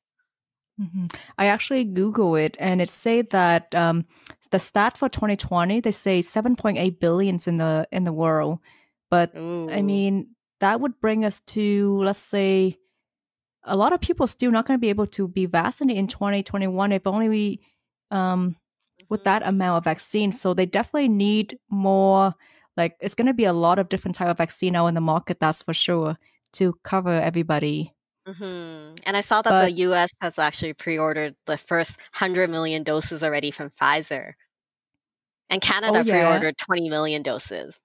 hmm 0.79 1.07
I 1.39 1.47
actually 1.47 1.85
Google 1.85 2.35
it, 2.37 2.57
and 2.59 2.81
it 2.81 2.89
say 2.89 3.23
that 3.23 3.75
um, 3.75 4.07
the 4.51 4.59
stat 4.59 4.97
for 4.97 5.09
2020 5.09 5.81
they 5.81 5.91
say 5.91 6.21
7.8 6.21 6.99
billions 6.99 7.47
in 7.47 7.59
the 7.59 7.87
in 7.93 8.05
the 8.05 8.13
world, 8.13 8.59
but 9.11 9.35
I 9.35 9.83
mean 9.83 10.29
that 10.61 10.81
would 10.81 11.01
bring 11.01 11.25
us 11.25 11.41
to 11.41 11.99
let's 12.03 12.19
say 12.19 12.79
a 13.65 13.77
lot 13.77 13.93
of 13.93 14.01
people 14.01 14.27
still 14.27 14.51
not 14.51 14.67
going 14.67 14.79
to 14.79 14.81
be 14.81 14.89
able 14.91 15.07
to 15.07 15.29
be 15.29 15.47
vaccinated 15.47 15.99
in 15.99 16.07
2021 16.07 16.93
if 16.93 17.07
only 17.07 17.29
we 17.29 17.61
um 18.11 18.57
with 19.13 19.25
that 19.25 19.47
amount 19.47 19.77
of 19.79 19.85
vaccine. 19.85 20.33
So 20.33 20.55
they 20.55 20.67
definitely 20.67 21.11
need 21.11 21.59
more. 21.71 22.35
Like 22.79 22.97
it's 23.01 23.15
going 23.15 23.27
to 23.29 23.35
be 23.35 23.45
a 23.45 23.53
lot 23.53 23.79
of 23.79 23.91
different 23.91 24.15
type 24.17 24.29
of 24.29 24.39
vaccine 24.39 24.75
out 24.75 24.87
in 24.87 24.95
the 24.95 25.03
market. 25.03 25.39
That's 25.39 25.63
for 25.63 25.75
sure 25.75 26.17
to 26.55 26.75
cover 26.83 27.11
everybody. 27.11 27.93
hmm 28.27 28.95
And 29.05 29.17
I 29.17 29.21
saw 29.21 29.43
that 29.43 29.51
But 29.51 29.59
the 29.59 29.71
U.S. 29.87 30.11
has 30.21 30.39
actually 30.39 30.75
pre-ordered 30.75 31.37
the 31.47 31.59
first 31.59 31.91
100 31.97 32.51
million 32.51 32.83
doses 32.85 33.23
already 33.23 33.51
from 33.51 33.71
Pfizer, 33.71 34.35
and 35.51 35.61
oh 35.63 35.63
Canada 35.63 36.05
yeah, 36.05 36.13
pre-ordered 36.13 36.57
20 36.59 36.89
million 36.89 37.23
doses. 37.23 37.79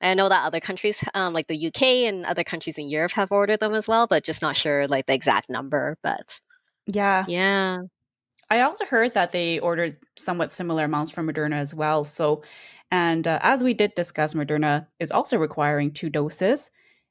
I 0.00 0.14
know 0.14 0.28
that 0.28 0.46
other 0.46 0.60
countries, 0.60 1.02
um, 1.14 1.32
like 1.34 1.46
the 1.48 1.56
UK 1.56 2.06
and 2.06 2.26
other 2.26 2.44
countries 2.44 2.78
in 2.78 2.88
Europe, 2.88 3.12
have 3.12 3.32
ordered 3.32 3.60
them 3.60 3.74
as 3.74 3.88
well, 3.88 4.06
but 4.06 4.24
just 4.24 4.42
not 4.42 4.56
sure 4.56 4.88
like 4.88 5.06
the 5.06 5.14
exact 5.14 5.50
number. 5.50 5.98
But 6.02 6.40
Yeah, 6.86 7.26
yeah, 7.26 7.78
I 8.50 8.60
also 8.60 8.84
heard 8.84 9.14
that 9.14 9.32
they 9.32 9.58
ordered 9.58 9.96
somewhat 10.16 10.52
similar 10.52 10.84
amounts 10.84 11.10
from 11.10 11.28
Moderna 11.28 11.56
as 11.56 11.74
well. 11.74 12.04
So, 12.04 12.42
and 12.90 13.26
uh, 13.26 13.38
as 13.42 13.64
we 13.64 13.74
did 13.74 13.94
discuss, 13.94 14.34
Moderna 14.34 14.86
is 15.00 15.10
also 15.10 15.38
requiring 15.38 15.90
two 15.90 16.10
doses. 16.10 16.70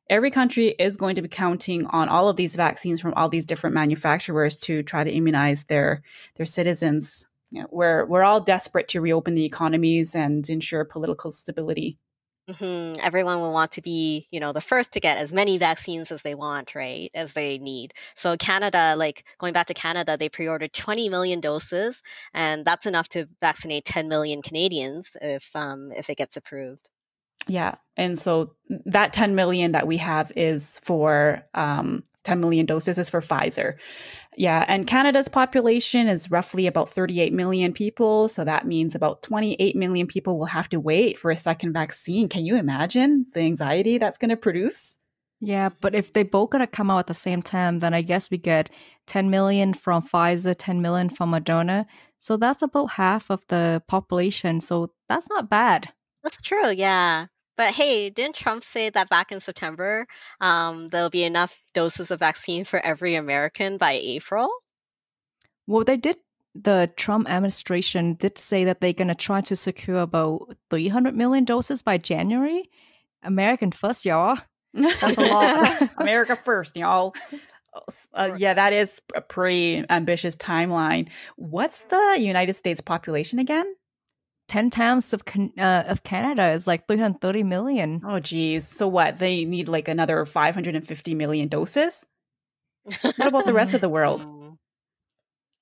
Every 0.09 0.31
country 0.31 0.75
is 0.79 0.97
going 0.97 1.15
to 1.15 1.21
be 1.21 1.29
counting 1.29 1.85
on 1.87 2.09
all 2.09 2.29
of 2.29 2.35
these 2.35 2.55
vaccines 2.55 3.01
from 3.01 3.13
all 3.15 3.29
these 3.29 3.45
different 3.45 3.73
manufacturers 3.73 4.57
to 4.57 4.83
try 4.83 5.03
to 5.03 5.11
immunize 5.11 5.63
their 5.65 6.03
their 6.35 6.45
citizens. 6.45 7.25
You 7.51 7.61
know, 7.61 7.67
we're 7.71 8.05
we're 8.05 8.23
all 8.23 8.41
desperate 8.41 8.87
to 8.89 9.01
reopen 9.01 9.35
the 9.35 9.45
economies 9.45 10.15
and 10.15 10.47
ensure 10.49 10.85
political 10.85 11.31
stability. 11.31 11.97
Hmm 12.49 12.93
everyone 13.01 13.39
will 13.39 13.53
want 13.53 13.71
to 13.73 13.81
be, 13.81 14.27
you 14.31 14.39
know, 14.39 14.51
the 14.51 14.61
first 14.61 14.91
to 14.93 14.99
get 14.99 15.17
as 15.17 15.31
many 15.33 15.57
vaccines 15.57 16.11
as 16.11 16.21
they 16.21 16.35
want, 16.35 16.75
right? 16.75 17.09
As 17.13 17.33
they 17.33 17.57
need. 17.57 17.93
So 18.15 18.35
Canada, 18.37 18.95
like 18.97 19.25
going 19.37 19.53
back 19.53 19.67
to 19.67 19.73
Canada, 19.73 20.17
they 20.17 20.29
pre-ordered 20.29 20.73
20 20.73 21.09
million 21.09 21.39
doses, 21.39 22.01
and 22.33 22.65
that's 22.65 22.85
enough 22.85 23.07
to 23.09 23.27
vaccinate 23.41 23.85
10 23.85 24.09
million 24.09 24.41
Canadians 24.41 25.09
if 25.21 25.49
um 25.55 25.91
if 25.95 26.09
it 26.09 26.17
gets 26.17 26.37
approved. 26.37 26.89
Yeah. 27.47 27.75
And 27.97 28.17
so 28.17 28.55
that 28.85 29.13
10 29.13 29.35
million 29.35 29.73
that 29.73 29.87
we 29.87 29.97
have 29.97 30.31
is 30.35 30.79
for 30.83 31.43
um, 31.53 32.03
10 32.23 32.39
million 32.39 32.65
doses 32.65 32.97
is 32.97 33.09
for 33.09 33.21
Pfizer. 33.21 33.75
Yeah. 34.35 34.65
And 34.67 34.87
Canada's 34.87 35.27
population 35.27 36.07
is 36.07 36.31
roughly 36.31 36.67
about 36.67 36.89
38 36.89 37.33
million 37.33 37.73
people. 37.73 38.27
So 38.27 38.43
that 38.43 38.65
means 38.65 38.95
about 38.95 39.21
28 39.21 39.75
million 39.75 40.07
people 40.07 40.39
will 40.39 40.45
have 40.47 40.69
to 40.69 40.79
wait 40.79 41.19
for 41.19 41.29
a 41.29 41.35
second 41.35 41.73
vaccine. 41.73 42.29
Can 42.29 42.45
you 42.45 42.55
imagine 42.55 43.27
the 43.33 43.41
anxiety 43.41 43.97
that's 43.97 44.17
going 44.17 44.29
to 44.29 44.37
produce? 44.37 44.97
yeah. 45.43 45.69
But 45.81 45.93
if 45.93 46.13
they 46.13 46.23
both 46.23 46.51
gonna 46.51 46.67
come 46.67 46.89
out 46.89 46.99
at 46.99 47.07
the 47.07 47.13
same 47.13 47.41
time, 47.41 47.79
then 47.79 47.93
I 47.93 48.01
guess 48.01 48.31
we 48.31 48.37
get 48.37 48.69
10 49.07 49.29
million 49.29 49.73
from 49.73 50.01
Pfizer, 50.01 50.55
10 50.57 50.81
million 50.81 51.09
from 51.09 51.33
Moderna. 51.33 51.85
So 52.17 52.37
that's 52.37 52.61
about 52.61 52.91
half 52.91 53.29
of 53.29 53.45
the 53.49 53.83
population. 53.89 54.61
So 54.61 54.93
that's 55.09 55.27
not 55.27 55.49
bad. 55.49 55.89
That's 56.23 56.41
true, 56.41 56.69
yeah. 56.69 57.25
But 57.57 57.73
hey, 57.73 58.09
didn't 58.09 58.35
Trump 58.35 58.63
say 58.63 58.89
that 58.89 59.09
back 59.09 59.31
in 59.31 59.39
September, 59.39 60.07
um, 60.41 60.89
there'll 60.89 61.09
be 61.09 61.23
enough 61.23 61.57
doses 61.73 62.09
of 62.11 62.19
vaccine 62.19 62.65
for 62.65 62.79
every 62.79 63.15
American 63.15 63.77
by 63.77 63.93
April? 63.93 64.49
Well, 65.67 65.83
they 65.83 65.97
did. 65.97 66.17
The 66.55 66.91
Trump 66.97 67.27
administration 67.27 68.13
did 68.13 68.37
say 68.37 68.65
that 68.65 68.79
they're 68.79 68.93
gonna 68.93 69.15
try 69.15 69.41
to 69.41 69.55
secure 69.55 70.01
about 70.01 70.55
300 70.69 71.15
million 71.15 71.45
doses 71.45 71.81
by 71.81 71.97
January. 71.97 72.69
American 73.23 73.71
first, 73.71 74.05
y'all. 74.05 74.37
That's 74.73 75.17
a 75.17 75.21
lot. 75.21 75.89
America 75.97 76.35
first, 76.45 76.75
y'all. 76.75 77.15
Uh, 78.13 78.35
yeah, 78.37 78.53
that 78.53 78.71
is 78.71 79.01
a 79.15 79.21
pretty 79.21 79.83
ambitious 79.89 80.35
timeline. 80.35 81.09
What's 81.37 81.81
the 81.83 82.17
United 82.19 82.53
States 82.55 82.81
population 82.81 83.39
again? 83.39 83.65
10 84.53 84.69
times 84.69 85.13
of 85.13 85.25
Can- 85.25 85.51
uh, 85.57 85.83
of 85.87 86.03
Canada 86.03 86.51
is 86.51 86.67
like 86.67 86.87
330 86.87 87.41
million. 87.41 88.03
Oh, 88.05 88.19
geez. 88.19 88.67
So 88.67 88.87
what? 88.87 89.17
They 89.17 89.45
need 89.45 89.67
like 89.67 89.87
another 89.87 90.23
550 90.27 91.15
million 91.15 91.47
doses? 91.47 92.05
What 93.01 93.19
about 93.19 93.47
the 93.47 93.53
rest 93.61 93.73
of 93.73 93.81
the 93.81 93.89
world? 93.89 94.23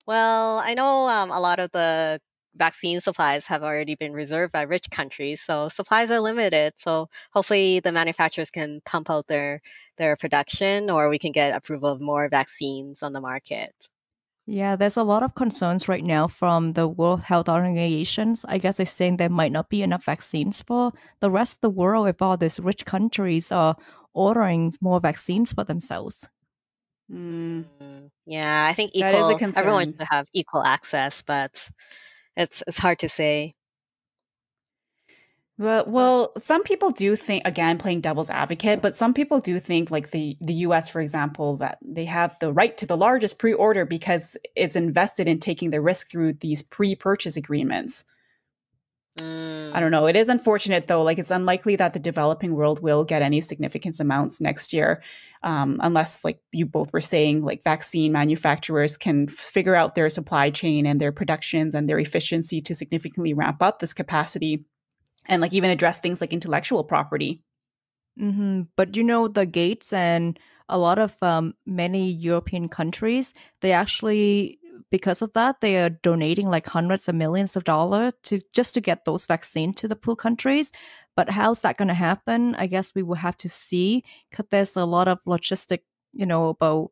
Well, 0.06 0.58
I 0.60 0.74
know 0.74 1.08
um, 1.08 1.32
a 1.32 1.40
lot 1.40 1.60
of 1.60 1.72
the 1.72 2.20
vaccine 2.56 3.00
supplies 3.00 3.46
have 3.46 3.64
already 3.64 3.96
been 3.96 4.12
reserved 4.12 4.52
by 4.52 4.64
rich 4.64 4.90
countries, 4.92 5.42
so 5.42 5.70
supplies 5.70 6.12
are 6.12 6.20
limited. 6.20 6.74
So 6.78 7.08
hopefully 7.32 7.80
the 7.80 7.94
manufacturers 7.94 8.50
can 8.50 8.82
pump 8.86 9.10
out 9.10 9.26
their 9.28 9.62
their 9.98 10.18
production, 10.18 10.90
or 10.90 11.08
we 11.08 11.18
can 11.18 11.32
get 11.32 11.56
approval 11.56 11.88
of 11.88 12.02
more 12.02 12.28
vaccines 12.28 13.02
on 13.04 13.14
the 13.14 13.22
market. 13.22 13.74
Yeah, 14.52 14.76
there's 14.76 14.98
a 14.98 15.04
lot 15.04 15.24
of 15.24 15.34
concerns 15.34 15.88
right 15.88 16.04
now 16.04 16.28
from 16.28 16.74
the 16.74 16.86
World 16.86 17.22
Health 17.22 17.48
Organizations. 17.48 18.44
I 18.50 18.58
guess 18.58 18.76
they're 18.76 18.86
saying 18.86 19.16
there 19.16 19.30
might 19.30 19.54
not 19.54 19.70
be 19.70 19.82
enough 19.82 20.04
vaccines 20.04 20.62
for 20.62 20.92
the 21.22 21.32
rest 21.32 21.56
of 21.56 21.62
the 21.62 21.70
world 21.70 22.10
if 22.10 22.22
all 22.22 22.36
these 22.36 22.60
rich 22.60 22.84
countries 22.84 23.50
are 23.54 23.78
ordering 24.14 24.74
more 24.82 25.00
vaccines 25.00 25.54
for 25.54 25.64
themselves. 25.64 26.28
Mm, 27.10 28.10
Yeah, 28.26 28.68
I 28.68 28.74
think 28.74 28.92
That 28.94 29.16
is 29.16 29.30
a 29.30 29.36
equal. 29.36 29.52
Everyone 29.56 29.94
should 29.98 30.08
have 30.12 30.28
equal 30.34 30.64
access, 30.64 31.24
but 31.24 31.70
it's 32.36 32.62
it's 32.68 32.78
hard 32.78 33.00
to 33.00 33.08
say. 33.08 33.54
Well, 35.58 35.84
well, 35.86 36.32
some 36.38 36.64
people 36.64 36.92
do 36.92 37.16
think 37.16 37.46
again 37.46 37.78
playing 37.78 38.02
devil's 38.02 38.30
advocate, 38.30 38.82
but 38.82 38.96
some 38.96 39.14
people 39.14 39.40
do 39.40 39.60
think 39.60 39.92
like 39.92 40.12
the 40.12 40.38
the 40.42 40.54
US 40.66 40.90
for 40.90 41.02
example 41.02 41.58
that 41.58 41.78
they 41.84 42.06
have 42.06 42.38
the 42.40 42.52
right 42.52 42.76
to 42.78 42.86
the 42.86 42.98
largest 42.98 43.38
pre-order 43.38 43.86
because 43.86 44.38
it's 44.56 44.76
invested 44.76 45.28
in 45.28 45.40
taking 45.40 45.70
the 45.70 45.82
risk 45.82 46.10
through 46.10 46.34
these 46.34 46.62
pre-purchase 46.62 47.38
agreements. 47.38 48.06
Mm. 49.18 49.74
I 49.74 49.80
don't 49.82 49.92
know. 49.92 50.08
It 50.08 50.16
is 50.16 50.30
unfortunate 50.30 50.88
though. 50.88 51.04
Like 51.04 51.20
it's 51.20 51.32
unlikely 51.32 51.76
that 51.76 51.94
the 51.94 52.00
developing 52.00 52.56
world 52.56 52.82
will 52.82 53.04
get 53.04 53.22
any 53.22 53.42
significant 53.42 54.00
amounts 54.00 54.40
next 54.40 54.72
year, 54.72 55.04
um, 55.44 55.78
unless, 55.82 56.24
like 56.24 56.40
you 56.54 56.66
both 56.66 56.94
were 56.94 57.02
saying, 57.02 57.44
like 57.44 57.62
vaccine 57.64 58.14
manufacturers 58.14 58.98
can 58.98 59.28
figure 59.28 59.76
out 59.76 59.96
their 59.96 60.10
supply 60.10 60.50
chain 60.50 60.86
and 60.86 61.02
their 61.02 61.12
productions 61.12 61.76
and 61.76 61.90
their 61.90 62.00
efficiency 62.00 62.62
to 62.62 62.74
significantly 62.74 63.34
ramp 63.34 63.62
up 63.62 63.80
this 63.80 63.94
capacity, 63.94 64.64
and 65.28 65.42
like 65.42 65.54
even 65.54 65.70
address 65.70 66.00
things 66.00 66.22
like 66.22 66.34
intellectual 66.34 66.84
property. 66.84 67.42
Mm-hmm. 68.20 68.64
But 68.76 68.96
you 68.96 69.04
know, 69.04 69.28
the 69.28 69.46
Gates 69.46 69.94
and 69.94 70.40
a 70.68 70.78
lot 70.78 71.00
of 71.00 71.16
um, 71.22 71.54
many 71.66 72.12
European 72.12 72.70
countries, 72.70 73.34
they 73.62 73.72
actually 73.72 74.60
because 74.90 75.22
of 75.22 75.32
that, 75.34 75.62
they 75.62 75.78
are 75.78 75.90
donating 75.90 76.48
like 76.48 76.68
hundreds 76.68 77.08
of 77.08 77.16
millions 77.16 77.56
of 77.56 77.64
dollars 77.64 78.14
to 78.24 78.40
just 78.54 78.74
to 78.74 78.82
get 78.82 79.06
those 79.06 79.26
vaccines 79.26 79.76
to 79.78 79.88
the 79.88 79.96
poor 79.96 80.16
countries. 80.16 80.72
But 81.16 81.30
how's 81.30 81.62
that 81.62 81.78
going 81.78 81.88
to 81.88 81.94
happen? 81.94 82.56
I 82.56 82.68
guess 82.68 82.94
we 82.94 83.04
will 83.04 83.16
have 83.16 83.38
to 83.38 83.50
see 83.50 84.04
because 84.30 84.48
there's 84.50 84.76
a 84.76 84.86
lot 84.86 85.08
of 85.08 85.24
logistic, 85.24 85.80
you 86.14 86.26
know, 86.26 86.50
about 86.50 86.92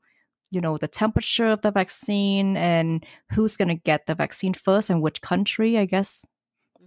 you 0.52 0.62
know 0.62 0.78
the 0.78 0.88
temperature 0.88 1.48
of 1.48 1.62
the 1.62 1.72
vaccine 1.72 2.58
and 2.58 3.06
who's 3.34 3.56
going 3.58 3.68
to 3.68 3.76
get 3.76 4.08
the 4.08 4.16
vaccine 4.16 4.54
first 4.54 4.90
and 4.90 5.02
which 5.02 5.22
country. 5.22 5.78
I 5.78 5.86
guess. 5.86 6.26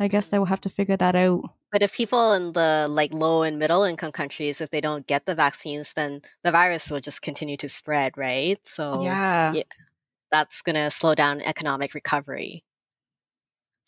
I 0.01 0.09
guess 0.09 0.29
they 0.29 0.39
will 0.39 0.47
have 0.47 0.61
to 0.63 0.69
figure 0.71 0.97
that 0.97 1.15
out. 1.15 1.45
But 1.73 1.83
if 1.83 1.95
people 1.97 2.35
in 2.35 2.53
the 2.53 2.87
like 2.89 3.13
low 3.15 3.43
and 3.43 3.59
middle 3.59 3.85
income 3.85 4.13
countries, 4.13 4.61
if 4.61 4.71
they 4.71 4.81
don't 4.83 5.07
get 5.07 5.25
the 5.25 5.35
vaccines, 5.35 5.93
then 5.95 6.21
the 6.43 6.51
virus 6.53 6.91
will 6.91 7.01
just 7.01 7.23
continue 7.23 7.57
to 7.59 7.69
spread, 7.69 8.19
right? 8.19 8.61
So 8.69 9.01
Yeah. 9.01 9.55
yeah, 9.55 9.63
that's 10.31 10.63
going 10.63 10.77
to 10.77 10.91
slow 10.91 11.15
down 11.15 11.41
economic 11.41 11.95
recovery. 11.95 12.65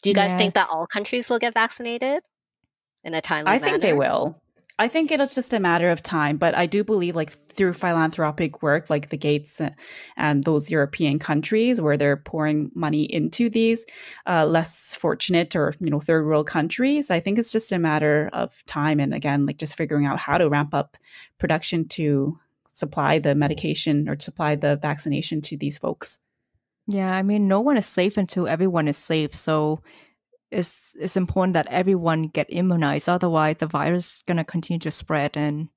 Do 0.02 0.10
you 0.10 0.14
guys 0.14 0.30
Yeah. 0.30 0.38
think 0.38 0.54
that 0.54 0.68
all 0.70 0.86
countries 0.86 1.28
will 1.28 1.38
get 1.38 1.54
vaccinated 1.54 2.22
in 3.04 3.14
a 3.14 3.20
timely 3.20 3.52
I 3.52 3.58
think 3.58 3.82
they 3.82 3.92
will. 3.94 4.40
I 4.78 4.88
think 4.88 5.12
it's 5.12 5.36
just 5.36 5.52
a 5.52 5.60
matter 5.60 5.88
of 5.90 6.02
time, 6.02 6.36
but 6.36 6.56
I 6.56 6.66
do 6.66 6.82
believe, 6.82 7.14
like 7.14 7.30
through 7.48 7.74
philanthropic 7.74 8.60
work, 8.60 8.90
like 8.90 9.10
the 9.10 9.16
Gates 9.16 9.60
and 10.16 10.42
those 10.42 10.68
European 10.68 11.20
countries 11.20 11.80
where 11.80 11.96
they're 11.96 12.16
pouring 12.16 12.72
money 12.74 13.04
into 13.04 13.48
these 13.48 13.86
uh, 14.26 14.44
less 14.46 14.92
fortunate 14.94 15.54
or 15.54 15.74
you 15.78 15.90
know 15.90 16.00
third 16.00 16.26
world 16.26 16.48
countries. 16.48 17.08
I 17.08 17.20
think 17.20 17.38
it's 17.38 17.52
just 17.52 17.70
a 17.70 17.78
matter 17.78 18.28
of 18.32 18.64
time, 18.66 18.98
and 18.98 19.14
again, 19.14 19.46
like 19.46 19.58
just 19.58 19.76
figuring 19.76 20.06
out 20.06 20.18
how 20.18 20.38
to 20.38 20.48
ramp 20.48 20.74
up 20.74 20.96
production 21.38 21.86
to 21.90 22.36
supply 22.72 23.20
the 23.20 23.36
medication 23.36 24.08
or 24.08 24.18
supply 24.18 24.56
the 24.56 24.74
vaccination 24.74 25.40
to 25.42 25.56
these 25.56 25.78
folks. 25.78 26.18
Yeah, 26.88 27.14
I 27.14 27.22
mean, 27.22 27.46
no 27.48 27.60
one 27.60 27.76
is 27.76 27.86
safe 27.86 28.16
until 28.16 28.48
everyone 28.48 28.88
is 28.88 28.98
safe. 28.98 29.34
So 29.34 29.80
it's 30.54 30.96
it's 30.98 31.16
important 31.16 31.54
that 31.54 31.66
everyone 31.66 32.28
get 32.28 32.46
immunized. 32.48 33.08
Otherwise, 33.08 33.56
the 33.58 33.66
virus 33.66 34.16
is 34.16 34.22
gonna 34.26 34.44
continue 34.44 34.80
to 34.80 34.90
spread, 34.90 35.36
and 35.36 35.68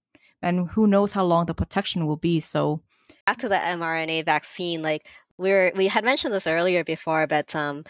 and 0.41 0.69
who 0.69 0.87
knows 0.87 1.11
how 1.13 1.25
long 1.25 1.45
the 1.47 1.53
protection 1.53 2.05
will 2.05 2.17
be. 2.17 2.39
So 2.39 2.81
Back 3.25 3.39
to 3.39 3.49
the 3.49 3.55
mRNA 3.55 4.25
vaccine, 4.25 4.81
like 4.81 5.05
we 5.37 5.51
were, 5.51 5.71
we 5.75 5.87
had 5.87 6.05
mentioned 6.05 6.33
this 6.33 6.47
earlier 6.47 6.83
before, 6.83 7.27
but 7.27 7.53
um, 7.55 7.83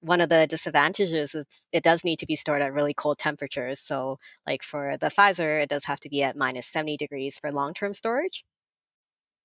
one 0.00 0.20
of 0.20 0.28
the 0.28 0.46
disadvantages 0.46 1.34
is 1.34 1.60
it 1.72 1.82
does 1.82 2.04
need 2.04 2.18
to 2.20 2.26
be 2.26 2.36
stored 2.36 2.62
at 2.62 2.72
really 2.72 2.94
cold 2.94 3.18
temperatures. 3.18 3.80
So, 3.80 4.18
like 4.46 4.62
for 4.62 4.96
the 4.98 5.08
Pfizer, 5.08 5.62
it 5.62 5.68
does 5.68 5.84
have 5.86 6.00
to 6.00 6.08
be 6.08 6.22
at 6.22 6.36
minus 6.36 6.66
70 6.68 6.96
degrees 6.96 7.38
for 7.38 7.50
long-term 7.50 7.94
storage. 7.94 8.44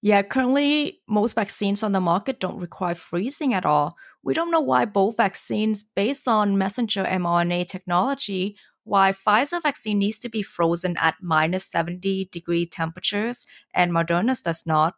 Yeah, 0.02 0.22
currently 0.22 1.02
most 1.08 1.34
vaccines 1.36 1.84
on 1.84 1.92
the 1.92 2.00
market 2.00 2.40
don't 2.40 2.60
require 2.60 2.96
freezing 2.96 3.54
at 3.54 3.66
all. 3.66 3.98
We 4.24 4.34
don't 4.34 4.52
know 4.52 4.62
why 4.62 4.86
both 4.86 5.18
vaccines 5.18 5.84
based 5.84 6.28
on 6.28 6.58
messenger 6.58 7.04
mRNA 7.04 7.68
technology, 7.68 8.56
why 8.86 9.12
Pfizer 9.12 9.62
vaccine 9.62 10.00
needs 10.00 10.18
to 10.20 10.30
be 10.30 10.42
frozen 10.42 10.96
at 10.98 11.16
minus 11.22 11.66
70 11.66 12.30
degree 12.32 12.66
temperatures 12.66 13.46
and 13.74 13.92
Moderna's 13.92 14.42
does 14.42 14.66
not. 14.66 14.96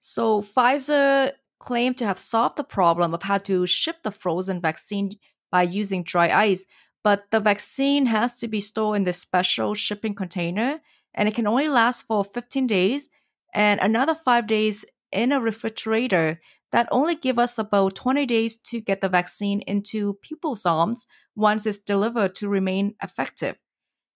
So 0.00 0.42
Pfizer 0.42 1.32
claimed 1.60 1.96
to 1.98 2.06
have 2.06 2.18
solved 2.18 2.56
the 2.56 2.64
problem 2.64 3.14
of 3.14 3.22
how 3.22 3.38
to 3.38 3.66
ship 3.66 4.02
the 4.02 4.10
frozen 4.10 4.60
vaccine 4.60 5.12
by 5.52 5.62
using 5.62 6.02
dry 6.02 6.28
ice, 6.28 6.66
but 7.04 7.30
the 7.30 7.38
vaccine 7.38 8.06
has 8.06 8.36
to 8.38 8.48
be 8.48 8.58
stored 8.58 8.96
in 8.96 9.04
this 9.04 9.20
special 9.20 9.74
shipping 9.74 10.14
container 10.14 10.80
and 11.14 11.28
it 11.28 11.36
can 11.36 11.46
only 11.46 11.68
last 11.68 12.02
for 12.02 12.24
15 12.24 12.66
days 12.66 13.08
and 13.52 13.80
another 13.80 14.14
5 14.14 14.46
days 14.46 14.84
in 15.10 15.32
a 15.32 15.40
refrigerator. 15.40 16.40
That 16.72 16.88
only 16.90 17.16
give 17.16 17.38
us 17.38 17.58
about 17.58 17.96
20 17.96 18.24
days 18.24 18.56
to 18.56 18.80
get 18.80 19.02
the 19.02 19.08
vaccine 19.10 19.60
into 19.66 20.14
people's 20.22 20.64
arms 20.64 21.06
once 21.36 21.66
it's 21.66 21.78
delivered 21.78 22.34
to 22.36 22.48
remain 22.48 22.94
effective. 23.02 23.58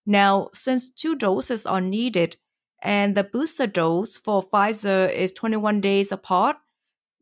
Now, 0.07 0.49
since 0.55 0.91
two 0.91 1.17
doses 1.17 1.67
are 1.67 1.83
needed 1.83 2.39
and 2.83 3.15
the 3.15 3.25
booster 3.25 3.67
dose 3.67 4.17
for 4.17 4.43
Pfizer 4.43 5.13
is 5.13 5.33
21 5.33 5.83
days 5.83 6.11
apart, 6.11 6.57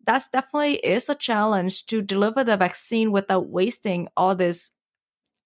that 0.07 0.23
definitely 0.33 0.77
is 0.77 1.09
a 1.09 1.17
challenge 1.17 1.87
to 1.87 2.01
deliver 2.01 2.45
the 2.45 2.57
vaccine 2.57 3.11
without 3.11 3.49
wasting 3.49 4.07
all 4.17 4.37
these 4.37 4.71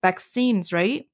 vaccines, 0.03 0.71
right? 0.71 1.07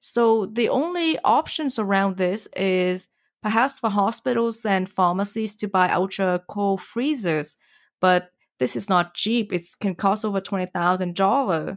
So 0.00 0.46
the 0.46 0.68
only 0.68 1.18
options 1.20 1.78
around 1.78 2.16
this 2.16 2.48
is 2.56 3.06
perhaps 3.44 3.78
for 3.78 3.90
hospitals 3.90 4.64
and 4.64 4.88
pharmacies 4.90 5.54
to 5.54 5.68
buy 5.68 5.90
ultra 5.90 6.42
cold 6.48 6.80
freezers, 6.80 7.58
but 8.00 8.30
this 8.58 8.74
is 8.74 8.88
not 8.88 9.12
cheap. 9.12 9.52
It 9.52 9.62
can 9.78 9.94
cost 9.94 10.24
over 10.24 10.40
twenty 10.40 10.64
thousand 10.64 11.14
dollars. 11.14 11.76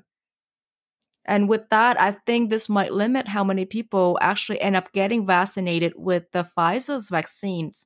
And 1.26 1.50
with 1.50 1.68
that, 1.70 2.00
I 2.00 2.12
think 2.26 2.50
this 2.50 2.70
might 2.70 2.94
limit 2.94 3.28
how 3.28 3.44
many 3.44 3.66
people 3.66 4.18
actually 4.22 4.62
end 4.62 4.78
up 4.78 4.94
getting 4.94 5.28
vaccinated 5.28 5.92
with 5.98 6.32
the 6.32 6.46
Pfizer's 6.46 7.10
vaccines. 7.10 7.86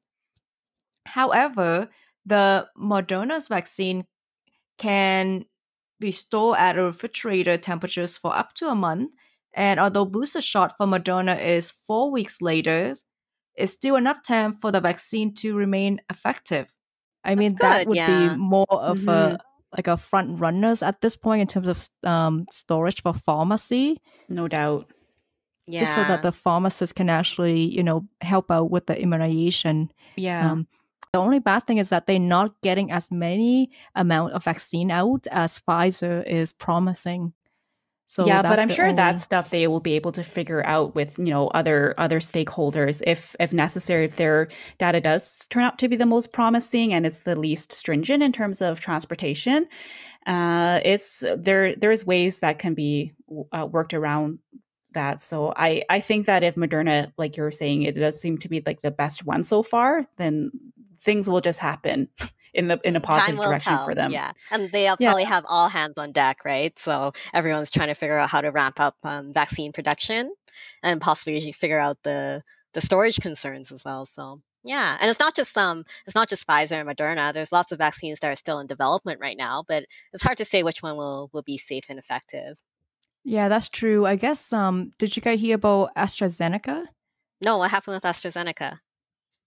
However, 1.08 1.90
the 2.24 2.68
Moderna's 2.78 3.48
vaccine 3.48 4.06
can 4.78 5.46
be 6.00 6.12
stored 6.12 6.60
at 6.60 6.76
refrigerator 6.76 7.58
temperatures 7.58 8.16
for 8.16 8.36
up 8.36 8.54
to 8.54 8.70
a 8.70 8.76
month. 8.76 9.10
And 9.56 9.80
although 9.80 10.06
booster 10.06 10.42
shot 10.42 10.78
for 10.78 10.86
Moderna 10.86 11.42
is 11.44 11.72
four 11.72 12.12
weeks 12.12 12.44
later, 12.44 12.94
it's 13.56 13.74
still 13.74 13.96
enough 13.96 14.24
time 14.26 14.52
for 14.54 14.72
the 14.72 14.80
vaccine 14.82 15.34
to 15.36 15.56
remain 15.56 16.00
effective. 16.10 16.74
I 17.24 17.36
mean, 17.36 17.56
that 17.60 17.88
would 17.88 17.98
yeah. 17.98 18.30
be 18.30 18.36
more 18.36 18.66
of 18.70 19.00
Mhm. 19.00 19.08
a 19.34 19.40
like 19.78 19.88
a 19.88 19.96
front 19.96 20.38
runners 20.40 20.84
at 20.84 21.00
this 21.00 21.16
point 21.16 21.40
in 21.42 21.48
terms 21.48 21.68
of 21.68 22.10
um, 22.10 22.46
storage 22.52 23.02
for 23.02 23.14
pharmacy, 23.14 24.02
No 24.28 24.50
doubt. 24.50 24.92
Yeah. 25.66 25.80
just 25.80 25.94
so 25.94 26.04
that 26.04 26.24
the 26.24 26.34
pharmacist 26.34 26.96
can 26.96 27.10
actually, 27.10 27.62
you 27.62 27.82
know, 27.82 28.06
help 28.20 28.52
out 28.52 28.70
with 28.70 28.88
the 28.88 29.00
immunization. 29.02 29.90
Yeah. 30.18 30.52
Um, 30.52 30.68
the 31.14 31.20
only 31.20 31.40
bad 31.40 31.68
thing 31.68 31.78
is 31.78 31.88
that 31.90 32.06
they're 32.06 32.20
not 32.20 32.60
getting 32.62 32.92
as 32.92 33.12
many 33.12 33.70
amount 33.96 34.34
of 34.34 34.44
vaccine 34.44 34.92
out 34.92 35.26
as 35.32 35.58
Pfizer 35.60 36.26
is 36.28 36.52
promising. 36.52 37.32
So 38.12 38.26
yeah, 38.26 38.42
but 38.42 38.60
I'm 38.60 38.68
sure 38.68 38.88
only- 38.88 38.98
that 38.98 39.22
stuff 39.22 39.52
they 39.52 39.68
will 39.68 39.80
be 39.80 39.94
able 39.94 40.12
to 40.12 40.22
figure 40.22 40.62
out 40.66 40.96
with 40.96 41.18
you 41.18 41.30
know 41.30 41.48
other 41.48 41.96
other 41.98 42.20
stakeholders 42.20 43.02
if 43.08 43.38
if 43.40 43.54
necessary. 43.54 44.04
If 44.04 44.18
their 44.18 44.50
data 44.80 45.00
does 45.00 45.46
turn 45.50 45.64
out 45.64 45.80
to 45.80 45.88
be 45.88 45.96
the 45.96 46.06
most 46.06 46.34
promising 46.34 46.94
and 46.94 47.06
it's 47.06 47.22
the 47.22 47.40
least 47.40 47.72
stringent 47.72 48.22
in 48.22 48.34
terms 48.34 48.62
of 48.62 48.82
transportation, 48.82 49.66
uh, 50.28 50.82
it's 50.84 51.24
there. 51.38 51.74
There's 51.74 52.06
ways 52.06 52.40
that 52.40 52.60
can 52.60 52.74
be 52.74 53.14
uh, 53.54 53.66
worked 53.72 53.94
around 53.94 54.40
that. 54.92 55.22
So 55.22 55.54
I 55.56 55.84
I 55.90 56.02
think 56.02 56.26
that 56.26 56.44
if 56.44 56.56
Moderna, 56.56 57.14
like 57.18 57.38
you 57.38 57.44
were 57.44 57.52
saying, 57.52 57.84
it 57.84 57.96
does 57.96 58.20
seem 58.20 58.38
to 58.40 58.50
be 58.50 58.62
like 58.66 58.82
the 58.82 58.92
best 58.92 59.26
one 59.26 59.46
so 59.46 59.64
far, 59.64 60.06
then 60.18 60.52
things 61.00 61.30
will 61.30 61.40
just 61.40 61.60
happen 61.60 62.10
in 62.54 62.68
the 62.68 62.80
in 62.84 62.96
a 62.96 63.00
Mm, 63.00 63.04
positive 63.04 63.42
direction 63.42 63.76
tell. 63.76 63.86
for 63.86 63.96
them. 63.96 64.12
Yeah, 64.12 64.34
and 64.52 64.72
they'll 64.72 64.98
Yeah. 65.00 65.08
probably 65.10 65.24
have 65.24 65.46
all 65.48 65.70
hands 65.70 65.98
on 65.98 66.12
deck, 66.12 66.44
right? 66.46 66.78
So 66.80 67.14
everyone's 67.34 67.72
trying 67.72 67.88
to 67.90 67.96
figure 67.96 68.18
out 68.18 68.30
how 68.30 68.42
to 68.42 68.52
ramp 68.52 68.80
up 68.80 68.96
um, 69.04 69.34
vaccine 69.34 69.72
production 69.72 70.34
and 70.84 71.00
possibly 71.02 71.52
figure 71.52 71.80
out 71.80 71.98
the 72.04 72.44
the 72.74 72.82
storage 72.82 73.20
concerns 73.20 73.72
as 73.72 73.84
well. 73.84 74.06
So 74.06 74.42
yeah, 74.64 74.98
and 75.00 75.10
it's 75.10 75.20
not 75.20 75.36
just 75.36 75.58
um 75.58 75.86
it's 76.06 76.16
not 76.16 76.30
just 76.30 76.46
Pfizer 76.48 76.80
and 76.80 76.90
Moderna. 76.90 77.34
There's 77.34 77.52
lots 77.52 77.72
of 77.72 77.78
vaccines 77.80 78.20
that 78.20 78.32
are 78.32 78.36
still 78.36 78.60
in 78.60 78.68
development 78.68 79.20
right 79.20 79.38
now, 79.38 79.64
but 79.68 79.86
it's 80.14 80.24
hard 80.24 80.38
to 80.38 80.46
say 80.46 80.64
which 80.64 80.84
one 80.84 80.98
will 80.98 81.30
will 81.34 81.42
be 81.44 81.58
safe 81.58 81.86
and 81.90 81.98
effective. 82.00 82.58
Yeah, 83.24 83.50
that's 83.50 83.70
true. 83.70 84.06
I 84.06 84.16
guess. 84.16 84.52
Um, 84.52 84.94
did 84.98 85.16
you 85.16 85.22
guys 85.22 85.40
hear 85.40 85.56
about 85.56 85.94
AstraZeneca? 85.96 86.88
No, 87.42 87.58
what 87.58 87.72
happened 87.72 87.96
with 87.96 88.04
AstraZeneca? 88.04 88.80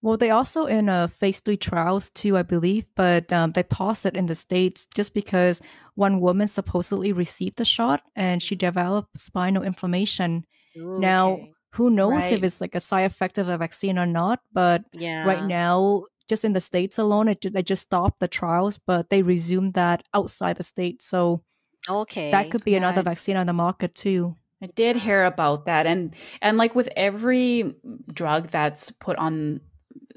Well, 0.04 0.18
they 0.18 0.28
also 0.28 0.66
in 0.66 0.90
a 0.90 1.08
phase 1.08 1.40
three 1.40 1.56
trials 1.56 2.10
too, 2.10 2.36
I 2.36 2.42
believe, 2.42 2.84
but 2.94 3.32
um, 3.32 3.52
they 3.52 3.62
paused 3.62 4.04
it 4.04 4.16
in 4.16 4.26
the 4.26 4.34
states 4.34 4.86
just 4.94 5.14
because 5.14 5.62
one 5.94 6.20
woman 6.20 6.46
supposedly 6.46 7.10
received 7.10 7.56
the 7.56 7.64
shot 7.64 8.02
and 8.14 8.42
she 8.42 8.54
developed 8.54 9.18
spinal 9.18 9.62
inflammation. 9.62 10.44
Ooh, 10.76 11.06
Now, 11.06 11.38
okay. 11.38 11.54
who 11.72 11.88
knows 11.88 12.30
if 12.30 12.42
it's 12.42 12.60
like 12.60 12.74
a 12.74 12.80
side 12.80 13.06
effect 13.06 13.38
of 13.38 13.48
a 13.48 13.56
vaccine 13.56 13.98
or 13.98 14.04
not? 14.04 14.40
But 14.52 14.84
Yeah. 14.92 15.22
right 15.24 15.42
now, 15.42 16.04
just 16.28 16.44
in 16.44 16.52
the 16.52 16.60
states 16.60 16.98
alone, 16.98 17.28
it, 17.28 17.38
they 17.54 17.62
just 17.62 17.84
stopped 17.84 18.20
the 18.20 18.28
trials, 18.28 18.78
but 18.78 19.08
they 19.08 19.22
resumed 19.22 19.72
that 19.74 20.02
outside 20.12 20.58
the 20.58 20.62
states. 20.64 21.06
So 21.06 21.44
Okay. 21.88 22.30
that 22.32 22.50
could 22.50 22.64
be 22.64 22.76
another 22.76 23.02
Yeah. 23.02 23.04
vaccine 23.04 23.36
on 23.38 23.46
the 23.46 23.54
market 23.54 23.94
too. 23.94 24.36
I 24.62 24.66
did 24.66 24.96
hear 24.96 25.24
about 25.24 25.66
that, 25.66 25.86
and 25.86 26.14
and 26.40 26.56
like 26.56 26.74
with 26.74 26.88
every 26.96 27.74
drug 28.12 28.48
that's 28.48 28.90
put 28.92 29.16
on 29.18 29.60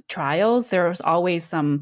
trials, 0.08 0.70
there's 0.70 1.02
always 1.02 1.44
some 1.44 1.82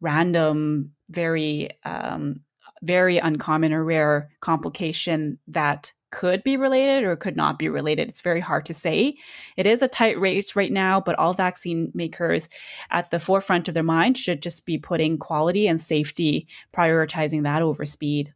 random, 0.00 0.92
very 1.08 1.70
um, 1.84 2.40
very 2.82 3.18
uncommon 3.18 3.72
or 3.72 3.84
rare 3.84 4.30
complication 4.40 5.38
that 5.48 5.92
could 6.10 6.42
be 6.44 6.56
related 6.56 7.04
or 7.04 7.16
could 7.16 7.36
not 7.36 7.58
be 7.58 7.68
related. 7.68 8.08
It's 8.08 8.20
very 8.20 8.40
hard 8.40 8.64
to 8.66 8.74
say. 8.74 9.16
It 9.56 9.66
is 9.66 9.82
a 9.82 9.88
tight 9.88 10.18
race 10.20 10.54
right 10.54 10.72
now, 10.72 11.00
but 11.00 11.18
all 11.18 11.34
vaccine 11.34 11.90
makers 11.94 12.48
at 12.90 13.10
the 13.10 13.18
forefront 13.18 13.68
of 13.68 13.74
their 13.74 13.82
mind 13.82 14.16
should 14.16 14.40
just 14.40 14.64
be 14.64 14.78
putting 14.78 15.18
quality 15.18 15.66
and 15.66 15.80
safety, 15.80 16.46
prioritizing 16.72 17.42
that 17.42 17.60
over 17.60 17.84
speed. 17.84 18.32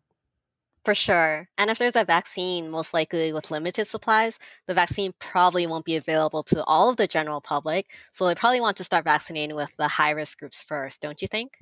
For 0.84 0.94
sure. 0.94 1.46
And 1.58 1.70
if 1.70 1.78
there's 1.78 1.96
a 1.96 2.04
vaccine, 2.04 2.70
most 2.70 2.94
likely 2.94 3.34
with 3.34 3.50
limited 3.50 3.88
supplies, 3.88 4.38
the 4.66 4.72
vaccine 4.72 5.12
probably 5.18 5.66
won't 5.66 5.84
be 5.84 5.96
available 5.96 6.42
to 6.44 6.64
all 6.64 6.88
of 6.88 6.96
the 6.96 7.06
general 7.06 7.42
public. 7.42 7.86
So 8.14 8.26
they 8.26 8.34
probably 8.34 8.62
want 8.62 8.78
to 8.78 8.84
start 8.84 9.04
vaccinating 9.04 9.56
with 9.56 9.70
the 9.76 9.88
high 9.88 10.10
risk 10.10 10.38
groups 10.38 10.62
first, 10.62 11.02
don't 11.02 11.20
you 11.20 11.28
think? 11.28 11.52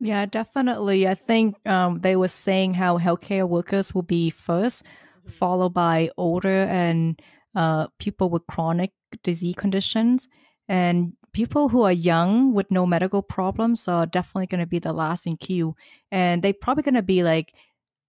Yeah, 0.00 0.24
definitely. 0.24 1.06
I 1.06 1.14
think 1.14 1.56
um, 1.68 2.00
they 2.00 2.16
were 2.16 2.28
saying 2.28 2.74
how 2.74 2.98
healthcare 2.98 3.48
workers 3.48 3.94
will 3.94 4.02
be 4.02 4.30
first, 4.30 4.82
followed 5.28 5.74
by 5.74 6.10
older 6.16 6.64
and 6.64 7.20
uh, 7.54 7.88
people 7.98 8.30
with 8.30 8.46
chronic 8.46 8.92
disease 9.22 9.56
conditions. 9.56 10.26
And 10.68 11.12
people 11.32 11.68
who 11.68 11.82
are 11.82 11.92
young 11.92 12.54
with 12.54 12.70
no 12.70 12.86
medical 12.86 13.22
problems 13.22 13.88
are 13.88 14.06
definitely 14.06 14.46
going 14.46 14.60
to 14.60 14.66
be 14.66 14.78
the 14.78 14.92
last 14.92 15.26
in 15.26 15.36
queue. 15.36 15.76
And 16.10 16.42
they're 16.42 16.54
probably 16.54 16.82
going 16.82 16.94
to 16.94 17.02
be 17.02 17.22
like 17.22 17.54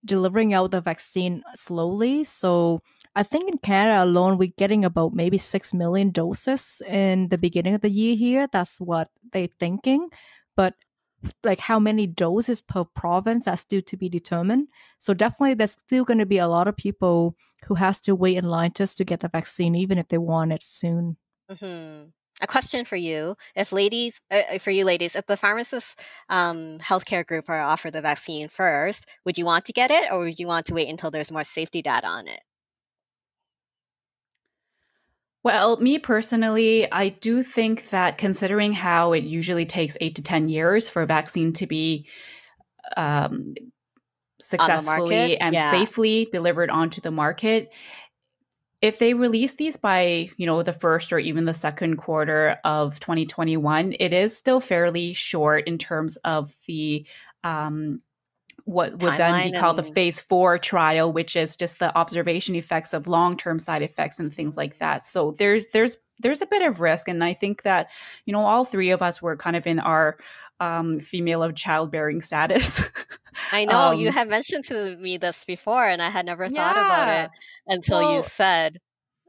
delivering 0.06 0.54
out 0.54 0.72
the 0.72 0.82
vaccine 0.82 1.44
slowly. 1.56 2.24
So 2.24 2.82
I 3.16 3.24
think 3.24 3.50
in 3.50 3.58
Canada 3.58 4.04
alone, 4.04 4.38
we're 4.38 4.54
getting 4.58 4.86
about 4.86 5.14
maybe 5.14 5.38
6 5.38 5.74
million 5.74 6.12
doses 6.12 6.82
in 6.88 7.30
the 7.30 7.38
beginning 7.38 7.76
of 7.76 7.82
the 7.82 7.90
year 7.90 8.16
here. 8.16 8.48
That's 8.52 8.80
what 8.80 9.10
they're 9.32 9.50
thinking. 9.60 10.10
But 10.56 10.76
like 11.44 11.60
how 11.60 11.80
many 11.80 12.08
doses 12.08 12.62
per 12.62 12.84
province 12.84 13.46
that's 13.46 13.62
still 13.62 13.82
to 13.82 13.98
be 13.98 14.08
determined 14.08 14.68
so 15.00 15.14
definitely 15.14 15.56
there's 15.56 15.72
still 15.72 16.04
going 16.06 16.20
to 16.20 16.26
be 16.26 16.38
a 16.38 16.48
lot 16.48 16.68
of 16.68 16.78
people 16.78 17.36
who 17.66 17.76
has 17.76 18.00
to 18.00 18.16
wait 18.16 18.38
in 18.38 18.46
line 18.46 18.72
just 18.76 18.98
to 18.98 19.04
get 19.04 19.22
the 19.22 19.28
vaccine 19.30 19.76
even 19.76 19.98
if 19.98 20.08
they 20.10 20.18
want 20.18 20.54
it 20.54 20.62
soon 20.62 21.18
hmm 21.60 22.04
A 22.42 22.48
question 22.48 22.84
for 22.84 22.96
you: 22.96 23.38
If 23.56 23.72
ladies, 23.72 24.20
uh, 24.32 24.42
uh, 24.54 24.58
for 24.60 24.72
you 24.72 24.86
ladies, 24.86 25.16
if 25.16 25.28
the 25.28 25.38
pharmacist 25.38 26.00
um, 26.30 26.80
healthcare 26.80 27.24
group 27.24 27.48
are 27.48 27.62
offered 27.62 27.92
the 27.94 28.02
vaccine 28.02 28.50
first, 28.50 29.06
would 29.24 29.38
you 29.38 29.46
want 29.46 29.66
to 29.66 29.74
get 29.74 29.92
it, 29.92 30.12
or 30.12 30.22
would 30.26 30.40
you 30.40 30.48
want 30.48 30.66
to 30.68 30.74
wait 30.74 30.90
until 30.90 31.12
there's 31.12 31.32
more 31.32 31.44
safety 31.44 31.84
data 31.84 32.08
on 32.08 32.28
it? 32.28 32.42
Well, 35.44 35.78
me 35.78 35.98
personally, 36.00 36.92
I 36.92 37.10
do 37.10 37.42
think 37.44 37.90
that 37.92 38.18
considering 38.18 38.74
how 38.74 39.14
it 39.14 39.24
usually 39.24 39.66
takes 39.66 39.96
eight 40.02 40.16
to 40.16 40.22
10 40.22 40.50
years 40.50 40.90
for 40.90 41.02
a 41.02 41.06
vaccine 41.06 41.54
to 41.54 41.68
be 41.68 42.08
um, 42.98 43.54
successfully 44.40 45.40
and 45.40 45.54
Yeah. 45.54 45.70
safely 45.70 46.28
delivered 46.32 46.70
onto 46.70 47.02
the 47.02 47.12
market, 47.12 47.72
if 48.88 49.00
they 49.00 49.14
release 49.14 49.56
these 49.56 49.76
by 49.76 50.30
you 50.38 50.46
know 50.46 50.64
the 50.64 50.74
first 50.74 51.12
or 51.12 51.20
even 51.20 51.46
the 51.46 51.54
second 51.54 51.98
quarter 51.98 52.58
of 52.64 53.00
2021 53.02 53.94
it 54.00 54.14
is 54.14 54.36
still 54.36 54.62
fairly 54.62 55.14
short 55.14 55.68
in 55.68 55.78
terms 55.78 56.18
of 56.24 56.54
the 56.68 57.06
um, 57.44 58.02
what 58.64 58.92
would 59.02 59.18
then 59.18 59.52
be 59.52 59.58
called 59.58 59.78
the 59.78 59.84
phase 59.84 60.22
four 60.22 60.58
trial 60.58 61.12
which 61.12 61.36
is 61.36 61.58
just 61.58 61.80
the 61.80 61.96
observation 61.98 62.56
effects 62.56 62.94
of 62.94 63.08
long-term 63.08 63.60
side 63.60 63.82
effects 63.82 64.20
and 64.20 64.34
things 64.34 64.58
like 64.58 64.80
that. 64.80 65.06
So 65.06 65.36
there's 65.38 65.68
there's 65.74 65.98
there's 66.20 66.42
a 66.42 66.48
bit 66.48 66.64
of 66.64 66.80
risk 66.80 67.08
and 67.08 67.24
i 67.24 67.32
think 67.34 67.62
that 67.62 67.90
you 68.26 68.34
know 68.34 68.44
all 68.44 68.66
three 68.66 68.90
of 68.90 69.04
us 69.04 69.22
were 69.22 69.38
kind 69.38 69.56
of 69.56 69.68
in 69.68 69.80
our 69.80 70.18
um, 70.60 71.00
female 71.00 71.44
of 71.44 71.56
childbearing 71.56 72.22
status 72.22 72.82
I 73.52 73.66
know 73.66 73.92
you 73.92 74.08
Um, 74.10 74.14
had 74.16 74.28
mentioned 74.30 74.66
to 74.66 74.98
me 74.98 75.18
this 75.18 75.46
before, 75.46 75.86
and 75.86 76.02
I 76.02 76.10
had 76.10 76.26
never 76.26 76.50
thought 76.50 76.76
about 76.78 77.08
it 77.26 77.30
until 77.68 78.00
Well- 78.00 78.16
you 78.18 78.24
said, 78.24 78.80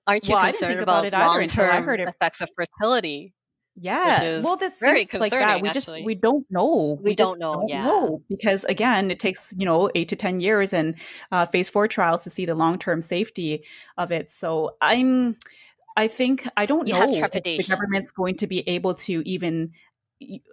"Aren't 0.06 0.26
you 0.28 0.34
Well, 0.34 0.50
concerned 0.50 0.80
about 0.80 1.04
about, 1.04 1.06
it 1.06 1.14
either 1.14 1.40
until 1.40 1.64
I 1.64 1.66
long-term 1.68 1.84
heard 1.84 2.00
it. 2.00 2.08
effects 2.08 2.40
of 2.40 2.48
fertility?" 2.56 3.34
Yeah. 3.80 4.40
Well, 4.40 4.56
this 4.56 4.78
very 4.78 5.06
like 5.12 5.30
that, 5.30 5.62
we 5.62 5.70
just 5.70 5.92
we 6.02 6.14
don't 6.16 6.44
know. 6.50 6.98
We 7.00 7.14
just 7.14 7.38
don't 7.38 7.38
know, 7.38 7.64
yeah. 7.68 8.08
because 8.28 8.64
again, 8.64 9.10
it 9.10 9.20
takes 9.20 9.54
you 9.56 9.64
know 9.66 9.88
eight 9.94 10.08
to 10.08 10.16
ten 10.16 10.40
years 10.40 10.72
and 10.72 10.96
uh, 11.30 11.46
phase 11.46 11.68
four 11.68 11.86
trials 11.86 12.24
to 12.24 12.30
see 12.30 12.44
the 12.46 12.56
long 12.56 12.78
term 12.78 13.02
safety 13.02 13.62
of 13.98 14.10
it. 14.10 14.30
So 14.32 14.76
I'm, 14.80 15.36
I 15.96 16.08
think 16.08 16.48
I 16.56 16.66
don't 16.66 16.88
You 16.88 16.94
know 16.94 17.00
have 17.20 17.30
if 17.36 17.42
the 17.44 17.62
government's 17.68 18.10
going 18.10 18.34
to 18.36 18.46
be 18.48 18.68
able 18.68 18.94
to 18.94 19.22
even 19.28 19.70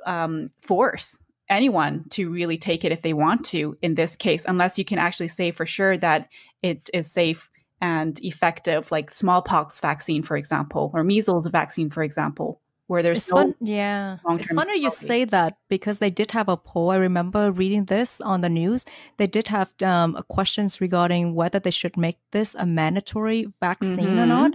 um, 0.05 0.49
force 0.61 1.17
anyone 1.49 2.05
to 2.09 2.31
really 2.31 2.57
take 2.57 2.83
it 2.83 2.91
if 2.91 3.01
they 3.01 3.13
want 3.13 3.45
to 3.45 3.77
in 3.81 3.95
this 3.95 4.15
case, 4.15 4.45
unless 4.47 4.77
you 4.79 4.85
can 4.85 4.97
actually 4.97 5.27
say 5.27 5.51
for 5.51 5.65
sure 5.65 5.97
that 5.97 6.29
it 6.61 6.89
is 6.93 7.11
safe 7.11 7.49
and 7.81 8.19
effective, 8.23 8.91
like 8.91 9.13
smallpox 9.13 9.79
vaccine, 9.79 10.23
for 10.23 10.37
example, 10.37 10.91
or 10.93 11.03
measles 11.03 11.45
vaccine, 11.47 11.89
for 11.89 12.03
example, 12.03 12.61
where 12.87 13.03
there's 13.03 13.19
it's 13.19 13.31
no 13.31 13.37
fun 13.37 13.55
yeah. 13.61 14.17
It's 14.29 14.53
funny 14.53 14.79
you 14.79 14.89
say 14.89 15.25
that 15.25 15.57
because 15.69 15.99
they 15.99 16.09
did 16.09 16.31
have 16.31 16.49
a 16.49 16.57
poll. 16.57 16.91
I 16.91 16.97
remember 16.97 17.51
reading 17.51 17.85
this 17.85 18.21
on 18.21 18.41
the 18.41 18.49
news. 18.49 18.85
They 19.17 19.27
did 19.27 19.47
have 19.49 19.71
um, 19.83 20.23
questions 20.29 20.81
regarding 20.81 21.35
whether 21.35 21.59
they 21.59 21.71
should 21.71 21.97
make 21.97 22.17
this 22.31 22.55
a 22.55 22.65
mandatory 22.65 23.47
vaccine 23.59 24.17
or 24.17 24.25
Mhm. 24.25 24.27
not 24.27 24.51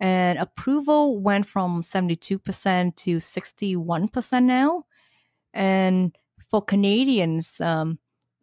and 0.00 0.38
approval 0.38 1.20
went 1.20 1.46
from 1.46 1.82
72% 1.82 2.96
to 2.96 3.16
61% 3.16 4.42
now. 4.44 4.84
And 5.52 6.16
for 6.48 6.62
canadians 6.62 7.60
um, 7.60 7.98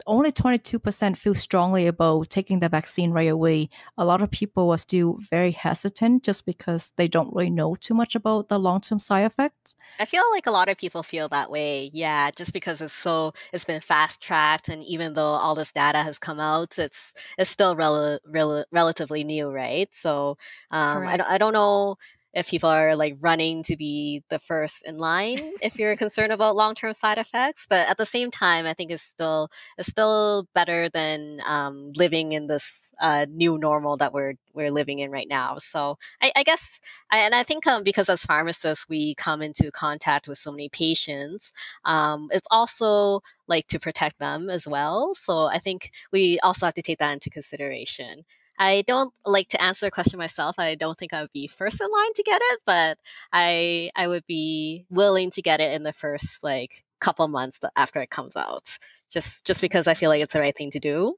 only 0.07 0.31
22% 0.31 1.17
feel 1.17 1.33
strongly 1.35 1.87
about 1.87 2.29
taking 2.29 2.59
the 2.59 2.69
vaccine 2.69 3.11
right 3.11 3.29
away. 3.29 3.69
A 3.97 4.05
lot 4.05 4.21
of 4.21 4.29
people 4.29 4.71
are 4.71 4.77
still 4.77 5.17
very 5.19 5.51
hesitant 5.51 6.23
just 6.23 6.45
because 6.45 6.93
they 6.97 7.07
don't 7.07 7.33
really 7.33 7.49
know 7.49 7.75
too 7.75 7.93
much 7.93 8.15
about 8.15 8.49
the 8.49 8.59
long 8.59 8.81
term 8.81 8.99
side 8.99 9.25
effects. 9.25 9.75
I 9.99 10.05
feel 10.05 10.23
like 10.31 10.47
a 10.47 10.51
lot 10.51 10.69
of 10.69 10.77
people 10.77 11.03
feel 11.03 11.29
that 11.29 11.49
way. 11.49 11.89
Yeah, 11.93 12.29
just 12.31 12.53
because 12.53 12.81
it's 12.81 12.93
so 12.93 13.33
it's 13.53 13.65
been 13.65 13.81
fast 13.81 14.21
tracked, 14.21 14.69
and 14.69 14.83
even 14.83 15.13
though 15.13 15.23
all 15.23 15.55
this 15.55 15.71
data 15.71 16.03
has 16.03 16.17
come 16.19 16.39
out, 16.39 16.77
it's 16.77 17.13
it's 17.37 17.49
still 17.49 17.75
rel- 17.75 18.19
rel- 18.27 18.65
relatively 18.71 19.23
new, 19.23 19.49
right? 19.49 19.89
So 19.93 20.37
um, 20.71 21.07
I 21.07 21.17
don't 21.17 21.29
I 21.29 21.37
don't 21.37 21.53
know 21.53 21.97
if 22.35 22.49
people 22.49 22.69
are 22.69 22.95
like 22.95 23.15
running 23.21 23.63
to 23.63 23.77
be 23.77 24.21
the 24.29 24.39
first 24.39 24.83
in 24.85 24.97
line 24.97 25.53
if 25.61 25.79
you're 25.79 25.95
concerned 26.05 26.33
about 26.33 26.55
long 26.55 26.75
term 26.75 26.93
side 26.93 27.17
effects, 27.17 27.65
but 27.69 27.87
at 27.87 27.97
the 27.97 28.05
same 28.05 28.29
time, 28.29 28.65
I 28.65 28.73
think 28.73 28.91
it's 28.91 29.03
still 29.03 29.49
it's 29.77 29.89
still 29.89 30.47
better 30.53 30.89
than 30.89 31.39
um, 31.45 31.93
living 31.95 32.33
in 32.33 32.47
this 32.47 32.91
uh, 32.99 33.25
new 33.29 33.57
normal 33.57 33.97
that 33.97 34.13
we're 34.13 34.33
we're 34.53 34.71
living 34.71 34.99
in 34.99 35.11
right 35.11 35.27
now. 35.27 35.57
So 35.59 35.97
I, 36.21 36.31
I 36.35 36.43
guess 36.43 36.79
I, 37.11 37.19
and 37.19 37.33
I 37.35 37.43
think 37.43 37.65
um, 37.67 37.83
because 37.83 38.09
as 38.09 38.23
pharmacists 38.23 38.85
we 38.89 39.15
come 39.15 39.41
into 39.41 39.71
contact 39.71 40.27
with 40.27 40.37
so 40.37 40.51
many 40.51 40.69
patients, 40.69 41.51
um, 41.85 42.29
it's 42.31 42.47
also 42.51 43.21
like 43.47 43.67
to 43.67 43.79
protect 43.79 44.19
them 44.19 44.49
as 44.49 44.67
well. 44.67 45.15
So 45.15 45.45
I 45.45 45.59
think 45.59 45.91
we 46.11 46.39
also 46.41 46.65
have 46.65 46.75
to 46.75 46.81
take 46.81 46.99
that 46.99 47.13
into 47.13 47.29
consideration. 47.29 48.25
I 48.57 48.83
don't 48.87 49.13
like 49.25 49.49
to 49.49 49.61
answer 49.61 49.87
a 49.87 49.91
question 49.91 50.17
myself. 50.19 50.57
I 50.59 50.75
don't 50.75 50.97
think 50.97 51.13
I 51.13 51.21
would 51.21 51.33
be 51.33 51.47
first 51.47 51.81
in 51.81 51.87
line 51.91 52.13
to 52.15 52.23
get 52.23 52.41
it, 52.43 52.59
but 52.65 52.97
I 53.33 53.91
I 53.95 54.07
would 54.07 54.25
be 54.27 54.85
willing 54.89 55.31
to 55.31 55.41
get 55.41 55.59
it 55.61 55.73
in 55.73 55.83
the 55.83 55.93
first 55.93 56.39
like 56.43 56.83
couple 56.99 57.27
months 57.27 57.59
after 57.75 58.01
it 58.01 58.09
comes 58.09 58.35
out, 58.35 58.77
just 59.11 59.45
just 59.45 59.61
because 59.61 59.87
I 59.87 59.93
feel 59.93 60.09
like 60.09 60.21
it's 60.21 60.33
the 60.33 60.39
right 60.39 60.55
thing 60.55 60.71
to 60.71 60.79
do. 60.79 61.15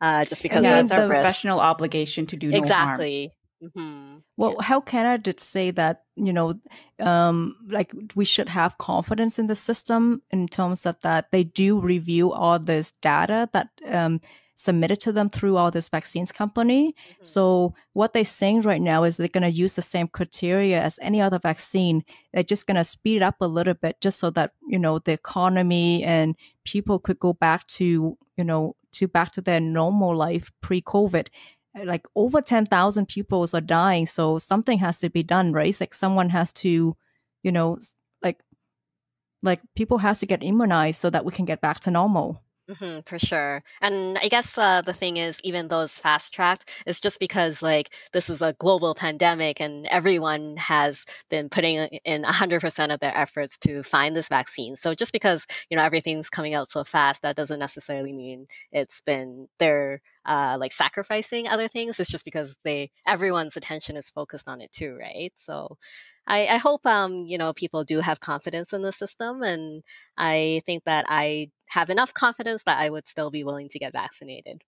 Uh, 0.00 0.24
just 0.24 0.42
because 0.42 0.62
yeah, 0.62 0.80
it's 0.80 0.90
our 0.90 1.02
the 1.02 1.08
risk. 1.08 1.22
professional 1.22 1.60
obligation 1.60 2.26
to 2.26 2.36
do 2.36 2.50
no 2.50 2.58
harm. 2.58 2.64
Exactly. 2.64 3.32
hmm 3.74 4.16
Well, 4.38 4.58
Health 4.60 4.86
Canada 4.86 5.22
did 5.22 5.40
say 5.40 5.70
that, 5.72 6.04
you 6.16 6.32
know, 6.32 6.58
um, 6.98 7.56
like 7.68 7.92
we 8.14 8.24
should 8.24 8.48
have 8.48 8.78
confidence 8.78 9.38
in 9.38 9.46
the 9.46 9.54
system 9.54 10.22
in 10.30 10.48
terms 10.48 10.86
of 10.86 10.98
that 11.02 11.30
they 11.32 11.44
do 11.44 11.78
review 11.80 12.32
all 12.32 12.58
this 12.58 12.92
data 13.02 13.48
that 13.52 13.68
um, 13.86 14.20
submitted 14.60 15.00
to 15.00 15.10
them 15.10 15.30
through 15.30 15.56
all 15.56 15.70
this 15.70 15.88
vaccines 15.88 16.30
company. 16.30 16.92
Mm-hmm. 16.92 17.24
So 17.24 17.74
what 17.94 18.12
they're 18.12 18.24
saying 18.26 18.60
right 18.60 18.82
now 18.82 19.04
is 19.04 19.16
they're 19.16 19.28
going 19.28 19.44
to 19.44 19.50
use 19.50 19.74
the 19.74 19.82
same 19.82 20.06
criteria 20.06 20.82
as 20.82 20.98
any 21.00 21.18
other 21.18 21.38
vaccine. 21.38 22.04
They're 22.34 22.42
just 22.42 22.66
going 22.66 22.76
to 22.76 22.84
speed 22.84 23.16
it 23.16 23.22
up 23.22 23.36
a 23.40 23.46
little 23.46 23.72
bit 23.72 24.02
just 24.02 24.18
so 24.18 24.28
that, 24.30 24.52
you 24.68 24.78
know, 24.78 24.98
the 24.98 25.12
economy 25.12 26.04
and 26.04 26.36
people 26.66 26.98
could 26.98 27.18
go 27.18 27.32
back 27.32 27.66
to, 27.68 28.18
you 28.36 28.44
know, 28.44 28.76
to 28.92 29.08
back 29.08 29.30
to 29.32 29.40
their 29.40 29.60
normal 29.60 30.14
life 30.14 30.52
pre-COVID 30.60 31.28
like 31.84 32.06
over 32.16 32.40
10,000 32.40 33.06
people 33.06 33.46
are 33.54 33.60
dying. 33.60 34.04
So 34.04 34.38
something 34.38 34.78
has 34.78 34.98
to 34.98 35.08
be 35.08 35.22
done, 35.22 35.52
right? 35.52 35.68
It's 35.68 35.80
like 35.80 35.94
someone 35.94 36.30
has 36.30 36.52
to, 36.54 36.96
you 37.42 37.52
know, 37.52 37.78
like, 38.22 38.40
like 39.42 39.60
people 39.76 39.98
has 39.98 40.18
to 40.18 40.26
get 40.26 40.42
immunized 40.42 41.00
so 41.00 41.10
that 41.10 41.24
we 41.24 41.32
can 41.32 41.44
get 41.44 41.60
back 41.60 41.80
to 41.80 41.90
normal. 41.90 42.42
Mm-hmm, 42.70 43.00
for 43.06 43.18
sure. 43.18 43.64
And 43.80 44.16
I 44.18 44.28
guess 44.28 44.56
uh, 44.56 44.82
the 44.82 44.92
thing 44.92 45.16
is, 45.16 45.40
even 45.42 45.66
though 45.66 45.80
it's 45.82 45.98
fast 45.98 46.32
tracked, 46.32 46.70
it's 46.86 47.00
just 47.00 47.18
because 47.18 47.62
like 47.62 47.90
this 48.12 48.30
is 48.30 48.42
a 48.42 48.52
global 48.60 48.94
pandemic 48.94 49.60
and 49.60 49.86
everyone 49.86 50.56
has 50.56 51.04
been 51.30 51.48
putting 51.48 51.78
in 52.04 52.22
100% 52.22 52.92
of 52.92 53.00
their 53.00 53.16
efforts 53.16 53.58
to 53.66 53.82
find 53.82 54.14
this 54.14 54.28
vaccine. 54.28 54.76
So 54.76 54.94
just 54.94 55.12
because, 55.12 55.44
you 55.68 55.76
know, 55.76 55.82
everything's 55.82 56.30
coming 56.30 56.54
out 56.54 56.70
so 56.70 56.84
fast, 56.84 57.22
that 57.22 57.34
doesn't 57.34 57.58
necessarily 57.58 58.12
mean 58.12 58.46
it's 58.70 59.00
been 59.00 59.48
they're 59.58 60.00
uh, 60.24 60.56
like 60.60 60.72
sacrificing 60.72 61.48
other 61.48 61.66
things. 61.66 61.98
It's 61.98 62.10
just 62.10 62.24
because 62.24 62.54
they 62.62 62.92
everyone's 63.04 63.56
attention 63.56 63.96
is 63.96 64.10
focused 64.10 64.46
on 64.46 64.60
it 64.60 64.70
too, 64.70 64.96
right? 65.00 65.32
So 65.38 65.76
I, 66.26 66.46
I 66.46 66.56
hope 66.58 66.86
um, 66.86 67.26
you 67.26 67.38
know 67.38 67.52
people 67.52 67.84
do 67.84 68.00
have 68.00 68.20
confidence 68.20 68.72
in 68.72 68.82
the 68.82 68.92
system, 68.92 69.42
and 69.42 69.82
I 70.16 70.62
think 70.66 70.84
that 70.84 71.06
I 71.08 71.50
have 71.70 71.88
enough 71.88 72.12
confidence 72.12 72.62
that 72.66 72.78
I 72.78 72.90
would 72.90 73.08
still 73.08 73.30
be 73.30 73.44
willing 73.44 73.68
to 73.70 73.78
get 73.78 73.92
vaccinated. 73.92 74.62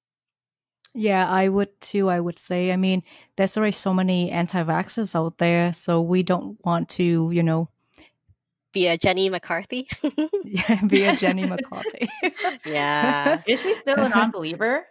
Yeah, 0.94 1.28
I 1.28 1.48
would 1.48 1.80
too. 1.80 2.08
I 2.08 2.20
would 2.20 2.38
say. 2.38 2.72
I 2.72 2.76
mean, 2.76 3.02
there's 3.36 3.56
already 3.56 3.72
so 3.72 3.94
many 3.94 4.30
anti-vaxxers 4.30 5.14
out 5.14 5.38
there, 5.38 5.72
so 5.72 6.02
we 6.02 6.22
don't 6.22 6.58
want 6.64 6.88
to, 6.90 7.30
you 7.32 7.42
know, 7.42 7.68
be 8.72 8.86
a 8.86 8.96
Jenny 8.96 9.28
McCarthy. 9.28 9.88
yeah, 10.44 10.82
be 10.86 11.04
a 11.04 11.16
Jenny 11.16 11.46
McCarthy. 11.46 12.08
yeah. 12.64 13.40
Is 13.48 13.60
she 13.60 13.74
still 13.80 13.98
a 13.98 14.08
non-believer? 14.08 14.86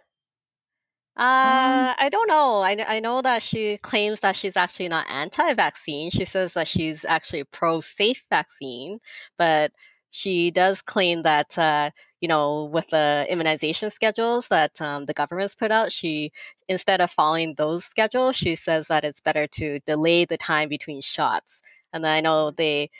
Um, 1.14 1.26
uh, 1.26 1.94
I 1.98 2.08
don't 2.10 2.28
know. 2.28 2.60
I, 2.60 2.96
I 2.96 3.00
know 3.00 3.22
that 3.22 3.42
she 3.42 3.76
claims 3.78 4.20
that 4.20 4.34
she's 4.34 4.56
actually 4.56 4.88
not 4.88 5.06
anti-vaccine. 5.08 6.10
She 6.10 6.24
says 6.24 6.54
that 6.54 6.68
she's 6.68 7.04
actually 7.04 7.44
pro-safe 7.44 8.24
vaccine, 8.30 8.98
but 9.36 9.72
she 10.12 10.50
does 10.50 10.82
claim 10.82 11.22
that 11.22 11.58
uh, 11.58 11.90
you 12.20 12.28
know 12.28 12.64
with 12.64 12.86
the 12.90 13.26
immunization 13.28 13.90
schedules 13.90 14.46
that 14.48 14.80
um, 14.80 15.06
the 15.06 15.14
government's 15.14 15.56
put 15.56 15.72
out, 15.72 15.90
she 15.90 16.30
instead 16.68 17.00
of 17.00 17.10
following 17.10 17.54
those 17.56 17.84
schedules, 17.84 18.36
she 18.36 18.54
says 18.54 18.86
that 18.86 19.04
it's 19.04 19.22
better 19.22 19.46
to 19.48 19.80
delay 19.80 20.24
the 20.26 20.36
time 20.36 20.68
between 20.68 21.00
shots. 21.00 21.60
And 21.92 22.06
I 22.06 22.20
know 22.20 22.50
they 22.52 22.90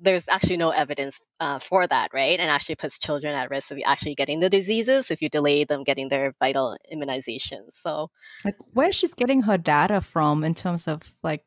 there's 0.00 0.28
actually 0.28 0.56
no 0.56 0.70
evidence 0.70 1.20
uh, 1.40 1.58
for 1.58 1.86
that, 1.86 2.10
right? 2.12 2.38
And 2.38 2.50
actually 2.50 2.76
puts 2.76 2.98
children 2.98 3.34
at 3.34 3.50
risk 3.50 3.70
of 3.70 3.78
actually 3.84 4.14
getting 4.14 4.40
the 4.40 4.50
diseases 4.50 5.10
if 5.10 5.22
you 5.22 5.28
delay 5.28 5.64
them 5.64 5.84
getting 5.84 6.08
their 6.08 6.34
vital 6.40 6.76
immunizations. 6.92 7.74
So, 7.74 8.10
like, 8.44 8.56
where 8.74 8.92
she's 8.92 9.14
getting 9.14 9.42
her 9.42 9.58
data 9.58 10.00
from 10.00 10.44
in 10.44 10.54
terms 10.54 10.86
of 10.86 11.02
like, 11.22 11.44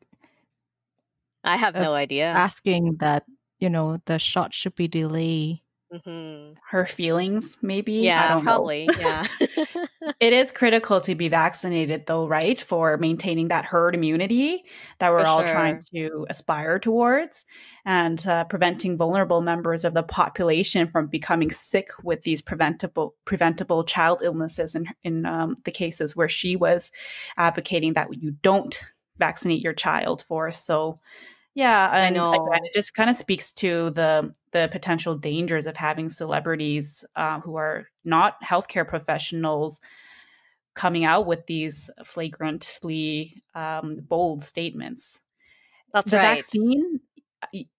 I 1.43 1.57
have 1.57 1.75
no 1.75 1.93
idea. 1.93 2.27
Asking 2.27 2.97
that 2.99 3.23
you 3.61 3.69
know 3.69 4.01
the 4.05 4.19
shot 4.19 4.53
should 4.53 4.75
be 4.75 4.87
delayed 4.89 5.61
Mm-hmm. 5.93 6.53
her 6.69 6.85
feelings, 6.85 7.57
maybe. 7.61 7.91
Yeah, 7.95 8.39
probably. 8.39 8.89
yeah. 8.97 9.25
it 10.21 10.31
is 10.31 10.49
critical 10.49 11.01
to 11.01 11.15
be 11.15 11.27
vaccinated, 11.27 12.05
though, 12.07 12.29
right? 12.29 12.61
For 12.61 12.95
maintaining 12.95 13.49
that 13.49 13.65
herd 13.65 13.93
immunity 13.93 14.63
that 14.99 15.11
we're 15.11 15.23
For 15.23 15.27
all 15.27 15.39
sure. 15.45 15.53
trying 15.53 15.81
to 15.93 16.25
aspire 16.29 16.79
towards 16.79 17.43
and 17.83 18.25
uh, 18.25 18.45
preventing 18.45 18.95
vulnerable 18.95 19.41
members 19.41 19.83
of 19.83 19.93
the 19.93 20.03
population 20.03 20.87
from 20.87 21.07
becoming 21.07 21.51
sick 21.51 21.89
with 22.05 22.21
these 22.23 22.41
preventable 22.41 23.15
preventable 23.25 23.83
child 23.83 24.19
illnesses 24.23 24.75
in, 24.75 24.85
in 25.03 25.25
um, 25.25 25.55
the 25.65 25.71
cases 25.71 26.15
where 26.15 26.29
she 26.29 26.55
was 26.55 26.89
advocating 27.37 27.95
that 27.95 28.07
you 28.13 28.31
don't 28.43 28.79
vaccinate 29.17 29.59
your 29.61 29.73
child 29.73 30.23
for. 30.25 30.53
So, 30.53 31.01
yeah, 31.53 31.89
I 31.89 32.09
know. 32.09 32.31
Again, 32.31 32.65
it 32.65 32.73
just 32.73 32.93
kind 32.93 33.09
of 33.09 33.15
speaks 33.15 33.51
to 33.53 33.89
the 33.91 34.33
the 34.53 34.69
potential 34.71 35.15
dangers 35.15 35.65
of 35.65 35.77
having 35.77 36.09
celebrities 36.09 37.03
uh, 37.15 37.39
who 37.39 37.55
are 37.55 37.87
not 38.03 38.35
healthcare 38.43 38.87
professionals 38.87 39.79
coming 40.73 41.03
out 41.03 41.25
with 41.25 41.45
these 41.47 41.89
flagrantly 42.05 43.43
um, 43.55 43.97
bold 44.07 44.41
statements. 44.41 45.19
That's 45.93 46.09
the 46.09 46.17
right. 46.17 46.37
vaccine, 46.37 47.01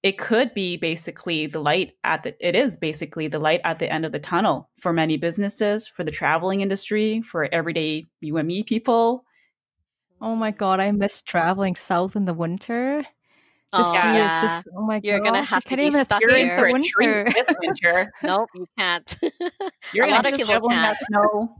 it 0.02 0.18
could 0.18 0.52
be 0.54 0.76
basically 0.76 1.46
the 1.46 1.60
light 1.60 1.92
at 2.04 2.22
the. 2.24 2.46
It 2.46 2.54
is 2.54 2.76
basically 2.76 3.28
the 3.28 3.38
light 3.38 3.60
at 3.64 3.78
the 3.78 3.90
end 3.90 4.04
of 4.04 4.12
the 4.12 4.18
tunnel 4.18 4.68
for 4.78 4.92
many 4.92 5.16
businesses, 5.16 5.86
for 5.86 6.04
the 6.04 6.10
traveling 6.10 6.60
industry, 6.60 7.22
for 7.22 7.48
everyday 7.52 8.06
UME 8.20 8.64
people. 8.66 9.24
Oh 10.20 10.36
my 10.36 10.50
god, 10.50 10.80
I 10.80 10.90
miss 10.92 11.22
traveling 11.22 11.76
south 11.76 12.16
in 12.16 12.24
the 12.24 12.34
winter. 12.34 13.04
The 13.72 13.78
oh, 13.78 13.82
sea 13.84 13.96
yeah. 13.96 14.36
is 14.36 14.42
just 14.42 14.68
oh 14.76 14.82
my 14.82 15.00
god! 15.00 15.04
You're 15.04 15.20
gonna 15.20 15.42
have 15.42 15.64
to 15.64 15.76
be 15.78 15.84
even 15.84 16.04
stuck 16.04 16.20
here 16.20 16.58
for 16.58 16.66
a 16.66 16.72
winter. 16.72 17.24
this 17.32 17.46
winter. 17.58 18.12
nope, 18.22 18.50
you 18.54 18.66
can't. 18.76 19.16
You're 19.94 20.04
a 20.04 20.10
lot 20.10 20.26
of 20.26 20.36
people 20.36 20.68
can't. 20.68 20.98
Snow. 21.08 21.56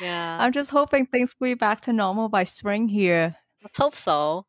Yeah, 0.00 0.38
I'm 0.40 0.52
just 0.52 0.70
hoping 0.70 1.06
things 1.06 1.34
will 1.40 1.48
be 1.48 1.54
back 1.54 1.80
to 1.82 1.92
normal 1.92 2.28
by 2.28 2.44
spring 2.44 2.86
here. 2.86 3.34
Let's 3.60 3.76
hope 3.76 3.96
so. 3.96 4.46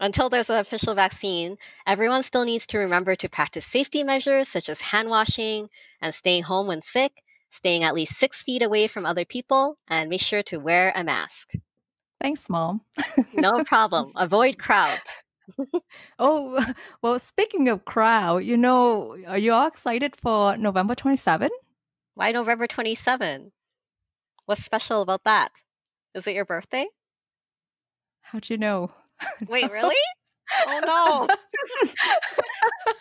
Until 0.00 0.30
there's 0.30 0.48
an 0.48 0.56
official 0.56 0.94
vaccine, 0.94 1.58
everyone 1.86 2.22
still 2.22 2.46
needs 2.46 2.66
to 2.68 2.78
remember 2.78 3.14
to 3.16 3.28
practice 3.28 3.66
safety 3.66 4.02
measures 4.02 4.48
such 4.48 4.70
as 4.70 4.80
hand 4.80 5.10
washing 5.10 5.68
and 6.00 6.14
staying 6.14 6.44
home 6.44 6.68
when 6.68 6.80
sick, 6.80 7.12
staying 7.50 7.84
at 7.84 7.94
least 7.94 8.18
six 8.18 8.42
feet 8.42 8.62
away 8.62 8.86
from 8.86 9.04
other 9.04 9.26
people, 9.26 9.76
and 9.88 10.08
make 10.08 10.22
sure 10.22 10.42
to 10.44 10.58
wear 10.58 10.90
a 10.94 11.04
mask. 11.04 11.52
Thanks, 12.18 12.48
Mom. 12.48 12.80
no 13.34 13.62
problem. 13.64 14.12
Avoid 14.16 14.58
crowds. 14.58 15.02
oh, 16.18 16.64
well, 17.02 17.18
speaking 17.18 17.68
of 17.68 17.84
crowd, 17.84 18.38
you 18.38 18.56
know, 18.56 19.16
are 19.26 19.38
you 19.38 19.52
all 19.52 19.66
excited 19.66 20.16
for 20.16 20.56
November 20.56 20.94
27? 20.94 21.50
Why 22.14 22.32
November 22.32 22.66
27? 22.66 23.52
What's 24.46 24.64
special 24.64 25.02
about 25.02 25.24
that? 25.24 25.50
Is 26.14 26.26
it 26.26 26.34
your 26.34 26.44
birthday? 26.44 26.86
How'd 28.22 28.48
you 28.48 28.58
know? 28.58 28.90
Wait, 29.48 29.70
really? 29.70 29.94
oh 30.66 30.80
no. 30.86 31.92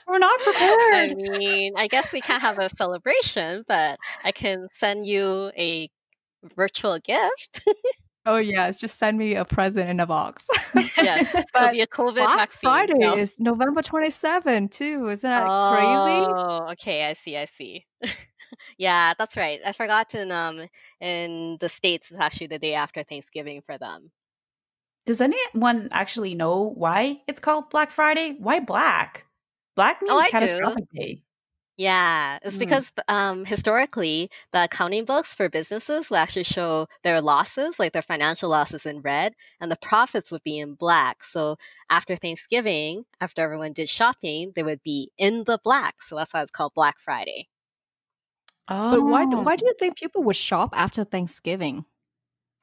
We're 0.07 0.19
not 0.19 0.39
prepared. 0.39 0.93
I 0.93 1.13
mean, 1.13 1.73
I 1.77 1.87
guess 1.87 2.11
we 2.11 2.21
can't 2.21 2.41
have 2.41 2.57
a 2.57 2.69
celebration, 2.69 3.63
but 3.67 3.99
I 4.23 4.31
can 4.31 4.67
send 4.73 5.05
you 5.05 5.51
a 5.57 5.89
virtual 6.55 6.99
gift. 6.99 7.61
Oh 8.27 8.37
yes, 8.37 8.79
just 8.79 8.97
send 8.97 9.19
me 9.19 9.35
a 9.35 9.45
present 9.45 9.87
in 9.87 9.99
a 9.99 10.07
box. 10.07 10.47
yes, 10.97 11.31
but 11.53 11.73
be 11.73 11.81
a 11.81 11.87
COVID 11.87 12.15
Black 12.15 12.37
vaccine. 12.37 12.59
Friday 12.59 12.97
no? 12.97 13.15
is 13.15 13.39
November 13.39 13.83
27 13.83 14.69
too. 14.69 15.07
Isn't 15.09 15.29
that 15.29 15.45
oh, 15.45 15.71
crazy? 15.75 16.25
Oh, 16.27 16.71
okay, 16.71 17.05
I 17.05 17.13
see, 17.13 17.37
I 17.37 17.45
see. 17.45 17.85
yeah, 18.79 19.13
that's 19.17 19.37
right. 19.37 19.59
I 19.63 19.73
forgot 19.73 20.15
in 20.15 20.31
um 20.31 20.67
in 20.99 21.57
the 21.59 21.69
states 21.69 22.09
it's 22.09 22.19
actually 22.19 22.47
the 22.47 22.59
day 22.59 22.73
after 22.73 23.03
Thanksgiving 23.03 23.61
for 23.63 23.77
them. 23.77 24.11
Does 25.05 25.21
anyone 25.21 25.89
actually 25.91 26.33
know 26.33 26.73
why 26.75 27.21
it's 27.27 27.39
called 27.39 27.69
Black 27.69 27.91
Friday? 27.91 28.37
Why 28.39 28.59
black? 28.59 29.25
Black 29.75 29.99
oh, 30.01 30.05
means 30.07 30.25
oh, 30.27 30.31
catastrophic 30.31 30.85
day. 30.95 31.21
Yeah, 31.77 32.39
it's 32.41 32.55
mm. 32.55 32.59
because 32.59 32.89
um, 33.09 33.43
historically, 33.43 34.29
the 34.53 34.63
accounting 34.63 35.03
books 35.03 35.35
for 35.35 35.49
businesses 35.49 36.09
will 36.09 36.17
actually 36.17 36.45
show 36.45 36.87
their 37.03 37.19
losses, 37.19 37.77
like 37.77 37.91
their 37.91 38.01
financial 38.01 38.49
losses 38.49 38.85
in 38.85 39.01
red, 39.01 39.35
and 39.59 39.69
the 39.69 39.75
profits 39.75 40.31
would 40.31 40.43
be 40.43 40.59
in 40.59 40.75
black. 40.75 41.23
So 41.23 41.57
after 41.89 42.15
Thanksgiving, 42.15 43.03
after 43.19 43.41
everyone 43.41 43.73
did 43.73 43.89
shopping, 43.89 44.53
they 44.55 44.63
would 44.63 44.83
be 44.83 45.11
in 45.17 45.43
the 45.43 45.59
black. 45.63 46.01
So 46.01 46.15
that's 46.15 46.33
why 46.33 46.43
it's 46.43 46.51
called 46.51 46.73
Black 46.75 46.97
Friday. 46.97 47.49
Oh. 48.69 48.91
But 48.91 49.01
why, 49.03 49.25
why 49.25 49.55
do 49.57 49.65
you 49.65 49.75
think 49.77 49.97
people 49.97 50.23
would 50.23 50.35
shop 50.37 50.69
after 50.73 51.03
Thanksgiving? 51.03 51.83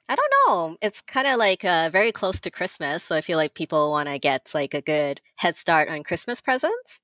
I 0.08 0.16
don't 0.16 0.32
know. 0.46 0.76
It's 0.80 1.00
kind 1.02 1.26
of 1.26 1.38
like 1.38 1.64
uh, 1.64 1.90
very 1.90 2.12
close 2.12 2.40
to 2.40 2.50
Christmas. 2.50 3.04
So 3.04 3.14
I 3.14 3.20
feel 3.20 3.36
like 3.36 3.54
people 3.54 3.90
want 3.90 4.08
to 4.08 4.18
get 4.18 4.50
like 4.54 4.74
a 4.74 4.80
good 4.80 5.20
head 5.36 5.56
start 5.56 5.88
on 5.90 6.02
Christmas 6.02 6.40
presents. 6.40 7.00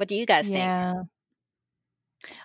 What 0.00 0.08
do 0.08 0.14
you 0.14 0.24
guys 0.24 0.48
yeah. 0.48 0.94
think? 0.94 1.08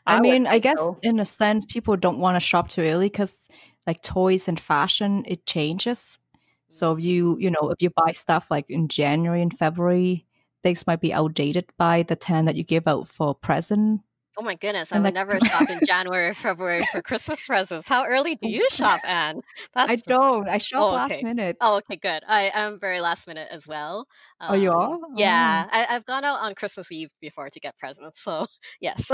I, 0.06 0.18
I 0.18 0.20
mean, 0.20 0.45
I 0.45 0.60
guess 0.60 0.78
so. 0.78 0.99
in 1.01 1.20
a 1.20 1.26
sense, 1.26 1.64
people 1.66 1.95
don't 1.95 2.20
want 2.20 2.36
to 2.36 2.39
shop 2.41 2.68
too 2.68 2.82
early 2.82 3.08
because, 3.08 3.47
like, 3.88 4.01
toys 4.01 4.47
and 4.49 4.60
fashion, 4.60 5.24
it 5.26 5.45
changes. 5.45 6.20
So 6.68 6.91
if 6.91 6.99
mm-hmm. 6.99 7.08
you, 7.08 7.38
you 7.39 7.51
know, 7.51 7.70
if 7.70 7.82
you 7.82 7.91
buy 7.91 8.12
stuff 8.12 8.51
like 8.51 8.66
in 8.70 8.89
January 8.89 9.41
and 9.41 9.58
February, 9.58 10.26
things 10.64 10.86
might 10.86 10.99
be 10.99 11.14
outdated 11.14 11.72
by 11.78 12.03
the 12.03 12.16
time 12.16 12.45
that 12.45 12.56
you 12.56 12.64
give 12.64 12.88
out 12.88 13.08
for 13.08 13.34
present. 13.34 14.01
Oh 14.38 14.44
my 14.44 14.56
goodness, 14.56 14.92
I 14.92 15.00
And 15.00 15.02
would 15.02 15.14
like 15.14 15.16
never 15.16 15.40
shop 15.42 15.70
in 15.70 15.82
January 15.82 16.30
or 16.30 16.34
February 16.34 16.84
for 16.86 17.02
Christmas 17.02 17.46
presents. 17.46 17.88
How 17.88 18.06
early 18.06 18.36
do 18.36 18.48
you 18.48 18.68
shop, 18.72 19.02
Anne? 19.06 19.42
I 19.88 19.96
don't. 19.98 20.50
I 20.50 20.58
shop 20.60 20.88
oh 20.88 20.92
last 20.92 21.22
okay. 21.22 21.24
minute. 21.24 21.58
Oh 21.62 21.78
okay, 21.78 21.98
good. 21.98 22.24
I 22.28 22.52
am 22.54 22.80
very 22.80 23.00
last 23.02 23.28
minute 23.28 23.48
as 23.52 23.68
well. 23.68 24.08
Oh, 24.48 24.54
you 24.56 24.72
Um, 24.72 24.72
are? 24.72 24.98
yeah, 25.14 25.68
Oh. 25.68 25.70
I, 25.72 25.88
I've 25.96 26.06
gone 26.06 26.26
out 26.26 26.40
on 26.42 26.56
Christmas 26.56 26.92
Eve 26.92 27.10
before 27.22 27.50
to 27.50 27.60
get 27.60 27.78
presents, 27.78 28.22
so 28.24 28.46
yes, 28.82 29.10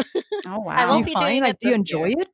Oh 0.45 0.59
I 0.75 0.85
Do 0.85 0.93
wow. 0.93 0.97
you 0.97 1.03
won't 1.03 1.05
be 1.05 1.15
find 1.15 1.15
doing 1.15 1.41
like 1.41 1.55
it 1.55 1.57
do 1.59 1.67
you 1.69 1.73
enjoy 1.75 2.09
year. 2.09 2.09
it? 2.09 2.27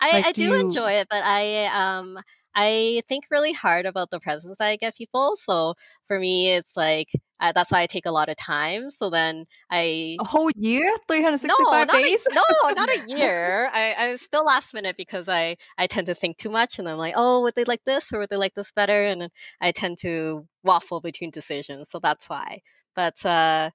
I, 0.00 0.12
Like 0.12 0.28
I 0.28 0.32
do 0.32 0.42
do 0.42 0.44
you 0.44 0.58
enjoy 0.64 0.92
it, 0.92 1.08
but 1.10 1.22
I 1.24 1.66
um 1.66 2.18
I 2.54 3.02
think 3.08 3.24
really 3.30 3.52
hard 3.52 3.86
about 3.86 4.10
the 4.10 4.20
presents 4.20 4.60
I 4.60 4.76
get 4.76 4.96
people. 4.96 5.36
So 5.44 5.74
for 6.06 6.18
me, 6.18 6.50
it's 6.50 6.76
like 6.76 7.08
uh, 7.40 7.52
that's 7.52 7.70
why 7.70 7.82
I 7.82 7.86
take 7.86 8.06
a 8.06 8.10
lot 8.10 8.28
of 8.28 8.36
time. 8.36 8.90
So 8.90 9.08
then 9.10 9.46
I 9.70 10.16
a 10.20 10.24
whole 10.24 10.50
year? 10.56 10.84
no, 10.84 10.98
365 11.08 11.88
a 11.88 11.92
days? 11.92 12.26
no, 12.32 12.70
not 12.70 12.90
a 12.90 13.04
year. 13.06 13.70
I 13.72 13.94
I'm 13.96 14.18
still 14.18 14.44
last 14.44 14.74
minute 14.74 14.96
because 14.96 15.28
I 15.28 15.56
I 15.78 15.86
tend 15.86 16.06
to 16.06 16.14
think 16.14 16.38
too 16.38 16.50
much, 16.50 16.78
and 16.78 16.88
I'm 16.88 16.98
like, 16.98 17.14
oh, 17.16 17.42
would 17.42 17.54
they 17.54 17.64
like 17.64 17.82
this 17.86 18.12
or 18.12 18.20
would 18.20 18.30
they 18.30 18.36
like 18.36 18.54
this 18.54 18.72
better? 18.72 19.04
And 19.06 19.30
I 19.60 19.72
tend 19.72 19.98
to 20.00 20.46
waffle 20.64 21.00
between 21.00 21.30
decisions. 21.30 21.88
So 21.90 22.00
that's 22.00 22.28
why. 22.28 22.60
But 22.96 23.24
uh, 23.24 23.70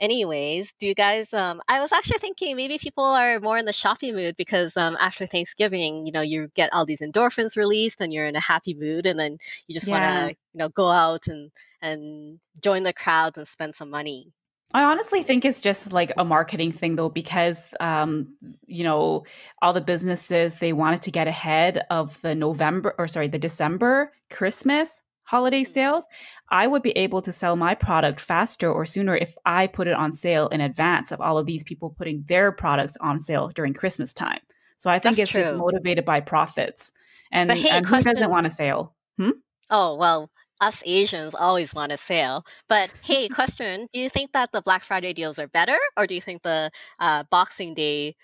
anyways, 0.00 0.72
do 0.78 0.86
you 0.86 0.94
guys? 0.94 1.32
Um, 1.32 1.60
I 1.68 1.80
was 1.80 1.92
actually 1.92 2.18
thinking 2.18 2.56
maybe 2.56 2.78
people 2.78 3.04
are 3.04 3.40
more 3.40 3.58
in 3.58 3.64
the 3.64 3.72
shopping 3.72 4.14
mood 4.14 4.36
because 4.36 4.76
um 4.76 4.96
after 5.00 5.26
Thanksgiving, 5.26 6.06
you 6.06 6.12
know, 6.12 6.22
you 6.22 6.50
get 6.54 6.72
all 6.72 6.86
these 6.86 7.00
endorphins 7.00 7.56
released, 7.56 8.00
and 8.00 8.12
you're 8.12 8.26
in 8.26 8.36
a 8.36 8.40
happy 8.40 8.74
mood, 8.74 9.06
and 9.06 9.18
then 9.18 9.38
you 9.68 9.74
just 9.74 9.88
want 9.88 10.02
to 10.04 10.36
you 10.52 10.58
know 10.58 10.68
go 10.68 10.90
out 10.90 11.26
and 11.26 11.50
and 11.82 12.40
join 12.62 12.82
the 12.82 12.92
crowds 12.92 13.38
and 13.38 13.48
spend 13.48 13.74
some 13.74 13.90
money. 13.90 14.32
I 14.74 14.82
honestly 14.82 15.22
think 15.22 15.44
it's 15.44 15.60
just 15.60 15.92
like 15.92 16.12
a 16.18 16.24
marketing 16.24 16.72
thing 16.72 16.96
though, 16.96 17.08
because 17.08 17.72
um, 17.78 18.34
you 18.66 18.82
know, 18.82 19.24
all 19.62 19.72
the 19.72 19.80
businesses 19.80 20.58
they 20.58 20.72
wanted 20.72 21.02
to 21.02 21.10
get 21.10 21.28
ahead 21.28 21.84
of 21.90 22.20
the 22.22 22.34
November 22.34 22.94
or 22.98 23.06
sorry, 23.08 23.28
the 23.28 23.38
December 23.38 24.12
Christmas 24.30 25.00
holiday 25.26 25.64
sales. 25.64 26.06
I 26.48 26.66
would 26.66 26.82
be 26.82 26.92
able 26.92 27.20
to 27.22 27.32
sell 27.32 27.56
my 27.56 27.74
product 27.74 28.20
faster 28.20 28.72
or 28.72 28.86
sooner 28.86 29.16
if 29.16 29.34
I 29.44 29.66
put 29.66 29.88
it 29.88 29.94
on 29.94 30.12
sale 30.12 30.48
in 30.48 30.60
advance 30.60 31.12
of 31.12 31.20
all 31.20 31.36
of 31.36 31.46
these 31.46 31.62
people 31.62 31.90
putting 31.90 32.24
their 32.28 32.52
products 32.52 32.96
on 33.00 33.20
sale 33.20 33.48
during 33.48 33.74
Christmas 33.74 34.12
time. 34.12 34.40
So 34.76 34.90
I 34.90 34.98
think 34.98 35.16
That's 35.16 35.30
it's 35.30 35.32
just 35.32 35.54
motivated 35.54 36.04
by 36.04 36.20
profits. 36.20 36.92
And 37.32 37.48
But 37.48 37.58
hey, 37.58 37.70
and 37.70 37.86
who 37.86 38.02
doesn't 38.02 38.30
want 38.30 38.46
a 38.46 38.50
sale? 38.50 38.94
Hmm? 39.18 39.30
Oh, 39.70 39.96
well, 39.96 40.30
us 40.60 40.82
Asians 40.84 41.34
always 41.34 41.74
want 41.74 41.92
a 41.92 41.98
sale. 41.98 42.44
But 42.68 42.90
hey, 43.02 43.28
question, 43.28 43.88
do 43.92 44.00
you 44.00 44.08
think 44.08 44.32
that 44.32 44.52
the 44.52 44.62
Black 44.62 44.84
Friday 44.84 45.12
deals 45.12 45.38
are 45.38 45.48
better 45.48 45.78
or 45.96 46.06
do 46.06 46.14
you 46.14 46.20
think 46.20 46.42
the 46.42 46.70
uh, 47.00 47.24
Boxing 47.30 47.74
Day 47.74 48.14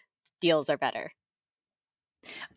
deals 0.41 0.71
are 0.71 0.79
better? 0.79 1.11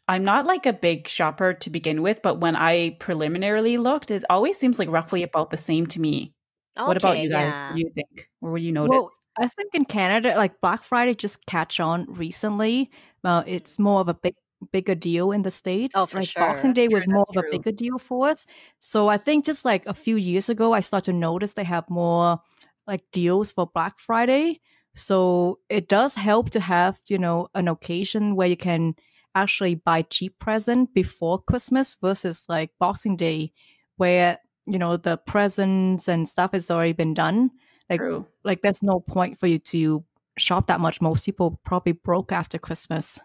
I'm 0.08 0.24
not 0.24 0.46
like 0.46 0.66
a 0.66 0.74
big 0.74 1.08
shopper 1.08 1.54
to 1.54 1.70
begin 1.70 2.02
with, 2.02 2.22
but 2.22 2.40
when 2.40 2.56
I 2.56 2.92
preliminarily 3.00 3.78
looked, 3.78 4.12
it 4.12 4.24
always 4.30 4.58
seems 4.58 4.78
like 4.78 4.90
roughly 4.90 5.24
about 5.24 5.50
the 5.50 5.58
same 5.58 5.88
to 5.88 6.00
me. 6.00 6.34
What 6.78 6.98
about 6.98 7.18
you 7.18 7.30
guys? 7.30 7.46
What 7.46 7.52
yeah. 7.52 7.74
do 7.74 7.80
you 7.80 7.92
think? 7.96 8.30
Or 8.42 8.52
what 8.52 8.60
do 8.60 8.64
you 8.66 8.72
notice? 8.72 8.92
Well, 8.92 9.12
I 9.38 9.48
think 9.48 9.74
in 9.74 9.86
Canada, 9.86 10.36
like 10.36 10.62
Black 10.62 10.84
Friday 10.84 11.16
just 11.16 11.46
catch 11.46 11.80
on 11.80 12.06
recently. 12.08 12.92
Well, 13.24 13.44
it's 13.48 13.80
more 13.80 14.02
of 14.02 14.08
a 14.10 14.14
big 14.14 14.36
bigger 14.72 14.96
deal 14.96 15.32
in 15.32 15.42
the 15.42 15.52
states. 15.52 15.94
Oh, 15.96 16.06
for 16.06 16.20
Like 16.20 16.34
Boxing 16.34 16.70
sure. 16.70 16.74
Day 16.74 16.88
True, 16.88 16.96
was 16.96 17.08
more 17.08 17.26
that's 17.28 17.38
of 17.38 17.44
a 17.44 17.50
true. 17.50 17.60
bigger 17.60 17.72
deal 17.72 17.98
for 17.98 18.30
us. 18.30 18.46
So 18.80 19.10
I 19.10 19.18
think 19.18 19.46
just 19.46 19.66
like 19.66 19.86
a 19.86 19.94
few 19.94 20.16
years 20.16 20.50
ago, 20.50 20.74
I 20.74 20.80
started 20.80 21.12
to 21.12 21.18
notice 21.18 21.54
they 21.54 21.64
have 21.64 21.90
more 21.90 22.40
like 22.88 23.04
deals 23.12 23.52
for 23.52 23.68
Black 23.68 24.00
Friday. 24.00 24.62
So 24.96 25.60
it 25.70 25.88
does 25.88 26.16
help 26.16 26.52
to 26.52 26.60
have 26.60 27.00
you 27.08 27.18
know 27.18 27.48
an 27.54 27.68
occasion 27.68 28.36
where 28.36 28.48
you 28.48 28.58
can 28.58 28.96
actually 29.36 29.76
buy 29.76 30.02
cheap 30.04 30.40
present 30.40 30.94
before 30.94 31.40
Christmas 31.40 31.98
versus 32.02 32.46
like 32.50 32.72
Boxing 32.80 33.16
Day, 33.18 33.54
where 33.98 34.40
you 34.66 34.80
know 34.80 34.98
the 34.98 35.18
presents 35.18 36.08
and 36.08 36.28
stuff 36.28 36.54
has 36.54 36.72
already 36.72 36.94
been 36.94 37.14
done. 37.14 37.52
Like 37.90 38.00
True. 38.00 38.26
like 38.44 38.62
there's 38.62 38.84
no 38.84 39.00
point 39.02 39.40
for 39.40 39.48
you 39.48 39.60
to 39.60 40.04
shop 40.38 40.68
that 40.68 40.80
much. 40.80 41.02
Most 41.02 41.26
people 41.26 41.60
probably 41.66 41.94
broke 41.94 42.32
after 42.32 42.58
Christmas. 42.58 43.20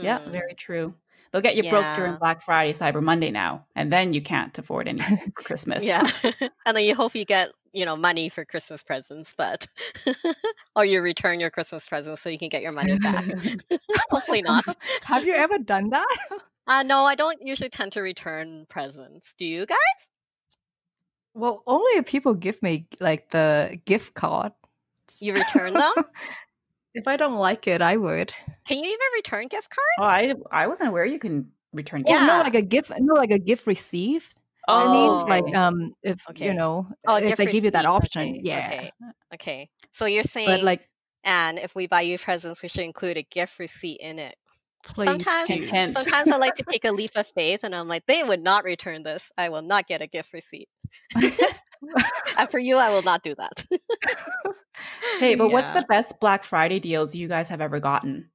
Yeah, 0.00 0.18
hmm 0.20 0.30
very 0.30 0.54
true. 0.54 0.94
They'll 1.36 1.42
get 1.42 1.56
you 1.56 1.68
broke 1.68 1.84
during 1.96 2.16
Black 2.16 2.40
Friday, 2.42 2.72
Cyber 2.72 3.02
Monday 3.02 3.30
now, 3.30 3.66
and 3.74 3.92
then 3.92 4.14
you 4.14 4.22
can't 4.22 4.56
afford 4.56 4.88
anything 4.88 5.18
for 5.36 5.42
Christmas. 5.42 5.84
Yeah. 5.84 6.08
and 6.64 6.74
then 6.74 6.82
you 6.82 6.94
hope 6.94 7.14
you 7.14 7.26
get, 7.26 7.50
you 7.74 7.84
know, 7.84 7.94
money 7.94 8.30
for 8.30 8.46
Christmas 8.46 8.82
presents, 8.82 9.34
but 9.36 9.66
or 10.76 10.86
you 10.86 11.02
return 11.02 11.38
your 11.38 11.50
Christmas 11.50 11.86
presents 11.86 12.22
so 12.22 12.30
you 12.30 12.38
can 12.38 12.48
get 12.48 12.62
your 12.62 12.72
money 12.72 12.98
back. 12.98 13.26
Hopefully 14.08 14.40
not. 14.40 14.64
Have 15.02 15.26
you 15.26 15.34
ever 15.34 15.58
done 15.58 15.90
that? 15.90 16.16
Uh, 16.66 16.82
no, 16.82 17.04
I 17.04 17.14
don't 17.14 17.38
usually 17.42 17.68
tend 17.68 17.92
to 17.92 18.00
return 18.00 18.64
presents. 18.70 19.34
Do 19.36 19.44
you 19.44 19.66
guys? 19.66 19.76
Well, 21.34 21.62
only 21.66 21.98
if 21.98 22.06
people 22.06 22.32
give 22.32 22.62
me 22.62 22.86
like 22.98 23.28
the 23.28 23.78
gift 23.84 24.14
card. 24.14 24.52
You 25.20 25.34
return 25.34 25.74
them? 25.74 25.92
If 26.96 27.06
I 27.06 27.18
don't 27.18 27.34
like 27.34 27.68
it, 27.68 27.82
I 27.82 27.98
would. 27.98 28.32
Can 28.66 28.78
you 28.78 28.84
even 28.84 28.98
return 29.14 29.48
gift 29.48 29.68
cards? 29.68 29.84
Oh, 29.98 30.02
I 30.04 30.62
I 30.64 30.66
wasn't 30.66 30.88
aware 30.88 31.04
you 31.04 31.18
can 31.18 31.52
return. 31.74 32.04
Oh, 32.06 32.12
gifts. 32.12 32.26
no, 32.26 32.38
like 32.38 32.54
a 32.54 32.62
gift. 32.62 32.90
No, 32.98 33.12
like 33.14 33.30
a 33.30 33.38
gift 33.38 33.66
received. 33.66 34.34
I 34.66 34.86
Oh, 34.86 34.90
mean, 34.90 35.28
like 35.28 35.54
um, 35.54 35.92
if 36.02 36.18
Okay. 36.30 36.46
you 36.48 36.54
know, 36.54 36.88
Oh, 37.06 37.16
if 37.16 37.28
gift 37.28 37.38
they 37.38 37.46
give 37.52 37.64
you 37.64 37.70
that 37.72 37.84
option, 37.84 38.36
Okay. 38.36 38.40
yeah. 38.42 38.72
Okay. 38.72 38.92
Okay. 39.34 39.70
So 39.92 40.06
you're 40.06 40.24
saying, 40.24 40.46
But 40.46 40.52
saying, 40.56 40.64
like, 40.64 40.88
and 41.24 41.58
if 41.58 41.74
we 41.74 41.86
buy 41.86 42.00
you 42.00 42.18
presents, 42.18 42.62
we 42.62 42.70
should 42.70 42.84
include 42.84 43.18
a 43.18 43.22
gift 43.24 43.58
receipt 43.58 44.00
in 44.00 44.18
it. 44.18 44.34
please 44.82 45.08
Sometimes, 45.08 45.48
Hint, 45.48 45.94
do. 45.94 46.02
sometimes 46.02 46.30
I 46.32 46.36
like 46.38 46.54
to 46.54 46.64
take 46.70 46.86
a 46.86 46.90
leap 46.92 47.10
of 47.14 47.26
faith, 47.36 47.60
and 47.62 47.74
I'm 47.74 47.88
like, 47.88 48.04
they 48.08 48.24
would 48.24 48.40
not 48.42 48.64
return 48.64 49.02
this. 49.02 49.30
I 49.36 49.50
will 49.50 49.62
not 49.62 49.86
get 49.86 50.00
a 50.00 50.06
gift 50.06 50.32
receipt. 50.32 50.68
and 52.38 52.48
for 52.48 52.58
you, 52.58 52.76
I 52.76 52.90
will 52.90 53.02
not 53.02 53.22
do 53.22 53.34
that. 53.36 53.64
Hey, 55.18 55.34
but 55.34 55.50
what's 55.50 55.70
the 55.70 55.86
best 55.88 56.20
Black 56.20 56.44
Friday 56.44 56.80
deals 56.80 57.14
you 57.14 57.28
guys 57.28 57.48
have 57.48 57.60
ever 57.60 57.80
gotten? 57.80 58.28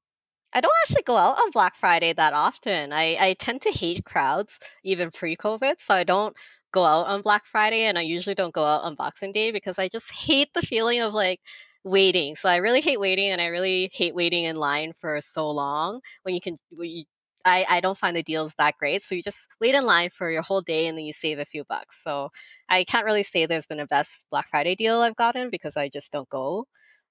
I 0.54 0.62
don't 0.62 0.74
actually 0.84 1.04
go 1.04 1.16
out 1.16 1.38
on 1.38 1.52
Black 1.52 1.76
Friday 1.76 2.14
that 2.14 2.34
often. 2.34 2.92
I, 2.92 3.16
I 3.20 3.36
tend 3.40 3.62
to 3.62 3.72
hate 3.72 4.04
crowds, 4.06 4.60
even 4.84 5.12
pre 5.12 5.36
COVID. 5.38 5.76
So 5.80 5.94
I 5.94 6.04
don't 6.04 6.36
go 6.74 6.84
out 6.84 7.08
on 7.08 7.22
Black 7.22 7.46
Friday 7.46 7.84
and 7.86 7.98
I 7.98 8.02
usually 8.02 8.36
don't 8.36 8.54
go 8.54 8.64
out 8.64 8.84
on 8.84 8.96
Boxing 8.96 9.32
Day 9.32 9.52
because 9.52 9.78
I 9.80 9.88
just 9.88 10.12
hate 10.12 10.50
the 10.54 10.62
feeling 10.62 11.02
of 11.02 11.14
like 11.14 11.40
waiting. 11.84 12.36
So 12.36 12.50
I 12.50 12.58
really 12.58 12.82
hate 12.82 13.00
waiting 13.00 13.30
and 13.30 13.42
I 13.42 13.48
really 13.48 13.90
hate 13.94 14.16
waiting 14.16 14.46
in 14.46 14.56
line 14.56 14.94
for 15.00 15.20
so 15.34 15.50
long 15.50 16.02
when 16.24 16.36
you 16.36 16.42
can, 16.42 16.58
when 16.72 16.90
you, 16.90 17.04
I, 17.46 17.66
I 17.70 17.80
don't 17.82 17.98
find 17.98 18.16
the 18.16 18.24
deals 18.24 18.54
that 18.58 18.78
great. 18.78 19.04
So 19.04 19.16
you 19.16 19.24
just 19.24 19.38
wait 19.60 19.76
in 19.76 19.86
line 19.86 20.10
for 20.12 20.30
your 20.30 20.42
whole 20.42 20.62
day 20.62 20.88
and 20.88 20.98
then 20.98 21.06
you 21.06 21.14
save 21.14 21.40
a 21.40 21.46
few 21.46 21.64
bucks. 21.66 21.98
So 22.04 22.30
I 22.70 22.84
can't 22.84 23.06
really 23.06 23.24
say 23.24 23.46
there's 23.46 23.68
been 23.68 23.80
a 23.80 23.88
best 23.88 24.26
Black 24.32 24.48
Friday 24.50 24.76
deal 24.76 25.02
I've 25.02 25.16
gotten 25.16 25.50
because 25.50 25.78
I 25.78 25.90
just 25.90 26.12
don't 26.12 26.30
go. 26.30 26.66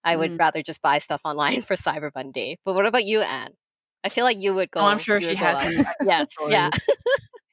I 0.05 0.16
would 0.16 0.33
Mm. 0.33 0.39
rather 0.39 0.62
just 0.62 0.83
buy 0.83 0.99
stuff 0.99 1.20
online 1.24 1.62
for 1.62 1.76
Cyber 1.76 2.11
Monday. 2.14 2.59
But 2.64 2.74
what 2.74 2.87
about 2.87 3.05
you, 3.05 3.20
Anne? 3.20 3.53
I 4.05 4.09
feel 4.09 4.24
like 4.24 4.39
you 4.39 4.55
would 4.55 4.70
go. 4.70 4.81
Oh, 4.81 4.87
I'm 4.87 4.99
sure 4.99 5.20
she 5.20 5.35
has. 5.35 5.59
Yes, 6.01 6.28
yeah. 6.47 6.70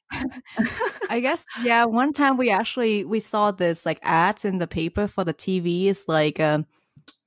I 1.10 1.20
guess 1.20 1.46
yeah. 1.56 1.86
One 1.86 2.14
time 2.14 2.38
we 2.38 2.50
actually 2.50 3.04
we 3.06 3.20
saw 3.20 3.52
this 3.52 3.86
like 3.86 4.00
ads 4.04 4.46
in 4.46 4.58
the 4.58 4.68
paper 4.68 5.08
for 5.08 5.24
the 5.24 5.34
TV. 5.34 5.90
It's 5.90 6.08
like 6.08 6.40
um, 6.40 6.66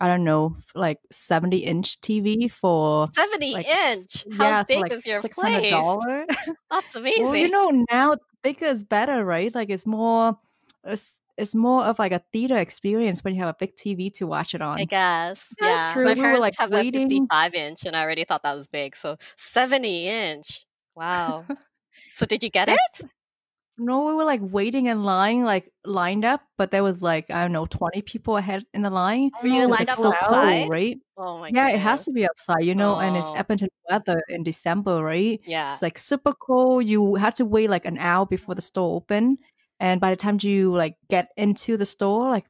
I 0.00 0.08
don't 0.08 0.24
know, 0.24 0.56
like 0.74 0.98
seventy 1.12 1.58
inch 1.58 2.00
TV 2.00 2.50
for 2.50 3.08
seventy 3.14 3.52
like, 3.52 3.66
inch. 3.66 4.24
How 4.36 4.48
yeah, 4.48 4.62
big 4.62 4.80
like 4.80 4.92
is 4.92 5.06
your 5.06 5.20
place? 5.20 5.72
That's 6.70 6.94
amazing. 6.94 7.24
well, 7.24 7.36
you 7.36 7.50
know 7.50 7.84
now 7.90 8.16
bigger 8.42 8.66
is 8.66 8.84
better, 8.84 9.24
right? 9.24 9.54
Like 9.54 9.70
it's 9.70 9.86
more, 9.86 10.38
it's, 10.84 11.20
it's 11.36 11.54
more 11.54 11.84
of 11.84 11.98
like 11.98 12.12
a 12.12 12.22
theater 12.32 12.56
experience 12.56 13.22
when 13.24 13.34
you 13.34 13.40
have 13.40 13.50
a 13.50 13.56
big 13.58 13.74
TV 13.74 14.12
to 14.14 14.26
watch 14.26 14.54
it 14.54 14.62
on. 14.62 14.78
I 14.78 14.84
guess. 14.84 15.38
That's 15.58 15.86
yeah. 15.86 15.92
true. 15.92 16.04
My 16.04 16.14
We 16.14 16.20
were, 16.20 16.24
parents 16.24 16.40
like, 16.40 16.58
have 16.58 16.70
waiting. 16.70 17.02
a 17.02 17.08
55 17.08 17.54
inch, 17.54 17.84
and 17.84 17.96
I 17.96 18.02
already 18.02 18.24
thought 18.24 18.42
that 18.42 18.56
was 18.56 18.66
big. 18.66 18.96
So 18.96 19.16
70 19.52 20.08
inch. 20.08 20.64
Wow. 20.94 21.44
so 22.14 22.26
did 22.26 22.42
you 22.42 22.50
get 22.50 22.66
That's 22.66 23.00
it? 23.00 23.10
No, 23.82 24.04
we 24.06 24.14
were 24.14 24.24
like 24.24 24.40
waiting 24.42 24.86
in 24.86 25.04
line, 25.04 25.44
like 25.44 25.72
lined 25.84 26.24
up, 26.24 26.42
but 26.58 26.70
there 26.70 26.82
was 26.82 27.02
like 27.02 27.30
I 27.30 27.42
don't 27.42 27.52
know, 27.52 27.66
twenty 27.66 28.02
people 28.02 28.36
ahead 28.36 28.64
in 28.74 28.82
the 28.82 28.90
line. 28.90 29.30
Were 29.42 29.48
you 29.48 29.62
Oh, 29.64 29.68
lined 29.68 29.88
It's 29.88 29.90
up 29.90 29.96
so 29.96 30.12
outside? 30.12 30.60
cold, 30.60 30.70
right? 30.70 30.98
Oh 31.16 31.38
my 31.38 31.50
God. 31.50 31.56
Yeah, 31.56 31.68
it 31.70 31.78
has 31.80 32.04
to 32.04 32.12
be 32.12 32.24
outside, 32.26 32.62
you 32.64 32.74
know, 32.74 32.98
and 32.98 33.16
it's 33.16 33.30
Oh, 33.30 33.34
Edmonton 33.34 33.68
weather 33.88 34.20
in 34.28 34.42
December, 34.42 35.02
right? 35.02 35.40
yeah. 35.46 35.72
It's 35.72 35.82
like 35.82 35.98
super 35.98 36.32
cold. 36.34 36.84
You 36.86 37.14
had 37.14 37.34
to 37.36 37.44
wait 37.46 37.70
like 37.70 37.86
an 37.86 37.98
hour 37.98 38.26
before 38.26 38.54
the 38.54 38.60
store 38.60 38.96
opened, 38.96 39.38
and 39.80 40.00
by 40.00 40.10
the 40.10 40.16
time 40.16 40.38
you 40.42 40.74
like 40.74 40.96
get 41.08 41.28
into 41.36 41.76
the 41.78 41.86
store, 41.86 42.28
like 42.28 42.44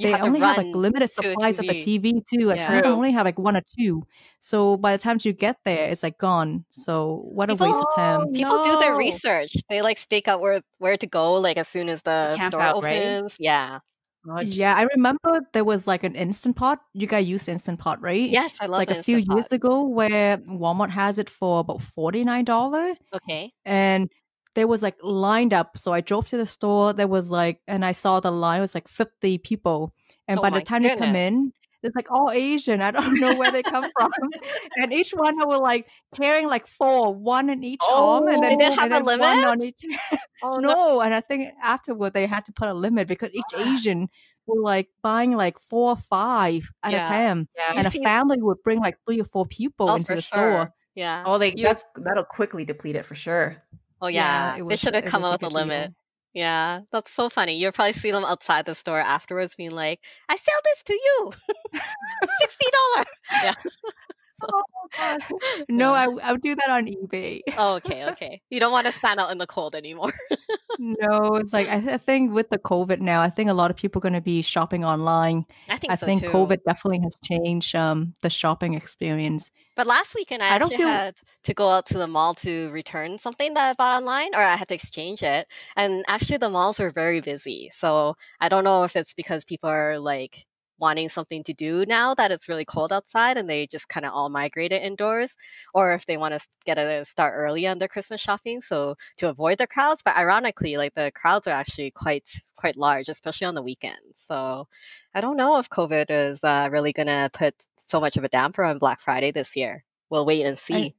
You 0.00 0.06
they 0.06 0.12
have 0.12 0.22
only 0.26 0.40
have 0.40 0.56
like 0.56 0.74
limited 0.74 1.08
supplies 1.08 1.58
of 1.58 1.66
the 1.66 1.74
TV. 1.74 2.22
Too. 2.28 2.46
Like 2.46 2.60
some 2.60 2.76
of 2.76 2.82
them 2.82 2.92
only 2.92 3.12
have 3.12 3.26
like 3.26 3.38
one 3.38 3.56
or 3.56 3.62
two. 3.78 4.02
So 4.38 4.76
by 4.76 4.92
the 4.92 4.98
time 4.98 5.18
you 5.22 5.32
get 5.32 5.58
there, 5.64 5.88
it's 5.90 6.02
like 6.02 6.18
gone. 6.18 6.64
So 6.70 7.22
what 7.30 7.50
a 7.50 7.54
waste 7.54 7.80
of 7.82 7.88
time. 7.94 8.32
People 8.32 8.64
do 8.64 8.76
their 8.78 8.96
research. 8.96 9.52
They 9.68 9.82
like 9.82 9.98
stake 9.98 10.28
out 10.28 10.40
where 10.40 10.62
where 10.78 10.96
to 10.96 11.06
go 11.06 11.34
like 11.34 11.58
as 11.58 11.68
soon 11.68 11.88
as 11.88 12.02
the 12.02 12.34
camp 12.36 12.52
store 12.52 12.62
out, 12.62 12.82
right? 12.82 13.16
opens. 13.16 13.36
Yeah. 13.38 13.80
Oh, 14.28 14.40
Yeah, 14.40 14.74
I 14.74 14.82
remember 14.94 15.40
there 15.54 15.64
was 15.64 15.86
like 15.86 16.04
an 16.04 16.14
Instant 16.14 16.56
Pot. 16.56 16.80
You 16.92 17.06
guys 17.06 17.26
use 17.26 17.48
Instant 17.48 17.78
Pot, 17.78 18.02
right? 18.02 18.28
Yes, 18.28 18.52
I 18.60 18.66
love 18.66 18.78
like 18.78 18.90
a 18.90 19.02
few 19.02 19.16
Instant 19.18 19.38
years 19.38 19.52
ago 19.52 19.82
where 19.84 20.36
Walmart 20.38 20.90
has 20.90 21.18
it 21.18 21.30
for 21.30 21.60
about 21.60 21.80
$49. 21.80 22.96
Okay. 23.14 23.52
And 23.64 24.10
there 24.54 24.66
was 24.66 24.82
like 24.82 24.96
lined 25.02 25.54
up. 25.54 25.78
So 25.78 25.92
I 25.92 26.00
drove 26.00 26.26
to 26.28 26.36
the 26.36 26.46
store. 26.46 26.92
There 26.92 27.08
was 27.08 27.30
like, 27.30 27.60
and 27.68 27.84
I 27.84 27.92
saw 27.92 28.20
the 28.20 28.30
line 28.32 28.60
was 28.60 28.74
like 28.74 28.88
50 28.88 29.38
people. 29.38 29.94
And 30.28 30.38
Oh 30.38 30.42
by 30.42 30.50
the 30.50 30.60
time 30.60 30.82
they 30.82 30.96
come 30.96 31.14
in, 31.16 31.52
it's 31.82 31.96
like 31.96 32.10
all 32.10 32.30
Asian. 32.30 32.82
I 32.82 32.90
don't 32.90 33.14
know 33.20 33.34
where 33.36 33.50
they 33.50 33.62
come 33.62 33.86
from. 33.98 34.10
and 34.76 34.92
each 34.92 35.12
one 35.12 35.40
I 35.40 35.46
were 35.46 35.58
like 35.58 35.88
carrying 36.14 36.46
like 36.48 36.66
four, 36.66 37.14
one 37.14 37.48
in 37.48 37.62
each 37.64 37.80
arm, 37.88 38.28
and 38.28 38.36
Oh. 38.36 38.40
then, 38.42 38.50
They 38.50 38.56
didn't 38.56 38.78
have 38.78 38.92
and 38.92 38.94
a 38.94 39.04
one 39.04 39.18
limit? 39.20 39.46
on 39.46 39.62
each. 39.62 39.80
Oh 40.42 40.56
no, 40.56 41.00
and 41.02 41.12
I 41.14 41.20
think 41.20 41.52
afterward 41.62 42.14
they 42.14 42.26
had 42.26 42.46
to 42.46 42.52
put 42.52 42.66
a 42.68 42.72
limit 42.74 43.06
because 43.08 43.28
each. 43.32 43.44
Asian 43.56 44.08
were 44.46 44.60
like 44.62 44.88
buying 45.02 45.32
like 45.32 45.58
four 45.58 45.90
or 45.90 45.96
five 45.96 46.68
at 46.82 46.92
Yeah. 46.92 47.04
a 47.04 47.06
time, 47.06 47.48
Yeah. 47.56 47.72
and 47.76 47.86
a 47.86 47.90
family 47.90 48.38
would 48.40 48.56
bring 48.64 48.78
like 48.80 48.96
three 49.06 49.20
or 49.20 49.24
four 49.26 49.44
people 49.46 49.90
Oh, 49.90 49.94
into 49.96 50.14
the 50.14 50.22
sure. 50.22 50.38
store. 50.38 50.72
Yeah. 50.94 51.22
Oh, 51.26 51.38
they 51.38 51.52
You- 51.54 51.64
that's 51.64 51.84
that'll 51.96 52.24
quickly 52.24 52.64
deplete 52.64 52.96
it 52.96 53.04
for 53.04 53.14
sure. 53.14 53.62
Oh 54.00 54.08
Yeah, 54.08 54.52
yeah. 54.54 54.58
they 54.68 54.76
should 54.76 54.94
have 54.94 55.04
come 55.04 55.24
up 55.24 55.42
with 55.42 55.42
a 55.42 55.48
deal. 55.48 55.54
limit. 55.54 55.94
Yeah, 56.34 56.82
that's 56.92 57.12
so 57.12 57.28
funny. 57.28 57.56
You'll 57.58 57.72
probably 57.72 57.92
see 57.94 58.10
them 58.12 58.24
outside 58.24 58.66
the 58.66 58.74
store 58.74 59.00
afterwards, 59.00 59.56
being 59.56 59.70
like, 59.72 60.00
"I 60.28 60.36
sell 60.36 60.60
this 60.64 60.82
to 60.84 60.94
you, 60.94 61.32
sixty 62.40 62.66
dollars." 62.72 63.06
Yeah. 63.40 63.54
No, 65.68 65.94
I 65.94 66.06
I 66.22 66.32
would 66.32 66.42
do 66.42 66.54
that 66.56 66.70
on 66.70 66.86
eBay. 66.86 67.40
Oh, 67.56 67.74
okay, 67.84 68.04
okay. 68.10 68.42
You 68.50 68.60
don't 68.60 68.72
want 68.72 68.86
to 68.86 68.92
stand 68.92 69.20
out 69.20 69.30
in 69.30 69.38
the 69.38 69.46
cold 69.46 69.74
anymore. 69.74 70.12
no, 70.78 71.36
it's 71.36 71.52
like 71.52 71.68
I, 71.68 71.80
th- 71.80 71.92
I 71.92 71.96
think 71.98 72.32
with 72.32 72.50
the 72.50 72.58
COVID 72.58 73.00
now, 73.00 73.20
I 73.20 73.30
think 73.30 73.50
a 73.50 73.54
lot 73.54 73.70
of 73.70 73.76
people 73.76 74.00
are 74.00 74.02
going 74.02 74.14
to 74.14 74.20
be 74.20 74.42
shopping 74.42 74.84
online. 74.84 75.44
I 75.68 75.76
think 75.76 75.92
I 75.92 75.96
so 75.96 76.06
think 76.06 76.22
too. 76.22 76.28
COVID 76.28 76.58
definitely 76.66 77.00
has 77.04 77.16
changed 77.22 77.74
um 77.74 78.14
the 78.22 78.30
shopping 78.30 78.74
experience. 78.74 79.50
But 79.76 79.86
last 79.86 80.14
weekend, 80.14 80.42
I, 80.42 80.48
I 80.48 80.50
actually 80.56 80.76
feel- 80.76 80.88
had 80.88 81.16
to 81.44 81.54
go 81.54 81.70
out 81.70 81.86
to 81.86 81.98
the 81.98 82.06
mall 82.06 82.34
to 82.36 82.70
return 82.70 83.18
something 83.18 83.54
that 83.54 83.70
I 83.70 83.72
bought 83.74 84.02
online, 84.02 84.34
or 84.34 84.40
I 84.40 84.56
had 84.56 84.68
to 84.68 84.74
exchange 84.74 85.22
it. 85.22 85.46
And 85.76 86.04
actually, 86.08 86.38
the 86.38 86.50
malls 86.50 86.78
were 86.78 86.90
very 86.90 87.20
busy. 87.20 87.70
So 87.76 88.16
I 88.40 88.48
don't 88.48 88.64
know 88.64 88.84
if 88.84 88.96
it's 88.96 89.14
because 89.14 89.44
people 89.44 89.70
are 89.70 89.98
like 89.98 90.44
wanting 90.80 91.08
something 91.08 91.42
to 91.44 91.52
do 91.52 91.84
now 91.86 92.14
that 92.14 92.32
it's 92.32 92.48
really 92.48 92.64
cold 92.64 92.92
outside 92.92 93.36
and 93.36 93.48
they 93.48 93.66
just 93.66 93.88
kind 93.88 94.06
of 94.06 94.12
all 94.12 94.28
migrated 94.28 94.82
indoors, 94.82 95.32
or 95.74 95.94
if 95.94 96.06
they 96.06 96.16
want 96.16 96.34
to 96.34 96.40
get 96.64 96.78
a 96.78 97.04
start 97.04 97.34
early 97.36 97.66
on 97.66 97.78
their 97.78 97.88
Christmas 97.88 98.20
shopping, 98.20 98.62
so 98.62 98.96
to 99.18 99.28
avoid 99.28 99.58
the 99.58 99.66
crowds. 99.66 100.02
But 100.04 100.16
ironically, 100.16 100.76
like 100.76 100.94
the 100.94 101.12
crowds 101.14 101.46
are 101.46 101.50
actually 101.50 101.90
quite 101.92 102.28
quite 102.56 102.76
large, 102.76 103.08
especially 103.08 103.46
on 103.46 103.54
the 103.54 103.62
weekends. 103.62 104.14
So 104.16 104.68
I 105.14 105.20
don't 105.20 105.36
know 105.36 105.58
if 105.58 105.68
COVID 105.70 106.06
is 106.10 106.42
uh, 106.44 106.68
really 106.70 106.92
gonna 106.92 107.30
put 107.32 107.54
so 107.76 108.00
much 108.00 108.16
of 108.16 108.24
a 108.24 108.28
damper 108.28 108.64
on 108.64 108.78
Black 108.78 109.00
Friday 109.00 109.30
this 109.32 109.56
year. 109.56 109.84
We'll 110.10 110.26
wait 110.26 110.44
and 110.44 110.58
see. 110.58 110.94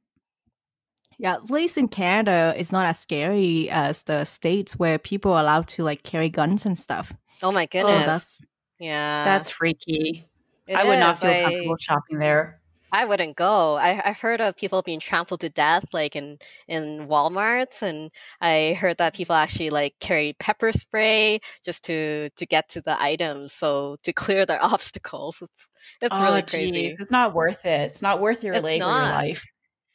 Yeah, 1.18 1.34
at 1.34 1.50
least 1.50 1.78
in 1.78 1.88
Canada, 1.88 2.54
it's 2.56 2.72
not 2.72 2.86
as 2.86 2.98
scary 2.98 3.70
as 3.70 4.02
the 4.04 4.24
states 4.24 4.76
where 4.78 4.98
people 4.98 5.32
are 5.32 5.40
allowed 5.42 5.68
to 5.68 5.84
like 5.84 6.02
carry 6.02 6.28
guns 6.28 6.66
and 6.66 6.76
stuff. 6.78 7.12
oh 7.42 7.52
my 7.52 7.66
So 7.66 7.66
goodness! 7.66 8.06
that's 8.06 8.40
yeah, 8.82 9.24
That's 9.24 9.50
freaky. 9.50 10.28
it 10.66 10.74
I 10.74 10.84
would 10.84 10.98
not 10.98 11.20
feel 11.20 11.30
I- 11.30 11.42
comfortable 11.42 11.76
shopping 11.80 12.18
there. 12.18 12.58
I 12.94 13.06
wouldn't 13.06 13.36
go. 13.38 13.76
I 13.76 14.02
I've 14.10 14.18
heard 14.18 14.42
of 14.42 14.54
people 14.54 14.82
being 14.82 15.00
trampled 15.00 15.40
to 15.40 15.48
death, 15.48 15.84
like 15.94 16.14
in 16.14 16.36
in 16.68 17.08
WalMarts, 17.08 17.80
and 17.80 18.10
I 18.42 18.76
heard 18.78 18.98
that 18.98 19.14
people 19.14 19.34
actually 19.34 19.70
like 19.70 19.94
carry 19.98 20.34
pepper 20.38 20.72
spray 20.72 21.40
just 21.64 21.82
to 21.84 22.28
to 22.36 22.44
get 22.44 22.68
to 22.70 22.82
the 22.82 23.00
items, 23.02 23.54
so 23.54 23.96
to 24.02 24.12
clear 24.12 24.44
their 24.44 24.62
obstacles. 24.72 25.38
It's 25.40 25.68
it's 26.02 26.18
oh, 26.18 26.22
really 26.22 26.42
jeez. 26.42 26.50
crazy. 26.50 26.96
It's 26.98 27.10
not 27.10 27.32
worth 27.34 27.64
it. 27.64 27.80
It's 27.88 28.02
not 28.02 28.20
worth 28.20 28.44
your 28.44 28.54
It's 28.56 28.62
leg 28.62 28.82
or 28.82 28.84
your 28.84 28.92
not. 28.94 29.14
life. 29.24 29.42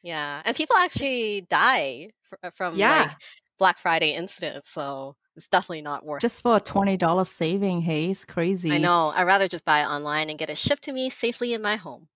Yeah, 0.02 0.42
and 0.44 0.56
people 0.58 0.76
actually 0.78 1.42
die 1.52 2.10
fr- 2.30 2.50
from 2.56 2.78
Yeah. 2.78 3.02
like 3.04 3.12
Black 3.60 3.78
Friday 3.78 4.14
incidents, 4.16 4.72
so 4.74 5.16
it's 5.38 5.48
definitely 5.48 5.84
not 5.84 6.06
worth. 6.06 6.22
just 6.22 6.42
for 6.42 6.58
a 6.58 6.60
twenty 6.60 6.98
dollars 6.98 7.30
saving. 7.30 7.82
Hey, 7.82 8.10
it's 8.10 8.26
crazy. 8.26 8.72
I 8.72 8.80
know. 8.80 9.14
I'd 9.16 9.24
rather 9.24 9.48
just 9.48 9.64
buy 9.64 9.82
it 9.84 9.86
online 9.86 10.30
and 10.30 10.38
get 10.38 10.50
it 10.50 10.58
shipped 10.58 10.84
to 10.84 10.92
me 10.92 11.10
safely 11.10 11.54
in 11.54 11.62
my 11.62 11.76
home. 11.78 12.08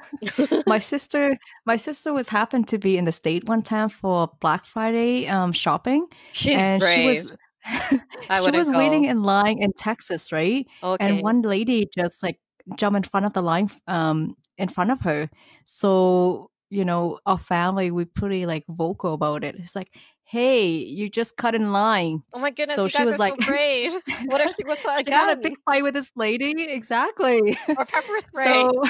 my 0.66 0.78
sister, 0.78 1.36
my 1.66 1.76
sister 1.76 2.12
was 2.12 2.28
happened 2.28 2.68
to 2.68 2.78
be 2.78 2.96
in 2.96 3.04
the 3.04 3.12
state 3.12 3.48
one 3.48 3.62
time 3.62 3.88
for 3.88 4.30
Black 4.40 4.64
Friday 4.64 5.26
um 5.28 5.52
shopping, 5.52 6.06
She's 6.32 6.58
and 6.58 6.80
brave. 6.80 6.94
she 6.94 7.06
was. 7.06 7.32
She 8.44 8.50
was 8.50 8.68
waiting 8.68 9.06
in 9.06 9.22
line 9.22 9.62
in 9.62 9.72
Texas, 9.72 10.32
right? 10.32 10.66
okay. 10.82 11.04
and 11.04 11.22
one 11.22 11.40
lady 11.40 11.88
just 11.94 12.22
like 12.22 12.38
jump 12.76 12.96
in 12.96 13.02
front 13.02 13.26
of 13.26 13.32
the 13.32 13.42
line 13.42 13.70
um 13.86 14.36
in 14.56 14.68
front 14.68 14.90
of 14.90 15.00
her 15.00 15.28
so 15.64 16.50
you 16.70 16.84
know 16.84 17.18
our 17.26 17.38
family 17.38 17.90
we 17.90 18.04
pretty 18.04 18.46
like 18.46 18.64
vocal 18.68 19.14
about 19.14 19.44
it 19.44 19.54
it's 19.56 19.76
like 19.76 19.94
hey 20.26 20.66
you 20.68 21.08
just 21.08 21.36
cut 21.36 21.54
in 21.54 21.70
line 21.72 22.22
oh 22.32 22.38
my 22.38 22.50
goodness, 22.50 22.76
so 22.76 22.84
you 22.84 22.88
she 22.88 22.98
guys 22.98 23.06
was 23.06 23.14
are 23.16 23.18
like- 23.18 23.40
so 23.42 23.46
brave. 23.46 23.92
What 24.26 24.40
if 24.40 24.54
she 24.56 24.64
was 24.64 24.84
like? 24.84 25.06
she 25.06 25.10
got 25.10 25.30
a 25.32 25.34
gun 25.36 25.42
big 25.42 25.56
fight 25.64 25.82
with 25.82 25.94
this 25.94 26.10
lady 26.16 26.52
exactly 26.64 27.56
or 27.68 27.84
pepper 27.84 28.18
spray? 28.32 28.64
so 28.64 28.82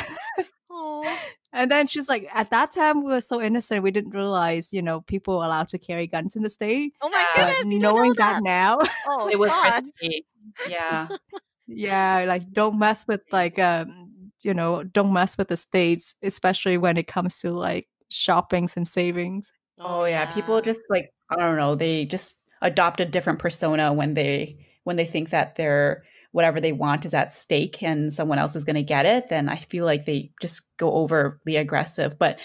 Aw. 0.70 1.18
and 1.52 1.70
then 1.70 1.86
she's 1.86 2.08
like 2.08 2.28
at 2.32 2.50
that 2.50 2.72
time 2.72 3.04
we 3.04 3.12
were 3.12 3.20
so 3.20 3.40
innocent 3.40 3.82
we 3.82 3.90
didn't 3.90 4.10
realize 4.14 4.72
you 4.72 4.82
know 4.82 5.02
people 5.02 5.38
are 5.38 5.46
allowed 5.46 5.68
to 5.68 5.78
carry 5.78 6.06
guns 6.06 6.34
in 6.36 6.42
the 6.42 6.48
state 6.50 6.92
Oh 7.00 7.08
my 7.08 7.24
Yeah. 7.36 7.44
goodness, 7.46 7.62
but 7.64 7.66
knowing 7.82 8.08
know 8.10 8.14
that 8.18 8.42
now 8.42 8.78
Oh, 9.06 9.28
it 9.28 9.38
was 9.38 9.50
risky. 10.02 10.26
Yeah. 10.68 11.08
yeah 11.66 12.24
like 12.26 12.50
don't 12.52 12.78
mess 12.78 13.06
with 13.06 13.20
like 13.32 13.58
um 13.58 14.08
you 14.42 14.52
know 14.54 14.82
don't 14.84 15.12
mess 15.12 15.38
with 15.38 15.48
the 15.48 15.56
states 15.56 16.14
especially 16.22 16.76
when 16.76 16.96
it 16.96 17.06
comes 17.06 17.40
to 17.40 17.52
like 17.52 17.86
shoppings 18.08 18.74
and 18.76 18.86
savings 18.86 19.50
Oh, 19.78 20.02
oh 20.02 20.04
yeah, 20.04 20.26
people 20.26 20.60
just 20.60 20.80
like 20.88 21.10
I 21.30 21.36
don't 21.36 21.56
know, 21.56 21.74
they 21.74 22.04
just 22.06 22.36
adopt 22.62 23.00
a 23.00 23.04
different 23.04 23.38
persona 23.38 23.92
when 23.92 24.14
they 24.14 24.66
when 24.84 24.96
they 24.96 25.06
think 25.06 25.30
that 25.30 25.56
their 25.56 26.04
whatever 26.32 26.60
they 26.60 26.72
want 26.72 27.04
is 27.04 27.14
at 27.14 27.32
stake 27.32 27.82
and 27.82 28.12
someone 28.12 28.38
else 28.38 28.56
is 28.56 28.64
going 28.64 28.74
to 28.76 28.82
get 28.82 29.06
it, 29.06 29.28
then 29.28 29.48
I 29.48 29.54
feel 29.56 29.84
like 29.84 30.04
they 30.04 30.32
just 30.40 30.76
go 30.78 30.92
overly 30.92 31.56
aggressive. 31.56 32.18
But 32.18 32.40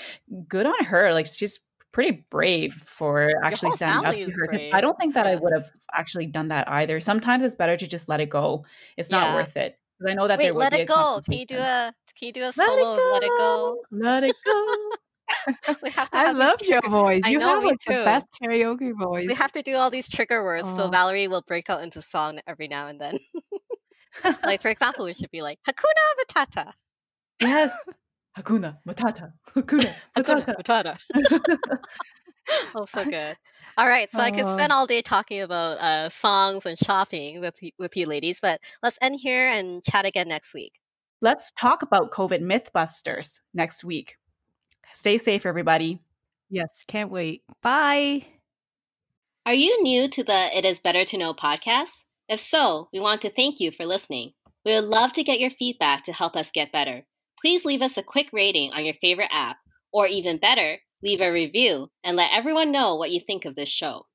good 0.47 0.65
on 0.67 0.85
her, 0.85 1.11
like 1.13 1.25
she's 1.27 1.59
pretty 1.91 2.23
brave 2.29 2.73
for 2.85 3.31
actually 3.43 3.71
whole 3.71 3.71
standing 3.71 4.05
up 4.05 4.15
family 4.15 4.21
to 4.25 4.29
is 4.29 4.37
her. 4.37 4.47
'cause 4.47 4.61
brave. 4.61 4.71
I 4.71 4.81
don't 4.81 4.95
think 4.99 5.15
that 5.15 5.25
I 5.27 5.35
Yeah. 5.35 5.41
would 5.41 5.53
have 5.53 5.65
actually 5.93 6.27
done 6.27 6.49
that 6.49 6.69
either. 6.69 6.99
Sometimes 6.99 7.43
it's 7.43 7.55
better 7.55 7.77
to 7.77 7.87
just 7.87 8.07
let 8.07 8.19
it 8.21 8.29
go. 8.29 8.63
It's 8.97 9.09
not 9.11 9.31
Yeah. 9.31 9.31
worth 9.31 9.57
it. 9.57 9.79
'Cause 9.99 10.07
I 10.11 10.13
know 10.13 10.27
that 10.27 10.41
Wait, 10.41 10.43
there 10.43 10.53
would 10.55 10.69
let 10.69 10.71
be 10.71 10.79
it 10.79 10.85
a 10.85 10.87
go. 10.87 11.21
Can 11.25 11.37
you 11.39 11.45
do 11.45 11.57
a 11.59 11.93
can 12.15 12.27
you 12.27 12.33
do 12.33 12.43
a 12.43 12.53
Let 12.55 12.67
solo 12.67 12.81
it 12.81 12.95
of 12.97 13.03
let 13.05 13.23
it 13.23 13.35
go? 13.35 13.75
go. 13.81 13.85
Let 13.91 14.23
it 14.23 14.37
go. 14.45 14.95
We 15.83 15.89
have 15.91 16.09
to 16.11 16.17
i 16.17 16.31
love 16.31 16.61
your 16.61 16.81
trigger- 16.81 16.89
voice 16.89 17.21
I 17.23 17.29
you 17.29 17.39
know, 17.39 17.47
have 17.55 17.63
like 17.63 17.79
the 17.85 18.03
best 18.03 18.25
karaoke 18.41 18.91
voice 18.97 19.27
We 19.27 19.35
have 19.35 19.51
to 19.53 19.61
do 19.61 19.75
all 19.75 19.89
these 19.89 20.07
trigger 20.09 20.43
words, 20.43 20.65
so 20.77 20.83
Oh. 20.85 20.89
Valerie 20.89 21.27
will 21.27 21.43
break 21.47 21.69
out 21.69 21.81
into 21.83 22.01
song 22.01 22.39
every 22.47 22.67
now 22.67 22.87
and 22.87 22.99
then. 22.99 23.19
like 24.43 24.61
for 24.61 24.69
example, 24.69 25.05
we 25.05 25.13
should 25.13 25.31
be 25.31 25.41
like 25.41 25.59
Hakuna 25.67 26.05
Matata. 26.19 26.71
yes. 27.41 27.71
Hakuna 28.37 28.77
Matata. 28.87 29.31
Hakuna 29.55 29.93
Hakuna 30.17 30.45
Matata. 30.45 30.97
Matata. 31.03 31.77
oh, 32.75 32.85
so 32.85 33.03
good. 33.05 33.35
All 33.77 33.87
right, 33.87 34.11
so 34.11 34.19
I 34.19 34.31
could 34.31 34.43
Oh. 34.45 34.53
spend 34.53 34.71
all 34.71 34.85
day 34.85 35.01
talking 35.01 35.41
about 35.41 35.77
uh, 35.79 36.09
songs 36.09 36.65
and 36.65 36.77
shopping 36.77 37.39
with 37.41 37.55
with 37.77 37.95
you 37.97 38.05
ladies, 38.05 38.39
but 38.41 38.59
let's 38.83 38.97
end 39.01 39.15
here 39.19 39.47
and 39.47 39.83
chat 39.83 40.05
again 40.05 40.27
next 40.27 40.53
week. 40.53 40.73
Let's 41.21 41.51
talk 41.51 41.81
about 41.81 42.11
COVID 42.11 42.41
Mythbusters 42.41 43.39
next 43.53 43.83
week. 43.83 44.15
Stay 44.93 45.17
safe, 45.17 45.45
everybody. 45.45 45.99
yes 46.49 46.83
can't 46.87 47.11
wait 47.11 47.43
bye 47.61 48.25
Are 49.45 49.53
you 49.53 49.81
new 49.83 50.07
to 50.09 50.23
the 50.23 50.49
It 50.57 50.65
Is 50.65 50.79
Better 50.79 51.05
to 51.05 51.17
Know 51.17 51.33
podcast? 51.33 52.03
If 52.27 52.39
so, 52.39 52.89
we 52.93 52.99
want 52.99 53.21
to 53.21 53.29
thank 53.29 53.59
you 53.59 53.71
for 53.71 53.85
listening. 53.85 54.33
We 54.65 54.73
would 54.75 54.83
love 54.85 55.13
to 55.13 55.23
get 55.23 55.39
your 55.39 55.49
feedback 55.49 56.03
to 56.03 56.13
help 56.13 56.35
us 56.35 56.51
get 56.51 56.71
better. 56.71 57.05
Please 57.41 57.65
leave 57.65 57.81
us 57.81 57.97
a 57.97 58.03
quick 58.03 58.29
rating 58.33 58.73
on 58.73 58.85
your 58.85 58.93
favorite 58.93 59.29
app, 59.31 59.57
or 59.91 60.05
even 60.07 60.37
better, 60.37 60.79
leave 61.01 61.21
a 61.21 61.31
review 61.31 61.89
and 62.03 62.17
let 62.17 62.33
everyone 62.33 62.71
know 62.71 62.95
what 62.95 63.11
you 63.11 63.19
think 63.19 63.45
of 63.45 63.55
this 63.55 63.69
show. 63.69 64.05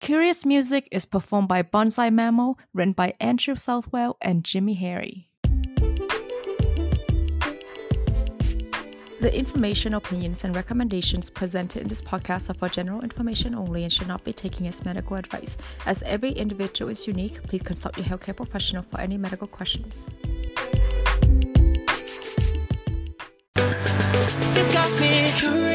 curious 0.00 0.44
music 0.46 0.86
is 0.92 1.04
performed 1.06 1.48
by 1.48 1.62
bonsai 1.62 2.10
mammal 2.12 2.58
written 2.74 2.92
by 2.92 3.12
andrew 3.20 3.54
southwell 3.54 4.16
and 4.20 4.44
jimmy 4.44 4.74
harry 4.74 5.28
The 9.20 9.36
information, 9.36 9.92
opinions, 9.92 10.44
and 10.44 10.56
recommendations 10.56 11.28
presented 11.28 11.82
in 11.82 11.88
this 11.88 12.00
podcast 12.00 12.48
are 12.48 12.54
for 12.54 12.70
general 12.70 13.02
information 13.02 13.54
only 13.54 13.82
and 13.84 13.92
should 13.92 14.08
not 14.08 14.24
be 14.24 14.32
taken 14.32 14.64
as 14.64 14.82
medical 14.82 15.14
advice. 15.16 15.58
As 15.84 16.02
every 16.04 16.30
individual 16.30 16.90
is 16.90 17.06
unique, 17.06 17.42
please 17.42 17.60
consult 17.60 17.98
your 17.98 18.06
healthcare 18.06 18.34
professional 18.34 18.82
for 18.82 18.98
any 18.98 19.18
medical 19.18 19.46
questions. 19.46 20.06
You 23.58 24.72
got 24.72 24.90
me 24.98 25.69